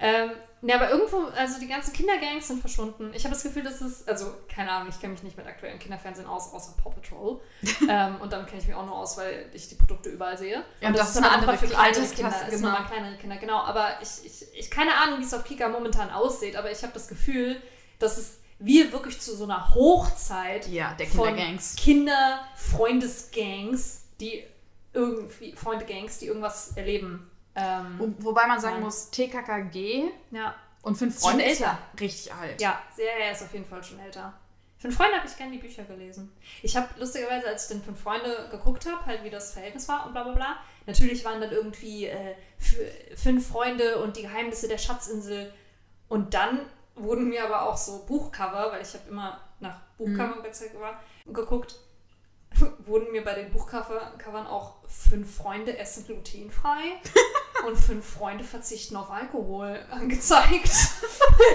[0.01, 0.30] Ähm,
[0.62, 3.11] ne, aber irgendwo, also die ganzen Kindergangs sind verschwunden.
[3.14, 5.78] Ich habe das Gefühl, dass es, also keine Ahnung, ich kenne mich nicht mit aktuellen
[5.78, 7.40] Kinderfernsehen aus, außer Paw Patrol.
[7.88, 10.64] ähm, und dann kenne ich mich auch nur aus, weil ich die Produkte überall sehe.
[10.80, 11.90] Ja, und das ist dann eine andere für Kinder.
[11.90, 12.70] Das sind genau.
[12.70, 13.59] nochmal kleinere Kinder, genau.
[13.59, 16.92] Aber ich, ich, ich keine Ahnung, wie es auf Kika momentan aussieht, aber ich habe
[16.92, 17.61] das Gefühl,
[17.99, 21.76] dass es wir wirklich zu so einer Hochzeit Ja, der von Kindergangs.
[21.76, 24.42] Kinder-Freundesgangs, die
[24.92, 27.30] irgendwie, Freunde-Gangs, die irgendwas erleben.
[27.59, 28.84] Ähm, Wo, wobei man sagen Nein.
[28.84, 30.54] muss, TKKG ja.
[30.82, 31.64] und Fünf Freunde ist älter.
[31.72, 32.61] ja richtig alt.
[32.61, 34.32] Ja, sehr, er ist auf jeden Fall schon älter.
[34.78, 36.32] Fünf Freunde habe ich gerne die Bücher gelesen.
[36.62, 40.06] Ich habe lustigerweise, als ich den Fünf Freunde geguckt habe, halt wie das Verhältnis war
[40.06, 40.56] und bla bla bla.
[40.86, 42.36] Natürlich waren dann irgendwie äh,
[43.16, 45.52] fünf Freunde und die Geheimnisse der Schatzinsel.
[46.09, 46.61] Und dann
[46.94, 50.42] wurden mir aber auch so Buchcover, weil ich habe immer nach Buchcover
[51.26, 51.74] geguckt,
[52.86, 57.00] wurden mir bei den Buchcovern auch fünf Freunde essen glutenfrei
[57.66, 60.70] und fünf Freunde verzichten auf Alkohol angezeigt.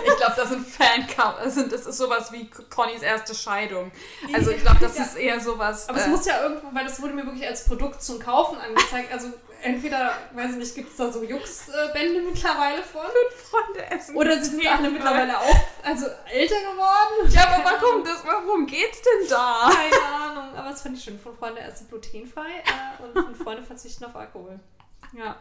[0.06, 1.08] Ich glaube, das sind fan
[1.43, 3.91] das, sind, das ist sowas wie Connys erste Scheidung.
[4.34, 5.04] Also ich glaube, das Ja.
[5.04, 5.89] ist eher sowas.
[5.89, 8.58] Aber es äh, muss ja irgendwo, weil das wurde mir wirklich als Produkt zum Kaufen
[8.58, 9.12] angezeigt.
[9.12, 9.30] Also
[9.64, 13.01] entweder, weiß ich nicht, gibt es da so Jux-Bände mittlerweile von?
[13.36, 14.16] Freunde essen.
[14.16, 17.30] Oder sie sind alle mittlerweile auch also älter geworden?
[17.32, 19.70] Ja, aber warum, das, warum geht's denn da?
[19.72, 21.20] Keine Ahnung, aber das fand ich schön.
[21.20, 24.59] Fünf Freunde essen glutenfrei äh, und fünf Freunde verzichten auf Alkohol.
[25.16, 25.36] Ja,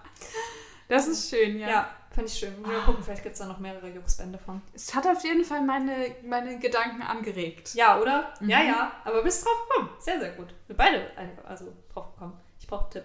[0.89, 1.69] Das ist schön, ja.
[1.69, 2.61] ja, fand ich schön.
[2.61, 4.61] Mal gucken, vielleicht gibt es da noch mehrere Jux-Bände von.
[4.75, 7.75] Es hat auf jeden Fall meine, meine Gedanken angeregt.
[7.75, 8.35] Ja, oder?
[8.41, 8.67] Ja, Mhm.
[8.69, 8.93] ja.
[9.05, 9.91] Aber bist drauf gekommen.
[9.99, 10.49] Sehr, sehr gut.
[10.67, 11.11] Wir beide
[11.49, 12.39] also drauf gekommen.
[12.61, 13.05] Ich brauche einen Tipp.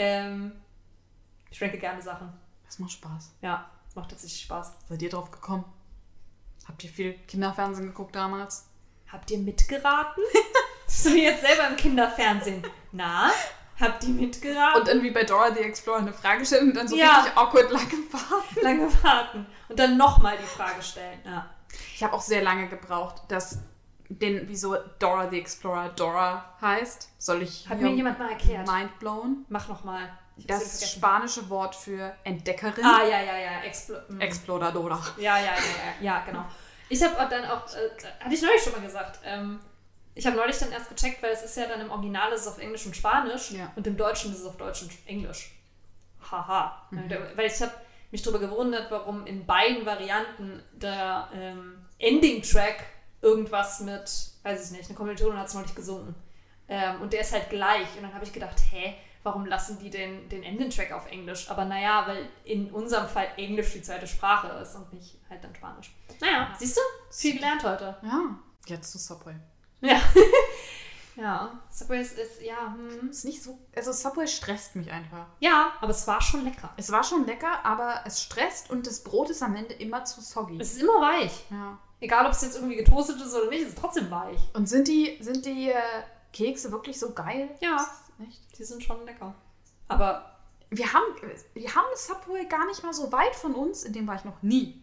[0.00, 0.52] Ähm,
[1.50, 2.32] ich ranke gerne Sachen.
[2.64, 3.32] Das macht Spaß.
[3.42, 4.72] Ja, macht tatsächlich Spaß.
[4.88, 5.64] Seid ihr drauf gekommen?
[6.66, 8.66] Habt ihr viel Kinderfernsehen geguckt damals?
[9.12, 10.22] Habt ihr mitgeraten?
[10.86, 12.62] so wie jetzt selber im Kinderfernsehen.
[12.92, 13.30] Na,
[13.78, 14.80] habt ihr mitgeraten?
[14.80, 17.16] Und dann wie bei Dora the Explorer eine Frage stellen und dann so Ja.
[17.20, 18.60] richtig awkward lange warten.
[18.62, 19.46] lange warten.
[19.68, 21.18] Und dann nochmal die Frage stellen.
[21.26, 21.50] Ja.
[21.94, 23.58] Ich habe auch sehr lange gebraucht, dass
[24.10, 27.10] den, wieso Dora the Explorer Dora heißt.
[27.18, 28.66] Soll ich Hat mir jemand mal erklärt.
[28.66, 29.46] mind blown?
[29.48, 30.10] Mach nochmal.
[30.46, 32.84] Das spanische Wort für Entdeckerin.
[32.84, 33.60] Ah, ja, ja, ja.
[33.60, 34.20] Explo mm.
[34.20, 35.00] Exploradora.
[35.18, 36.44] Ja, ja, ja, ja, ja, genau.
[36.88, 39.60] Ich habe dann auch, äh, hatte ich neulich schon mal gesagt, ähm,
[40.14, 42.48] ich habe neulich dann erst gecheckt, weil es ist ja dann im Original ist es
[42.48, 43.70] auf Englisch und Spanisch Ja.
[43.76, 45.52] und im Deutschen ist es auf Deutsch und Englisch.
[46.30, 46.86] Haha.
[46.90, 47.10] Mhm.
[47.36, 47.72] Weil ich habe
[48.10, 52.84] mich darüber gewundert, warum in beiden Varianten der ähm, Ending-Track
[53.22, 54.10] irgendwas mit,
[54.42, 56.14] weiß ich nicht, eine Kommilitonin hat es neulich gesungen.
[56.68, 57.96] Ähm, und der ist halt gleich.
[57.96, 61.50] Und dann habe ich gedacht, hä, warum lassen die den, den Ending-Track auf Englisch?
[61.50, 65.54] Aber naja, weil in unserem Fall Englisch die zweite Sprache ist und nicht halt dann
[65.54, 65.94] Spanisch.
[66.20, 66.80] Naja, siehst du?
[67.10, 67.96] Viel gelernt heute.
[68.02, 69.34] Ja, jetzt zu Subway.
[69.80, 70.00] Ja.
[71.16, 73.10] ja, Subway ist, ist ja, hm.
[73.10, 73.58] Ist nicht so.
[73.74, 75.26] Also Subway stresst mich einfach.
[75.40, 76.70] ja, aber es war schon lecker.
[76.76, 80.20] Es war schon lecker, aber es stresst und das Brot ist am Ende immer zu
[80.20, 80.58] soggy.
[80.60, 81.46] Es ist immer weich.
[81.50, 81.78] Ja.
[82.00, 84.38] Egal, ob es jetzt irgendwie getoastet ist oder nicht, es ist trotzdem weich.
[84.54, 85.74] Und sind die, sind die äh,
[86.32, 87.50] Kekse wirklich so geil?
[87.60, 87.76] Ja.
[88.26, 88.58] Echt?
[88.58, 89.34] Die sind schon lecker.
[89.88, 90.36] Aber
[90.70, 91.04] Wir haben,
[91.54, 94.40] wir haben Subway gar nicht mal so weit von uns, in dem war ich noch
[94.42, 94.82] nie.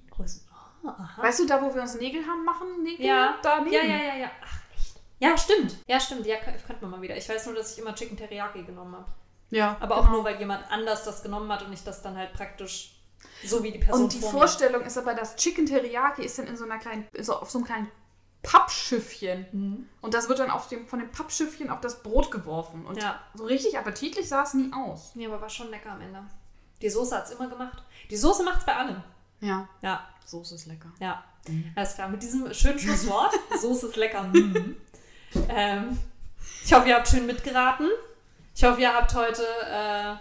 [0.84, 1.22] Oh, aha.
[1.24, 2.84] Weißt du, da wo wir uns Nägel haben machen?
[2.84, 3.06] Nägel?
[3.06, 3.74] Ja, daneben.
[3.74, 4.32] ja, ja, ja, ja.
[4.44, 5.00] Ach, echt?
[5.20, 5.76] Ja, stimmt.
[5.88, 6.26] Ja, stimmt.
[6.26, 7.16] Ja, kö- könnte man mal wieder.
[7.18, 9.06] Ich weiß nur, dass ich immer Chicken Teriyaki genommen habe.
[9.50, 10.16] Ja, Aber auch genau.
[10.18, 12.97] nur, weil jemand anders das genommen hat und ich das dann halt praktisch
[13.46, 14.38] so wie die Person Und die vor mir.
[14.40, 17.58] Vorstellung ist aber, dass Chicken Teriyaki ist dann in so einer kleinen, so auf so
[17.60, 17.92] einem kleinen
[18.44, 19.46] Pappschiffchen.
[19.52, 19.90] Mhm.
[20.02, 22.86] Und das wird dann auf dem, von dem Pappschiffchen auf das Brot geworfen.
[22.86, 23.20] Und Ja.
[23.34, 25.12] so richtig appetitlich sah es nie aus.
[25.16, 26.24] Nee, aber war schon lecker am Ende.
[26.82, 27.84] Die Soße hat es immer gemacht.
[28.10, 29.04] Die Soße macht es bei allem.
[29.42, 30.92] Ja, Ja, Soße ist lecker.
[31.00, 31.24] ja.
[31.48, 31.72] Mhm.
[31.76, 32.10] Alles klar.
[32.10, 33.34] Mit diesem schönen Schlusswort.
[33.62, 34.24] Soße ist lecker.
[34.24, 34.76] Mhm.
[35.50, 35.98] ähm,
[36.64, 37.90] ich hoffe, ihr habt schön mitgeraten.
[38.56, 40.16] Ich hoffe, ihr habt heute äh,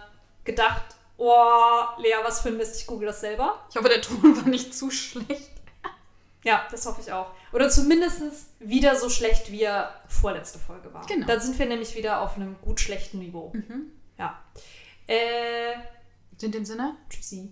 [0.45, 0.83] gedacht,
[1.17, 3.65] oh, Lea, was für ein Mist, ich google das selber.
[3.69, 5.51] Ich hoffe, der Ton war nicht zu schlecht.
[6.43, 7.31] Ja, das hoffe ich auch.
[7.51, 8.21] Oder zumindest
[8.59, 11.05] wieder so schlecht, wie er vorletzte Folge war.
[11.05, 11.27] Genau.
[11.27, 13.51] Dann sind wir nämlich wieder auf einem gut schlechten Niveau.
[14.17, 14.39] Ja.
[15.07, 15.73] Äh,
[16.41, 17.51] In dem Sinne, tschüssi.